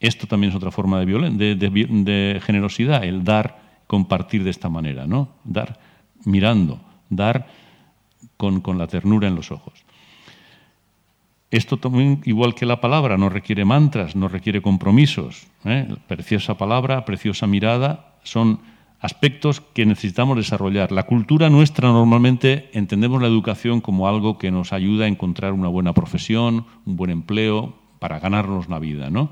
esto 0.00 0.26
también 0.26 0.50
es 0.50 0.56
otra 0.56 0.72
forma 0.72 0.98
de, 0.98 1.54
de, 1.54 2.40
generosidad, 2.44 3.04
el 3.04 3.22
dar, 3.22 3.62
compartir 3.86 4.42
de 4.42 4.50
esta 4.50 4.68
manera, 4.68 5.06
¿no? 5.06 5.28
Dar 5.44 5.78
mirando, 6.24 6.80
dar 7.08 7.46
con, 8.36 8.78
la 8.78 8.88
ternura 8.88 9.28
en 9.28 9.36
los 9.36 9.52
ojos. 9.52 9.83
Esto 11.54 11.76
también, 11.76 12.20
igual 12.24 12.56
que 12.56 12.66
la 12.66 12.80
palabra, 12.80 13.16
no 13.16 13.28
requiere 13.28 13.64
mantras, 13.64 14.16
no 14.16 14.26
requiere 14.26 14.60
compromisos. 14.60 15.46
¿eh? 15.64 15.86
Preciosa 16.08 16.58
palabra, 16.58 17.04
preciosa 17.04 17.46
mirada, 17.46 18.16
son 18.24 18.58
aspectos 18.98 19.60
que 19.60 19.86
necesitamos 19.86 20.36
desarrollar. 20.36 20.90
La 20.90 21.04
cultura 21.04 21.50
nuestra 21.50 21.92
normalmente 21.92 22.70
entendemos 22.72 23.22
la 23.22 23.28
educación 23.28 23.80
como 23.80 24.08
algo 24.08 24.36
que 24.36 24.50
nos 24.50 24.72
ayuda 24.72 25.04
a 25.04 25.08
encontrar 25.08 25.52
una 25.52 25.68
buena 25.68 25.92
profesión, 25.92 26.66
un 26.86 26.96
buen 26.96 27.12
empleo, 27.12 27.76
para 28.00 28.18
ganarnos 28.18 28.68
la 28.68 28.80
vida, 28.80 29.08
¿no? 29.08 29.30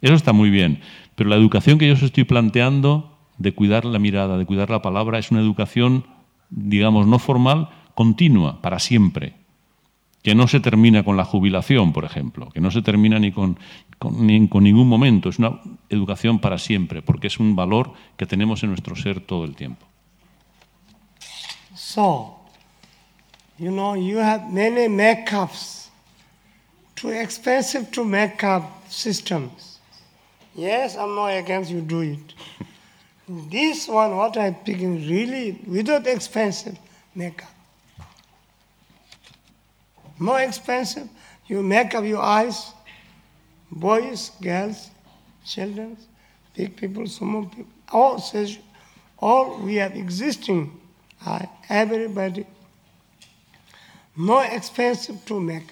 Eso 0.00 0.14
está 0.14 0.32
muy 0.32 0.50
bien, 0.50 0.80
pero 1.14 1.30
la 1.30 1.36
educación 1.36 1.78
que 1.78 1.86
yo 1.86 1.94
os 1.94 2.02
estoy 2.02 2.24
planteando 2.24 3.16
de 3.38 3.54
cuidar 3.54 3.84
la 3.84 4.00
mirada, 4.00 4.38
de 4.38 4.44
cuidar 4.44 4.70
la 4.70 4.82
palabra, 4.82 5.20
es 5.20 5.30
una 5.30 5.40
educación, 5.40 6.04
digamos, 6.50 7.06
no 7.06 7.20
formal, 7.20 7.68
continua, 7.94 8.60
para 8.60 8.80
siempre, 8.80 9.39
que 10.22 10.34
no 10.34 10.48
se 10.48 10.60
termina 10.60 11.02
con 11.04 11.16
la 11.16 11.24
jubilación, 11.24 11.92
por 11.92 12.04
ejemplo, 12.04 12.50
que 12.50 12.60
no 12.60 12.70
se 12.70 12.82
termina 12.82 13.18
ni 13.18 13.32
con, 13.32 13.58
ni 14.10 14.48
con 14.48 14.64
ningún 14.64 14.88
momento, 14.88 15.28
es 15.28 15.38
una 15.38 15.60
educación 15.88 16.38
para 16.38 16.58
siempre, 16.58 17.02
porque 17.02 17.28
es 17.28 17.38
un 17.38 17.56
valor 17.56 17.92
que 18.16 18.26
tenemos 18.26 18.62
en 18.62 18.70
nuestro 18.70 18.96
ser 18.96 19.20
todo 19.20 19.44
el 19.44 19.54
tiempo. 19.54 19.86
So, 21.74 22.36
you 23.58 23.70
know, 23.70 23.96
you 23.96 24.18
have 24.18 24.52
many 24.52 24.88
makeups, 24.88 25.90
too 26.94 27.10
expensive 27.10 27.90
to 27.92 28.04
make 28.04 28.44
up 28.44 28.62
systems. 28.88 29.80
Yes, 30.54 30.96
I'm 30.96 31.14
not 31.14 31.30
against 31.30 31.70
you 31.70 31.80
do 31.80 32.02
it. 32.02 32.34
this 33.48 33.88
one, 33.88 34.16
what 34.16 34.36
I'm 34.36 34.54
picking, 34.56 35.08
really 35.08 35.58
without 35.66 36.06
expensive 36.06 36.78
makeup. 37.14 37.48
More 40.20 40.42
expensive, 40.42 41.08
you 41.46 41.62
make 41.62 41.94
up 41.94 42.04
your 42.04 42.20
eyes, 42.20 42.74
boys, 43.72 44.30
girls, 44.42 44.90
children, 45.46 45.96
big 46.54 46.76
people, 46.76 47.06
small 47.06 47.46
people, 47.46 47.72
all 47.90 48.18
says, 48.18 48.58
all 49.18 49.58
we 49.60 49.76
have 49.76 49.96
existing, 49.96 50.78
are 51.24 51.48
everybody, 51.70 52.46
more 54.14 54.44
expensive 54.44 55.24
to 55.24 55.40
make. 55.40 55.68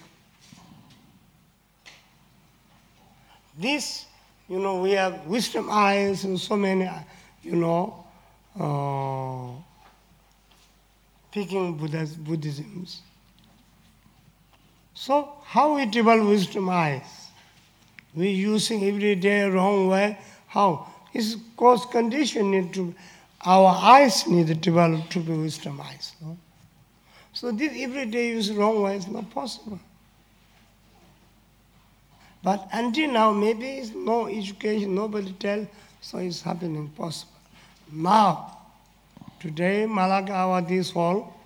This, 3.55 4.07
you 4.47 4.57
know, 4.57 4.81
we 4.81 4.93
have 4.93 5.27
wisdom 5.27 5.67
eyes 5.69 6.23
and 6.23 6.39
so 6.39 6.55
many, 6.55 6.89
you 7.43 7.55
know, 7.55 8.03
uh, 8.59 9.61
picking 11.31 11.77
Buddhas, 11.77 12.15
Buddhisms. 12.15 13.03
So 14.99 15.31
how 15.45 15.77
we 15.77 15.85
develop 15.85 16.27
wisdom 16.27 16.67
eyes? 16.67 17.29
We 18.13 18.31
using 18.31 18.83
every 18.83 19.15
day 19.15 19.43
wrong 19.45 19.87
way. 19.87 20.17
How? 20.47 20.87
It's 21.13 21.37
cause 21.55 21.85
condition 21.85 22.51
need 22.51 22.73
to 22.73 22.93
our 23.45 23.79
eyes 23.81 24.27
need 24.27 24.47
to 24.47 24.55
develop 24.55 25.09
to 25.11 25.21
be 25.21 25.31
wisdom 25.31 25.79
eyes. 25.79 26.11
No? 26.19 26.37
So 27.31 27.53
this 27.53 27.71
every 27.77 28.07
day 28.07 28.31
use 28.31 28.51
wrong 28.51 28.81
way 28.81 28.97
is 28.97 29.07
not 29.07 29.31
possible. 29.31 29.79
But 32.43 32.67
until 32.73 33.09
now, 33.09 33.31
maybe 33.31 33.67
it's 33.67 33.95
no 33.95 34.27
education, 34.27 34.93
nobody 34.95 35.31
tell, 35.39 35.65
so 36.01 36.17
it's 36.17 36.41
happening 36.41 36.89
possible. 36.89 37.39
Now, 37.89 38.57
today, 39.39 39.85
Malakawa, 39.87 40.67
this 40.67 40.91
hall, 40.91 41.38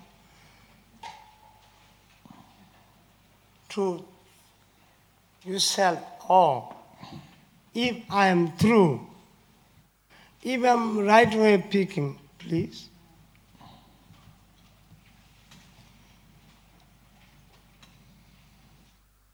to 3.74 4.04
yourself, 5.44 5.98
oh, 6.28 6.74
if 7.74 7.96
I 8.10 8.28
am 8.28 8.56
true, 8.56 9.00
if 10.42 10.64
I'm 10.64 10.98
right 10.98 11.32
way 11.34 11.58
picking, 11.58 12.18
please. 12.38 12.88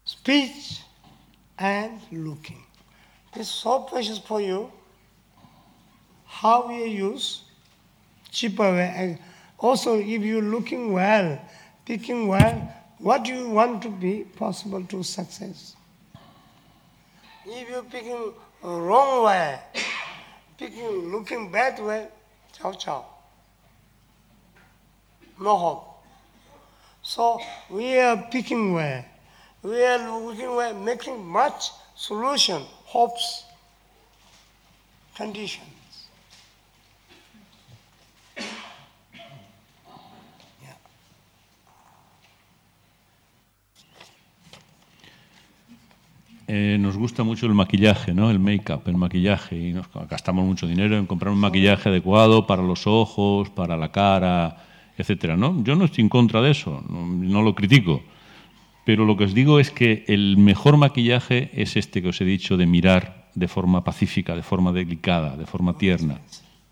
Speech 0.05 0.81
and 1.57 1.99
looking. 2.11 2.63
It's 3.35 3.49
so 3.49 3.79
precious 3.79 4.19
for 4.19 4.41
you. 4.41 4.71
How 6.25 6.67
we 6.67 6.85
use 6.85 7.43
cheaper 8.29 8.71
way. 8.71 9.19
Also, 9.57 9.99
if 9.99 10.21
you're 10.21 10.41
looking 10.41 10.91
well, 10.91 11.39
picking 11.85 12.27
well, 12.27 12.73
what 13.01 13.25
you 13.25 13.49
want 13.49 13.81
to 13.81 13.89
be 13.89 14.23
possible 14.35 14.83
to 14.85 15.03
success? 15.03 15.75
If 17.45 17.69
you're 17.69 17.83
picking 17.83 18.33
uh, 18.63 18.67
wrong 18.67 19.25
way, 19.25 19.59
picking 20.57 21.11
looking 21.11 21.51
bad 21.51 21.79
way, 21.79 22.07
ciao 22.53 22.73
ciao. 22.73 23.05
No 25.39 25.57
hope. 25.57 25.87
So 27.01 27.41
we 27.71 27.97
are 27.97 28.27
picking 28.31 28.73
way. 28.73 29.05
We 29.63 29.83
are 29.83 30.21
looking 30.21 30.55
way, 30.55 30.73
making 30.73 31.25
much 31.25 31.71
solution, 31.95 32.61
hopes, 32.85 33.45
conditions. 35.15 35.70
Eh, 46.53 46.77
nos 46.77 46.97
gusta 46.97 47.23
mucho 47.23 47.45
el 47.45 47.53
maquillaje, 47.53 48.13
¿no? 48.13 48.29
El 48.29 48.37
make-up, 48.37 48.81
el 48.87 48.97
maquillaje. 48.97 49.55
Y 49.55 49.71
nos 49.71 49.87
gastamos 50.09 50.45
mucho 50.45 50.67
dinero 50.67 50.97
en 50.97 51.05
comprar 51.05 51.31
un 51.31 51.39
maquillaje 51.39 51.87
adecuado 51.87 52.45
para 52.45 52.61
los 52.61 52.87
ojos, 52.87 53.49
para 53.49 53.77
la 53.77 53.93
cara, 53.93 54.57
etcétera, 54.97 55.37
¿no? 55.37 55.63
Yo 55.63 55.77
no 55.77 55.85
estoy 55.85 56.01
en 56.01 56.09
contra 56.09 56.41
de 56.41 56.51
eso, 56.51 56.83
no, 56.89 57.07
no 57.07 57.41
lo 57.41 57.55
critico. 57.55 58.03
Pero 58.83 59.05
lo 59.05 59.15
que 59.15 59.23
os 59.23 59.33
digo 59.33 59.61
es 59.61 59.71
que 59.71 60.03
el 60.09 60.35
mejor 60.35 60.75
maquillaje 60.75 61.51
es 61.53 61.77
este 61.77 62.01
que 62.01 62.09
os 62.09 62.19
he 62.19 62.25
dicho 62.25 62.57
de 62.57 62.65
mirar 62.65 63.29
de 63.33 63.47
forma 63.47 63.85
pacífica, 63.85 64.35
de 64.35 64.43
forma 64.43 64.73
delicada, 64.73 65.37
de 65.37 65.45
forma 65.45 65.77
tierna. 65.77 66.19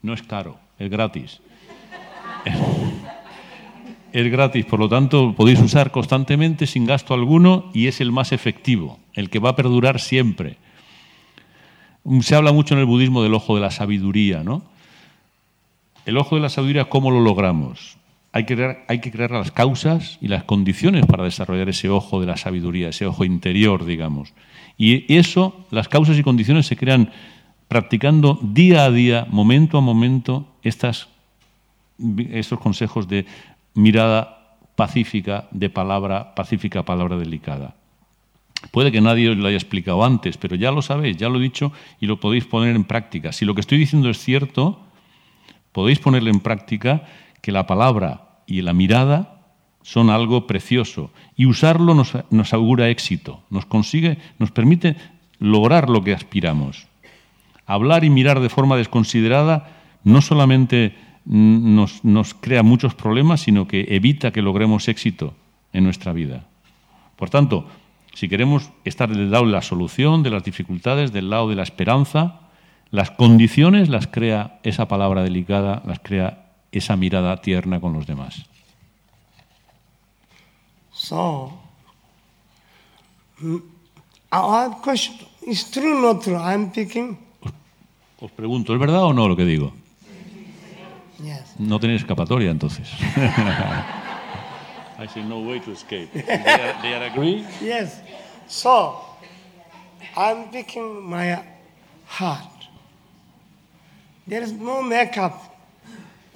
No 0.01 0.11
es 0.13 0.21
caro, 0.23 0.59
es 0.77 0.89
gratis. 0.89 1.39
Es 4.11 4.31
gratis, 4.31 4.65
por 4.65 4.79
lo 4.79 4.89
tanto, 4.89 5.33
podéis 5.35 5.59
usar 5.59 5.91
constantemente 5.91 6.65
sin 6.65 6.85
gasto 6.85 7.13
alguno 7.13 7.69
y 7.73 7.87
es 7.87 8.01
el 8.01 8.11
más 8.11 8.31
efectivo, 8.31 8.99
el 9.13 9.29
que 9.29 9.39
va 9.39 9.51
a 9.51 9.55
perdurar 9.55 9.99
siempre. 9.99 10.57
Se 12.21 12.35
habla 12.35 12.51
mucho 12.51 12.73
en 12.73 12.79
el 12.79 12.85
budismo 12.85 13.21
del 13.21 13.35
ojo 13.35 13.55
de 13.55 13.61
la 13.61 13.71
sabiduría, 13.71 14.43
¿no? 14.43 14.63
El 16.05 16.17
ojo 16.17 16.35
de 16.35 16.41
la 16.41 16.49
sabiduría, 16.49 16.85
¿cómo 16.85 17.11
lo 17.11 17.19
logramos? 17.19 17.97
Hay 18.31 18.45
que, 18.45 18.55
crear, 18.55 18.85
hay 18.87 18.99
que 18.99 19.11
crear 19.11 19.31
las 19.31 19.51
causas 19.51 20.17
y 20.21 20.27
las 20.27 20.43
condiciones 20.43 21.05
para 21.05 21.23
desarrollar 21.23 21.69
ese 21.69 21.89
ojo 21.89 22.19
de 22.19 22.27
la 22.27 22.37
sabiduría, 22.37 22.89
ese 22.89 23.05
ojo 23.05 23.25
interior, 23.25 23.85
digamos. 23.85 24.33
Y 24.77 25.13
eso, 25.13 25.65
las 25.71 25.87
causas 25.87 26.17
y 26.17 26.23
condiciones 26.23 26.65
se 26.65 26.77
crean 26.77 27.11
practicando 27.67 28.39
día 28.41 28.85
a 28.85 28.91
día, 28.91 29.27
momento 29.29 29.77
a 29.77 29.81
momento, 29.81 30.47
estas, 30.63 31.09
estos 32.31 32.59
consejos 32.59 33.07
de 33.07 33.25
mirada 33.73 34.57
pacífica, 34.75 35.47
de 35.51 35.69
palabra 35.69 36.35
pacífica, 36.35 36.83
palabra 36.83 37.17
delicada. 37.17 37.75
Puede 38.71 38.91
que 38.91 39.01
nadie 39.01 39.29
os 39.29 39.37
lo 39.37 39.47
haya 39.47 39.57
explicado 39.57 40.03
antes, 40.03 40.37
pero 40.37 40.55
ya 40.55 40.71
lo 40.71 40.81
sabéis, 40.81 41.17
ya 41.17 41.29
lo 41.29 41.39
he 41.39 41.41
dicho 41.41 41.71
y 41.99 42.07
lo 42.07 42.19
podéis 42.19 42.45
poner 42.45 42.75
en 42.75 42.83
práctica. 42.83 43.31
Si 43.31 43.45
lo 43.45 43.55
que 43.55 43.61
estoy 43.61 43.77
diciendo 43.77 44.09
es 44.09 44.19
cierto, 44.19 44.79
podéis 45.71 45.99
ponerlo 45.99 46.29
en 46.29 46.39
práctica 46.39 47.03
que 47.41 47.51
la 47.51 47.67
palabra 47.67 48.41
y 48.47 48.61
la 48.61 48.73
mirada 48.73 49.39
son 49.81 50.09
algo 50.09 50.45
precioso 50.45 51.11
y 51.35 51.45
usarlo 51.45 51.93
nos, 51.93 52.13
nos 52.29 52.53
augura 52.53 52.89
éxito, 52.89 53.43
nos 53.49 53.65
consigue, 53.65 54.17
nos 54.39 54.51
permite 54.51 54.97
lograr 55.39 55.89
lo 55.89 56.03
que 56.03 56.13
aspiramos. 56.13 56.87
Hablar 57.65 58.03
y 58.03 58.09
mirar 58.09 58.39
de 58.39 58.49
forma 58.49 58.75
desconsiderada 58.75 59.71
no 60.03 60.21
solamente 60.21 60.95
nos, 61.29 62.03
nos, 62.03 62.33
crea 62.33 62.63
muchos 62.63 62.95
problemas, 62.95 63.41
sino 63.41 63.67
que 63.67 63.85
evita 63.89 64.31
que 64.31 64.41
logremos 64.41 64.87
éxito 64.87 65.35
en 65.73 65.83
nuestra 65.83 66.11
vida. 66.11 66.47
Por 67.15 67.29
tanto, 67.29 67.67
si 68.15 68.27
queremos 68.27 68.71
estar 68.83 69.09
del 69.09 69.29
lado 69.29 69.45
de 69.45 69.51
la 69.51 69.61
solución, 69.61 70.23
de 70.23 70.31
las 70.31 70.43
dificultades, 70.43 71.13
del 71.13 71.29
lado 71.29 71.47
de 71.47 71.55
la 71.55 71.63
esperanza, 71.63 72.41
las 72.89 73.11
condiciones 73.11 73.89
las 73.89 74.07
crea 74.07 74.59
esa 74.63 74.87
palabra 74.87 75.21
delicada, 75.21 75.83
las 75.85 75.99
crea 75.99 76.49
esa 76.71 76.95
mirada 76.95 77.37
tierna 77.41 77.79
con 77.79 77.93
los 77.93 78.07
demás. 78.07 78.45
So, 80.91 81.53
our 84.31 84.81
question 84.83 85.27
is 85.45 85.69
true 85.69 86.01
not 86.01 86.23
true? 86.23 86.37
I'm 86.37 86.71
picking. 86.71 87.17
Os 88.19 88.31
pregunto, 88.31 88.73
¿es 88.73 88.79
verdad 88.79 89.03
o 89.03 89.13
no 89.13 89.29
lo 89.29 89.37
que 89.37 89.45
digo? 89.45 89.71
Yes. 91.21 91.55
No 91.57 91.79
tenéis 91.79 92.01
escapatoria 92.01 92.51
entonces. 92.51 92.87
I 94.97 95.07
see 95.07 95.23
no 95.23 95.39
way 95.39 95.59
to 95.59 95.71
escape. 95.71 96.09
They, 96.13 96.21
are, 96.21 96.81
they 96.81 96.93
are 96.93 97.03
agree? 97.05 97.45
Yes. 97.61 98.01
So, 98.47 98.99
I'm 100.15 100.49
picking 100.49 101.01
my 101.03 101.43
heart. 102.05 102.67
There 104.27 104.41
is 104.41 104.51
no 104.51 104.81
makeup. 104.81 105.55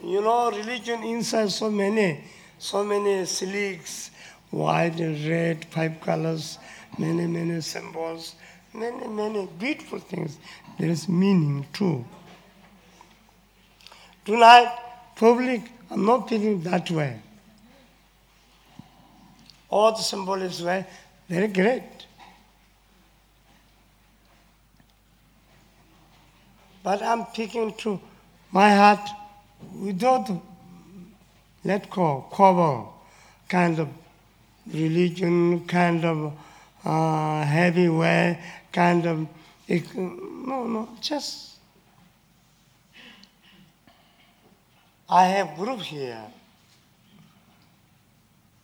You 0.04 0.22
know, 0.22 0.52
religion 0.52 1.04
inside 1.04 1.52
so 1.52 1.70
many, 1.70 2.24
so 2.60 2.84
many 2.84 3.26
slicks, 3.26 4.12
white, 4.50 5.00
red, 5.00 5.66
five 5.66 6.00
colors, 6.02 6.58
many, 6.98 7.26
many 7.28 7.62
symbols, 7.62 8.36
many, 8.74 9.08
many 9.08 9.48
beautiful 9.60 10.00
things. 10.00 10.38
There 10.78 10.90
is 10.90 11.08
meaning 11.08 11.66
too. 11.74 12.04
Tonight, 14.26 14.72
public, 15.16 15.62
I'm 15.92 16.06
not 16.06 16.30
feeling 16.30 16.62
that 16.64 16.90
way. 16.90 17.20
All 19.70 19.92
the 19.92 20.02
symbols 20.02 20.62
were 20.62 20.86
very 21.28 21.48
great. 21.48 21.84
But 26.84 27.02
I'm 27.02 27.26
picking 27.28 27.74
to 27.76 28.00
my 28.52 28.74
heart 28.74 29.10
without 29.80 30.30
let 31.66 31.90
go, 31.90 32.26
cover, 32.34 32.84
kind 33.48 33.80
of 33.80 33.90
religion, 34.72 35.66
kind 35.66 36.04
of 36.04 36.34
uh, 36.86 37.44
heavy 37.44 37.90
way, 37.90 38.40
kind 38.72 39.06
of, 39.06 39.28
no, 39.68 40.68
no, 40.68 40.90
just, 41.02 41.53
I 45.10 45.26
have 45.26 45.56
group 45.56 45.80
here. 45.80 46.24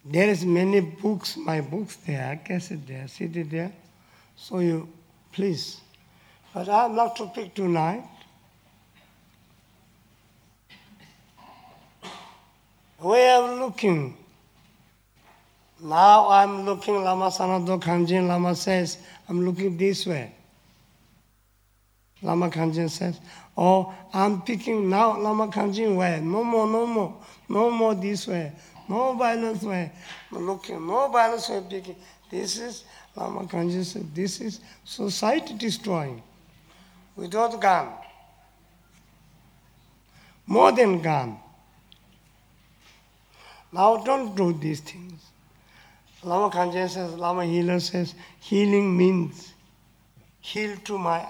There 0.06 0.30
is 0.30 0.46
many 0.46 0.80
books, 0.80 1.38
my 1.38 1.62
books 1.62 1.98
there, 1.98 2.40
cassette 2.44 2.88
there, 2.88 3.08
CD 3.08 3.44
there. 3.44 3.72
So 4.36 4.60
you, 4.60 4.88
please. 5.32 5.82
But 6.54 6.70
I'm 6.70 6.96
not 6.96 7.16
to 7.18 7.28
pick 7.28 7.54
tonight. 7.54 8.04
Where 12.98 13.42
I'm 13.42 13.60
looking. 13.60 14.18
Now 15.82 16.30
I'm 16.30 16.66
looking, 16.66 17.04
Lama 17.04 17.28
Sanado 17.28 17.82
Kanjin 17.82 18.28
Lama 18.28 18.56
says, 18.56 18.98
I'm 19.30 19.46
looking 19.46 19.78
this 19.78 20.06
way. 20.06 20.34
Lama 22.22 22.50
Kanjin 22.50 22.90
says, 22.90 23.20
oh, 23.58 23.94
I'm 24.14 24.42
picking 24.42 24.90
now 24.90 25.18
Lama 25.20 25.48
Kanjin 25.48 25.96
way. 25.96 26.20
No 26.22 26.44
more, 26.44 26.68
no 26.68 26.86
more, 26.86 27.18
no 27.48 27.72
more 27.72 27.96
this 27.96 28.28
way. 28.28 28.52
No 28.88 29.14
violence 29.14 29.64
way. 29.64 29.92
Looking, 30.32 30.86
no 30.86 31.08
violence 31.10 31.50
way 31.50 31.64
picking. 31.70 31.96
This 32.30 32.60
is, 32.60 32.84
Lama 33.16 33.44
Kanjin 33.44 33.86
says, 33.86 34.04
this 34.14 34.42
is 34.42 34.60
society 34.84 35.54
destroying. 35.54 36.22
Without 37.16 37.60
gun. 37.60 37.90
More 40.46 40.72
than 40.72 41.02
gun. 41.02 41.38
Now 43.72 43.98
don't 43.98 44.36
do 44.36 44.54
these 44.54 44.80
things. 44.80 45.22
Lama 46.24 46.50
Kanchen 46.54 46.90
says, 46.90 47.14
Lama 47.14 47.46
Healer 47.46 47.80
says, 47.80 48.16
healing 48.40 48.98
means 48.98 49.54
heal 50.42 50.76
to 50.86 50.98
my 50.98 51.26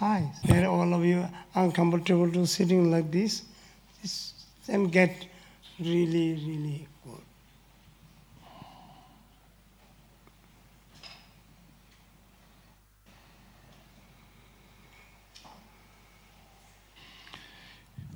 eyes. 0.00 0.28
There 0.44 0.66
all 0.68 0.94
of 0.94 1.04
you 1.04 1.26
uncomfortable 1.54 2.30
to 2.32 2.46
sitting 2.46 2.90
like 2.90 3.10
this, 3.10 3.44
this 4.02 4.34
and 4.68 4.90
get 4.90 5.26
really, 5.78 6.34
really 6.34 6.86
good. 7.04 7.20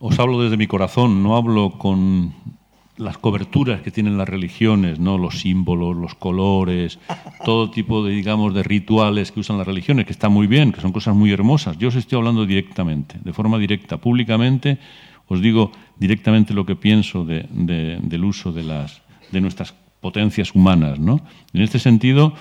Os 0.01 0.19
hablo 0.19 0.43
desde 0.43 0.57
mi 0.57 0.67
corazón, 0.67 1.23
no 1.23 1.37
hablo 1.37 1.79
con 1.79 2.35
las 2.97 3.19
coberturas 3.19 3.81
que 3.81 3.91
tienen 3.91 4.17
las 4.17 4.29
religiones, 4.29 5.01
no 5.01 5.19
los 5.19 5.41
símbolos, 5.41 5.97
los 5.97 6.15
colores, 6.15 6.99
todo 7.45 7.71
tipo 7.71 8.05
de 8.05 8.13
digamos 8.13 8.55
de 8.55 8.63
rituales 8.63 9.33
que 9.33 9.41
usan 9.41 9.59
las 9.59 9.67
religiones, 9.67 10.07
que 10.07 10.13
está 10.13 10.29
muy 10.29 10.47
bien, 10.47 10.73
que 10.73 10.81
son 10.81 10.93
cosas 10.93 11.15
muy 11.15 11.33
hermosas. 11.33 11.77
Yo 11.79 11.89
os 11.89 11.97
estoy 11.97 12.19
hablando 12.19 12.47
directamente, 12.47 13.19
de 13.23 13.33
forma 13.33 13.59
directa, 13.59 13.97
públicamente, 13.97 14.79
os 15.27 15.41
digo 15.41 15.73
directamente 15.99 16.55
lo 16.55 16.67
que 16.67 16.77
pienso 16.77 17.25
de, 17.25 17.47
de, 17.51 17.99
del 18.03 18.25
uso 18.25 18.53
de 18.53 18.63
las 18.63 19.03
de 19.33 19.41
nuestras 19.41 19.75
potencias 20.01 20.55
humanas, 20.55 20.99
¿no? 20.99 21.21
En 21.53 21.63
este 21.63 21.79
sentido, 21.79 22.35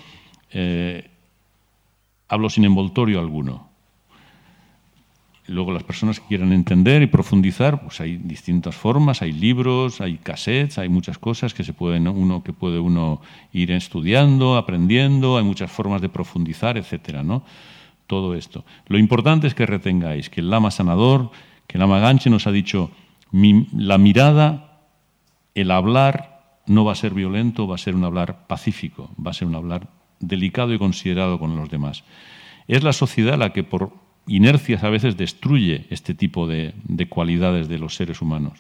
eh, 0.52 1.10
hablo 2.28 2.50
sin 2.50 2.66
envoltorio 2.66 3.20
alguno. 3.20 3.70
Luego 5.48 5.74
las 5.74 5.84
personas 5.84 6.22
que 6.22 6.28
quieran 6.28 6.54
entender 6.54 7.02
y 7.02 7.08
profundizar, 7.08 7.82
pues 7.82 8.00
hay 8.00 8.16
distintas 8.16 8.76
formas, 8.76 9.22
hay 9.22 9.34
libros, 9.34 10.00
hay 10.00 10.18
cassettes, 10.18 10.78
hay 10.78 10.88
muchas 10.88 11.18
cosas 11.18 11.54
que 11.54 11.66
se 11.66 11.74
pueden 11.74 12.08
uno 12.08 12.44
que 12.44 12.54
puede 12.54 12.80
uno 12.80 13.22
ir 13.52 13.72
estudiando, 13.72 14.56
aprendiendo, 14.56 15.38
hay 15.38 15.44
muchas 15.44 15.70
formas 15.70 16.02
de 16.02 16.08
profundizar, 16.08 16.78
etcétera, 16.78 17.24
¿no? 17.24 17.44
Todo 18.08 18.36
esto. 18.36 18.64
Lo 18.88 18.98
importante 18.98 19.48
es 19.48 19.54
que 19.54 19.66
retengáis 19.66 20.30
que 20.30 20.40
el 20.40 20.50
lama 20.50 20.72
sanador, 20.72 21.32
que 21.68 21.78
el 21.78 21.82
lama 21.82 22.00
ganche 22.00 22.30
nos 22.30 22.48
ha 22.48 22.52
dicho 22.52 22.92
la 23.34 23.98
mirada, 23.98 24.80
el 25.56 25.72
hablar 25.72 26.62
no 26.68 26.86
va 26.86 26.94
a 26.94 26.96
ser 26.96 27.14
violento, 27.14 27.68
va 27.68 27.76
a 27.76 27.80
ser 27.80 27.96
un 27.96 28.06
hablar 28.06 28.48
pacífico, 28.48 29.10
va 29.16 29.32
a 29.32 29.34
ser 29.34 29.50
un 29.50 29.56
hablar 29.56 29.90
delicado 30.20 30.74
y 30.74 30.80
considerado 30.80 31.38
con 31.38 31.56
los 31.58 31.70
demás. 31.70 32.06
Es 32.68 32.84
la 32.84 32.94
sociedad 32.94 33.38
la 33.38 33.52
que 33.52 33.64
por 33.64 34.03
inercias 34.28 34.84
a 34.84 34.90
veces 34.90 35.18
destruye 35.18 35.86
este 35.90 36.14
tipo 36.14 36.48
de, 36.48 36.74
de 36.84 37.08
cualidades 37.08 37.68
de 37.68 37.78
los 37.78 37.96
seres 37.96 38.22
humanos. 38.22 38.60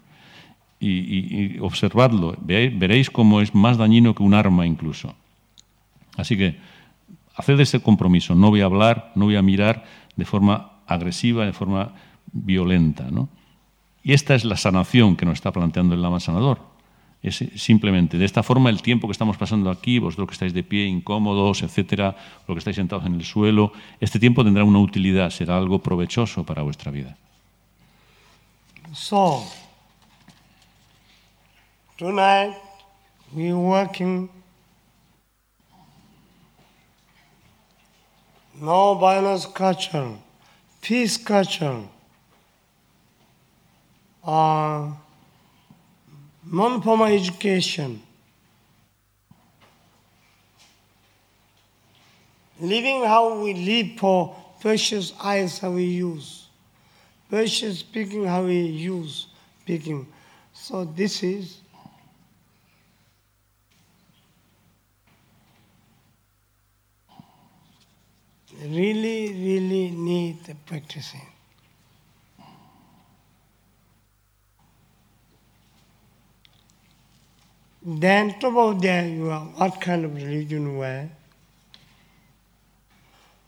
Y, 0.79 1.59
observadlo, 1.59 2.35
veréis, 2.41 2.77
veréis 2.77 3.09
cómo 3.09 3.39
es 3.39 3.55
más 3.55 3.77
dañino 3.77 4.13
que 4.13 4.23
un 4.23 4.33
arma 4.33 4.65
incluso. 4.65 5.15
Así 6.17 6.35
que 6.35 6.57
haced 7.35 7.57
ese 7.59 7.81
compromiso, 7.81 8.35
no 8.35 8.49
voy 8.49 8.61
a 8.61 8.65
hablar, 8.65 9.13
no 9.15 9.25
voy 9.25 9.37
a 9.37 9.41
mirar 9.41 9.85
de 10.17 10.25
forma 10.25 10.73
agresiva, 10.85 11.45
de 11.45 11.53
forma 11.53 11.93
violenta. 12.33 13.09
¿no? 13.09 13.29
Y 14.03 14.11
esta 14.11 14.35
es 14.35 14.43
la 14.43 14.57
sanación 14.57 15.15
que 15.15 15.25
nos 15.25 15.35
está 15.35 15.53
planteando 15.53 15.95
el 15.95 16.01
Lama 16.01 16.19
Sanador. 16.19 16.72
Es 17.23 17.37
simplemente 17.55 18.17
de 18.17 18.25
esta 18.25 18.43
forma 18.43 18.69
el 18.69 18.81
tiempo 18.81 19.07
que 19.07 19.13
estamos 19.13 19.37
pasando 19.37 19.69
aquí, 19.69 19.97
vosotros 19.97 20.27
que 20.27 20.33
estáis 20.33 20.53
de 20.53 20.61
pie, 20.61 20.85
incómodos, 20.85 21.63
etcétera, 21.63 22.17
lo 22.47 22.53
que 22.53 22.59
estáis 22.59 22.75
sentados 22.75 23.05
en 23.05 23.15
el 23.15 23.23
suelo, 23.23 23.71
este 24.01 24.19
tiempo 24.19 24.43
tendrá 24.43 24.65
una 24.65 24.79
utilidad, 24.79 25.29
será 25.29 25.57
algo 25.57 25.79
provechoso 25.79 26.43
para 26.43 26.63
vuestra 26.63 26.91
vida. 26.91 27.15
So, 28.91 29.45
tonight 31.97 32.57
we're 33.33 33.55
working 33.55 34.29
no 38.59 38.95
violence 38.95 39.45
culture, 39.45 40.17
peace 40.81 41.17
culture, 41.17 41.83
uh, 44.23 44.91
non-formal 46.53 47.07
education, 47.07 47.99
living 52.59 53.03
how 53.03 53.41
we 53.41 53.55
live 53.55 53.97
for 53.97 54.35
precious 54.61 55.13
eyes 55.19 55.57
how 55.57 55.71
we 55.71 55.83
use, 55.83 56.47
precious 57.27 57.79
speaking 57.79 58.23
how 58.25 58.43
we 58.43 58.61
use 58.61 59.25
speaking. 59.61 60.05
So 60.53 60.85
this 60.85 61.23
is 61.23 61.59
really, 68.61 69.33
really 69.33 69.89
need 69.89 70.37
practicing. 70.67 71.32
Then 77.85 78.39
top 78.39 78.55
of 78.55 78.81
that 78.81 79.09
you 79.09 79.29
are 79.29 79.41
what 79.41 79.81
kind 79.81 80.05
of 80.05 80.15
religion 80.15 80.77
were, 80.77 81.09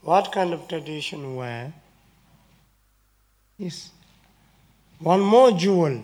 what 0.01 0.29
kind 0.31 0.53
of 0.53 0.67
tradition 0.67 1.37
were, 1.37 1.71
is 3.57 3.91
one 4.99 5.21
more 5.21 5.51
jewel. 5.51 6.03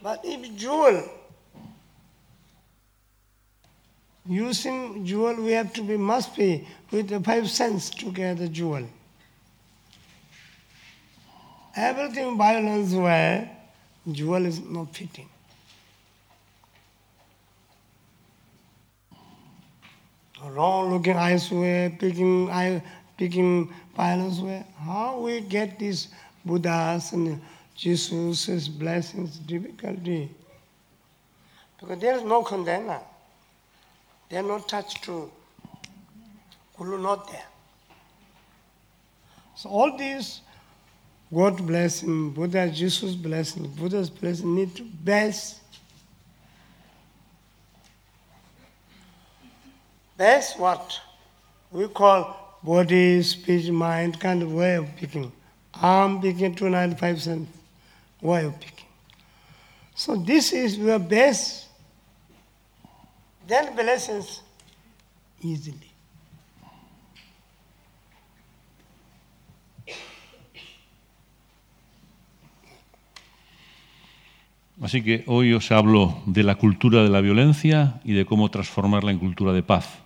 But 0.00 0.20
if 0.22 0.56
jewel, 0.56 1.02
using 4.28 5.04
jewel 5.04 5.42
we 5.42 5.52
have 5.52 5.72
to 5.72 5.82
be 5.82 5.96
must 5.96 6.36
be 6.36 6.68
with 6.92 7.08
the 7.08 7.18
five 7.18 7.50
sense 7.50 7.90
to 7.90 8.12
get 8.12 8.38
the 8.38 8.48
jewel. 8.48 8.86
Everything 11.74 12.38
violence 12.38 12.92
where 12.92 13.57
jewel 14.14 14.46
is 14.46 14.60
not 14.60 14.94
fitting. 14.94 15.28
Wrong 20.44 20.92
looking 20.92 21.16
eyes 21.16 21.50
picking 21.98 22.50
eye, 22.50 22.82
picking 23.16 23.72
way. 24.40 24.64
How 24.78 25.18
we 25.18 25.40
get 25.40 25.78
these 25.78 26.08
Buddhas 26.44 27.12
and 27.12 27.40
Jesus' 27.74 28.68
blessings 28.68 29.38
difficulty. 29.38 30.30
Because 31.80 31.98
there 32.00 32.16
is 32.16 32.22
no 32.22 32.42
container. 32.42 33.00
They 34.28 34.36
are 34.36 34.42
not 34.42 34.68
touched 34.68 35.02
to 35.04 35.30
Guru, 36.76 37.02
not 37.02 37.30
there. 37.30 37.46
So 39.56 39.68
all 39.68 39.96
these 39.96 40.40
God 41.32 41.66
blessing, 41.66 42.30
Buddha, 42.30 42.70
Jesus 42.70 43.14
blessing, 43.14 43.66
Buddha's 43.78 44.08
blessing 44.08 44.54
need 44.54 44.74
to 44.76 44.82
base. 44.82 45.60
Base 50.16 50.54
what? 50.56 51.00
We 51.70 51.86
call 51.88 52.58
body, 52.62 53.22
speech, 53.22 53.70
mind 53.70 54.18
kind 54.18 54.42
of 54.42 54.52
way 54.52 54.76
of 54.76 54.96
picking. 54.96 55.30
I'm 55.74 56.20
picking 56.20 56.54
295 56.54 57.22
cent 57.22 57.48
way 58.22 58.46
of 58.46 58.58
picking. 58.58 58.86
So 59.94 60.16
this 60.16 60.52
is 60.52 60.78
your 60.78 60.98
base. 60.98 61.66
Then 63.46 63.76
blessings 63.76 64.42
easily. 65.42 65.87
Así 74.80 75.02
que 75.02 75.24
hoy 75.26 75.52
os 75.54 75.72
hablo 75.72 76.22
de 76.26 76.44
la 76.44 76.54
cultura 76.54 77.02
de 77.02 77.08
la 77.08 77.20
violencia 77.20 78.00
y 78.04 78.12
de 78.12 78.24
cómo 78.24 78.50
transformarla 78.50 79.10
en 79.10 79.18
cultura 79.18 79.52
de 79.52 79.64
paz. 79.64 80.04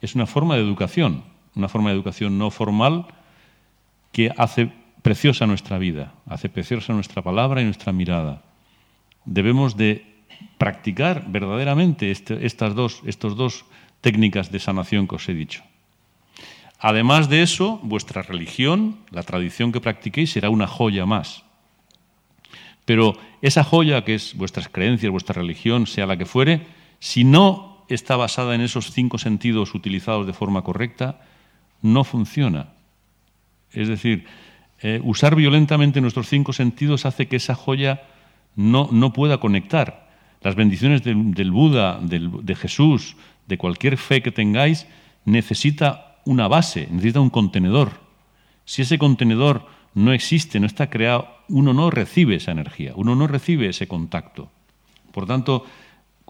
Es 0.00 0.14
una 0.14 0.26
forma 0.26 0.56
de 0.56 0.62
educación, 0.62 1.24
una 1.54 1.68
forma 1.68 1.90
de 1.90 1.96
educación 1.96 2.38
no 2.38 2.50
formal 2.50 3.06
que 4.10 4.32
hace 4.38 4.72
preciosa 5.02 5.46
nuestra 5.46 5.76
vida, 5.76 6.14
hace 6.26 6.48
preciosa 6.48 6.94
nuestra 6.94 7.20
palabra 7.20 7.60
y 7.60 7.64
nuestra 7.64 7.92
mirada. 7.92 8.42
Debemos 9.26 9.76
de 9.76 10.06
practicar 10.56 11.26
verdaderamente 11.28 12.10
este, 12.10 12.46
estas 12.46 12.74
dos, 12.74 13.02
estos 13.04 13.36
dos 13.36 13.66
técnicas 14.00 14.50
de 14.50 14.60
sanación 14.60 15.06
que 15.06 15.16
os 15.16 15.28
he 15.28 15.34
dicho. 15.34 15.62
Además 16.78 17.28
de 17.28 17.42
eso, 17.42 17.80
vuestra 17.82 18.22
religión, 18.22 18.96
la 19.10 19.22
tradición 19.22 19.72
que 19.72 19.80
practiquéis, 19.80 20.32
será 20.32 20.48
una 20.50 20.66
joya 20.66 21.06
más. 21.06 21.44
Pero 22.84 23.16
esa 23.42 23.64
joya 23.64 24.04
que 24.04 24.14
es 24.14 24.34
vuestras 24.36 24.68
creencias, 24.68 25.10
vuestra 25.10 25.40
religión, 25.40 25.86
sea 25.86 26.06
la 26.06 26.16
que 26.16 26.26
fuere, 26.26 26.66
si 26.98 27.24
no 27.24 27.84
está 27.88 28.16
basada 28.16 28.54
en 28.54 28.60
esos 28.60 28.90
cinco 28.92 29.18
sentidos 29.18 29.74
utilizados 29.74 30.26
de 30.26 30.32
forma 30.32 30.62
correcta, 30.62 31.20
no 31.82 32.04
funciona. 32.04 32.68
Es 33.72 33.88
decir, 33.88 34.26
eh, 34.80 35.00
usar 35.02 35.34
violentamente 35.34 36.00
nuestros 36.00 36.28
cinco 36.28 36.52
sentidos 36.52 37.06
hace 37.06 37.26
que 37.26 37.36
esa 37.36 37.54
joya 37.54 38.02
no, 38.56 38.88
no 38.92 39.12
pueda 39.12 39.38
conectar. 39.38 40.08
Las 40.42 40.54
bendiciones 40.54 41.02
del, 41.02 41.32
del 41.32 41.50
Buda, 41.50 41.98
del, 42.00 42.44
de 42.44 42.54
Jesús, 42.54 43.16
de 43.46 43.58
cualquier 43.58 43.96
fe 43.96 44.22
que 44.22 44.30
tengáis, 44.30 44.86
necesita 45.24 46.18
una 46.24 46.48
base, 46.48 46.88
necesita 46.90 47.20
un 47.20 47.30
contenedor. 47.30 48.00
Si 48.64 48.82
ese 48.82 48.98
contenedor 48.98 49.66
no 49.94 50.12
existe, 50.12 50.60
no 50.60 50.66
está 50.66 50.90
creado, 50.90 51.33
uno 51.48 51.72
no 51.72 51.90
recibe 51.90 52.36
esa 52.36 52.52
energía, 52.52 52.92
uno 52.96 53.14
no 53.14 53.26
recibe 53.26 53.68
ese 53.68 53.86
contacto. 53.86 54.50
Por 55.12 55.26
tanto, 55.26 55.64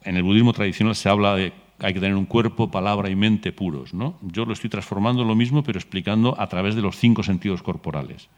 en 0.03 0.17
el 0.17 0.23
budismo 0.23 0.53
tradicional 0.53 0.95
se 0.95 1.09
habla 1.09 1.35
de 1.35 1.53
que 1.79 1.87
hay 1.87 1.95
que 1.95 2.01
tener 2.01 2.17
un 2.17 2.27
cuerpo, 2.27 2.71
palabra 2.71 3.11
y 3.11 3.17
mente 3.17 3.53
puros. 3.53 3.95
¿no? 3.95 4.19
Yo 4.23 4.45
lo 4.45 4.53
estoy 4.53 4.71
transformando 4.71 5.25
lo 5.25 5.35
mismo, 5.35 5.63
pero 5.63 5.79
explicando 5.79 6.39
a 6.41 6.47
través 6.49 6.75
de 6.75 6.83
los 6.83 6.97
cinco 6.97 7.23
sentidos 7.23 7.63
corporales. 7.63 8.29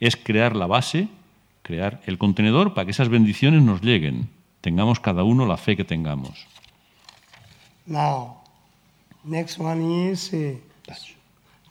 Es 0.00 0.16
crear 0.16 0.54
la 0.54 0.66
base, 0.66 1.08
crear 1.62 2.00
el 2.06 2.18
contenedor 2.18 2.74
para 2.74 2.84
que 2.84 2.90
esas 2.92 3.08
bendiciones 3.08 3.62
nos 3.62 3.82
lleguen, 3.82 4.28
tengamos 4.60 5.00
cada 5.00 5.24
uno 5.24 5.46
la 5.46 5.56
fe 5.56 5.76
que 5.76 5.84
tengamos. 5.84 6.46
Now, 7.86 8.42
next 9.24 9.58
one 9.58 10.10
is 10.10 10.32
uh, 10.32 10.58
touch. 10.84 11.14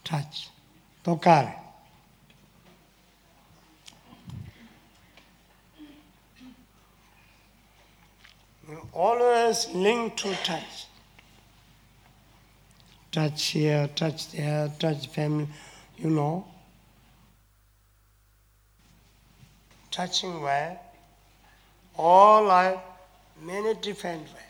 touch. 0.03 0.49
Tocar. 1.03 1.66
Always 8.97 9.69
linked 9.75 10.17
to 10.17 10.33
touch. 10.43 10.87
Touch 13.11 13.45
here, 13.49 13.87
touch 13.95 14.31
there, 14.31 14.71
touch 14.79 15.07
family, 15.07 15.47
you 15.97 16.09
know. 16.09 16.45
Touching 19.91 20.41
where? 20.41 20.79
All 21.95 22.43
life, 22.43 22.79
many 23.41 23.75
different 23.75 24.23
ways. 24.23 24.43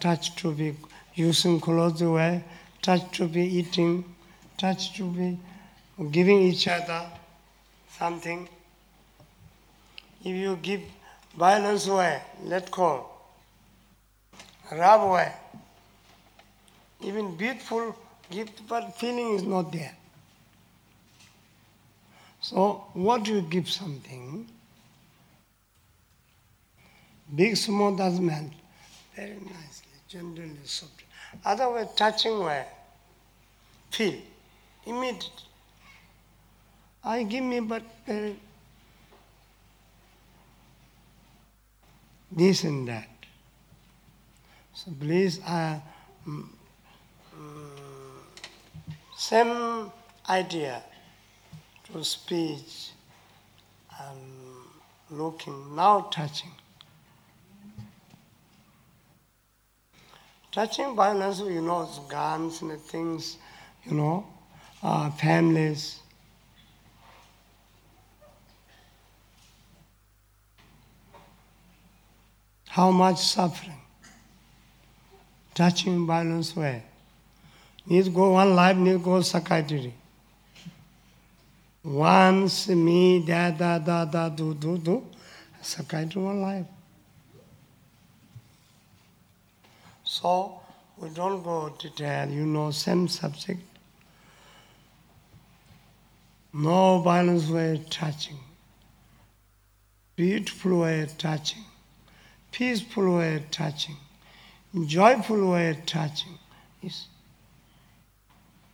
Touch 0.00 0.36
to 0.36 0.52
be 0.52 0.74
using 1.14 1.60
clothes 1.60 2.02
way, 2.02 2.44
touch 2.80 3.10
to 3.18 3.26
be 3.26 3.42
eating, 3.42 4.04
touch 4.56 4.96
to 4.96 5.10
be 5.10 5.38
giving 6.06 6.40
each 6.42 6.68
other 6.68 7.06
something. 7.98 8.48
If 10.20 10.34
you 10.34 10.56
give 10.56 10.80
violence 11.36 11.86
away, 11.86 12.20
let 12.44 12.70
go, 12.70 13.06
rub 14.70 15.02
away. 15.02 15.32
Even 17.00 17.36
beautiful 17.36 17.96
gift, 18.30 18.62
but 18.68 18.96
feeling 18.96 19.34
is 19.34 19.42
not 19.42 19.72
there. 19.72 19.94
So, 22.40 22.84
what 22.94 23.26
you 23.26 23.42
give 23.42 23.68
something, 23.68 24.46
big, 27.34 27.56
small 27.56 27.94
doesn't 27.96 28.24
matter. 28.24 28.50
Very 29.14 29.34
nicely, 29.34 29.88
gently, 30.08 30.50
soft. 30.64 31.02
Otherwise, 31.44 31.88
touching 31.96 32.38
way, 32.38 32.64
feel 33.90 34.14
immediately. 34.86 35.47
I 37.08 37.22
give 37.22 37.42
me 37.42 37.60
but 37.60 37.82
uh, 38.06 38.12
this 42.30 42.64
and 42.64 42.86
that. 42.86 43.08
So 44.74 44.92
please, 45.00 45.40
uh, 45.46 45.80
mm, 46.28 46.44
same 49.16 49.90
idea 50.28 50.82
to 51.90 52.04
speech 52.04 52.90
and 54.02 54.20
looking, 55.10 55.74
now 55.74 56.10
touching. 56.12 56.52
Touching 60.52 60.94
violence, 60.94 61.40
you 61.40 61.62
know, 61.62 61.88
guns 62.10 62.60
and 62.60 62.78
things, 62.82 63.38
you 63.86 63.92
know, 63.94 64.26
uh, 64.82 65.10
families. 65.12 66.00
How 72.68 72.90
much 72.90 73.18
suffering? 73.18 73.80
Touching 75.54 76.06
violence 76.06 76.54
way. 76.54 76.82
Need 77.86 78.14
go 78.14 78.32
one 78.32 78.54
life, 78.54 78.76
need 78.76 79.02
go 79.02 79.20
psychiatry. 79.22 79.94
Once 81.82 82.68
me, 82.68 83.24
da, 83.24 83.50
da, 83.50 83.78
da, 83.78 84.04
da, 84.04 84.28
do, 84.28 84.54
do, 84.54 84.76
do, 84.76 85.06
psychiatry 85.62 86.20
one 86.20 86.42
life. 86.42 86.66
So, 90.04 90.60
we 90.98 91.08
don't 91.08 91.42
go 91.42 91.74
detail, 91.78 92.28
you 92.28 92.44
know, 92.44 92.70
same 92.70 93.08
subject. 93.08 93.60
No 96.52 97.00
violence 97.00 97.48
way 97.48 97.82
touching. 97.88 98.38
Beautiful 100.16 100.80
way 100.80 101.08
touching 101.16 101.64
peaceful 102.52 103.16
way 103.16 103.36
of 103.36 103.50
touching, 103.50 103.96
joyful 104.86 105.50
way 105.50 105.70
of 105.70 105.86
touching 105.86 106.38
is 106.82 107.06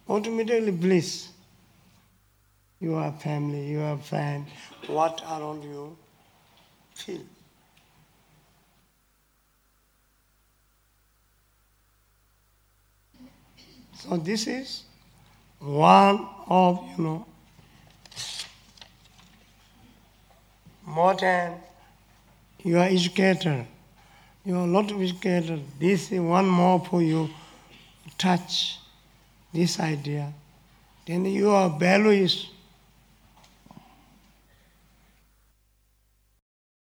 automatically 0.08 0.70
bliss. 0.70 1.28
Your 2.80 3.12
family, 3.12 3.70
your 3.72 3.96
friend, 3.96 4.46
what 4.88 5.22
around 5.22 5.62
you 5.62 5.96
feel. 6.94 7.22
So 13.94 14.16
this 14.18 14.46
is 14.46 14.82
one 15.60 16.28
of, 16.46 16.84
you 16.98 17.04
know, 17.04 17.26
modern 20.86 21.54
you 22.64 22.78
are 22.78 22.86
educator. 22.86 23.64
You 24.44 24.56
are 24.56 24.66
of 24.90 25.00
educator. 25.00 25.60
This 25.78 26.10
is 26.10 26.20
one 26.20 26.46
more 26.46 26.84
for 26.84 27.00
you 27.00 27.30
touch 28.18 28.78
this 29.52 29.78
idea, 29.78 30.32
then 31.06 31.24
your 31.24 31.70
value 31.78 32.24
is 32.24 32.46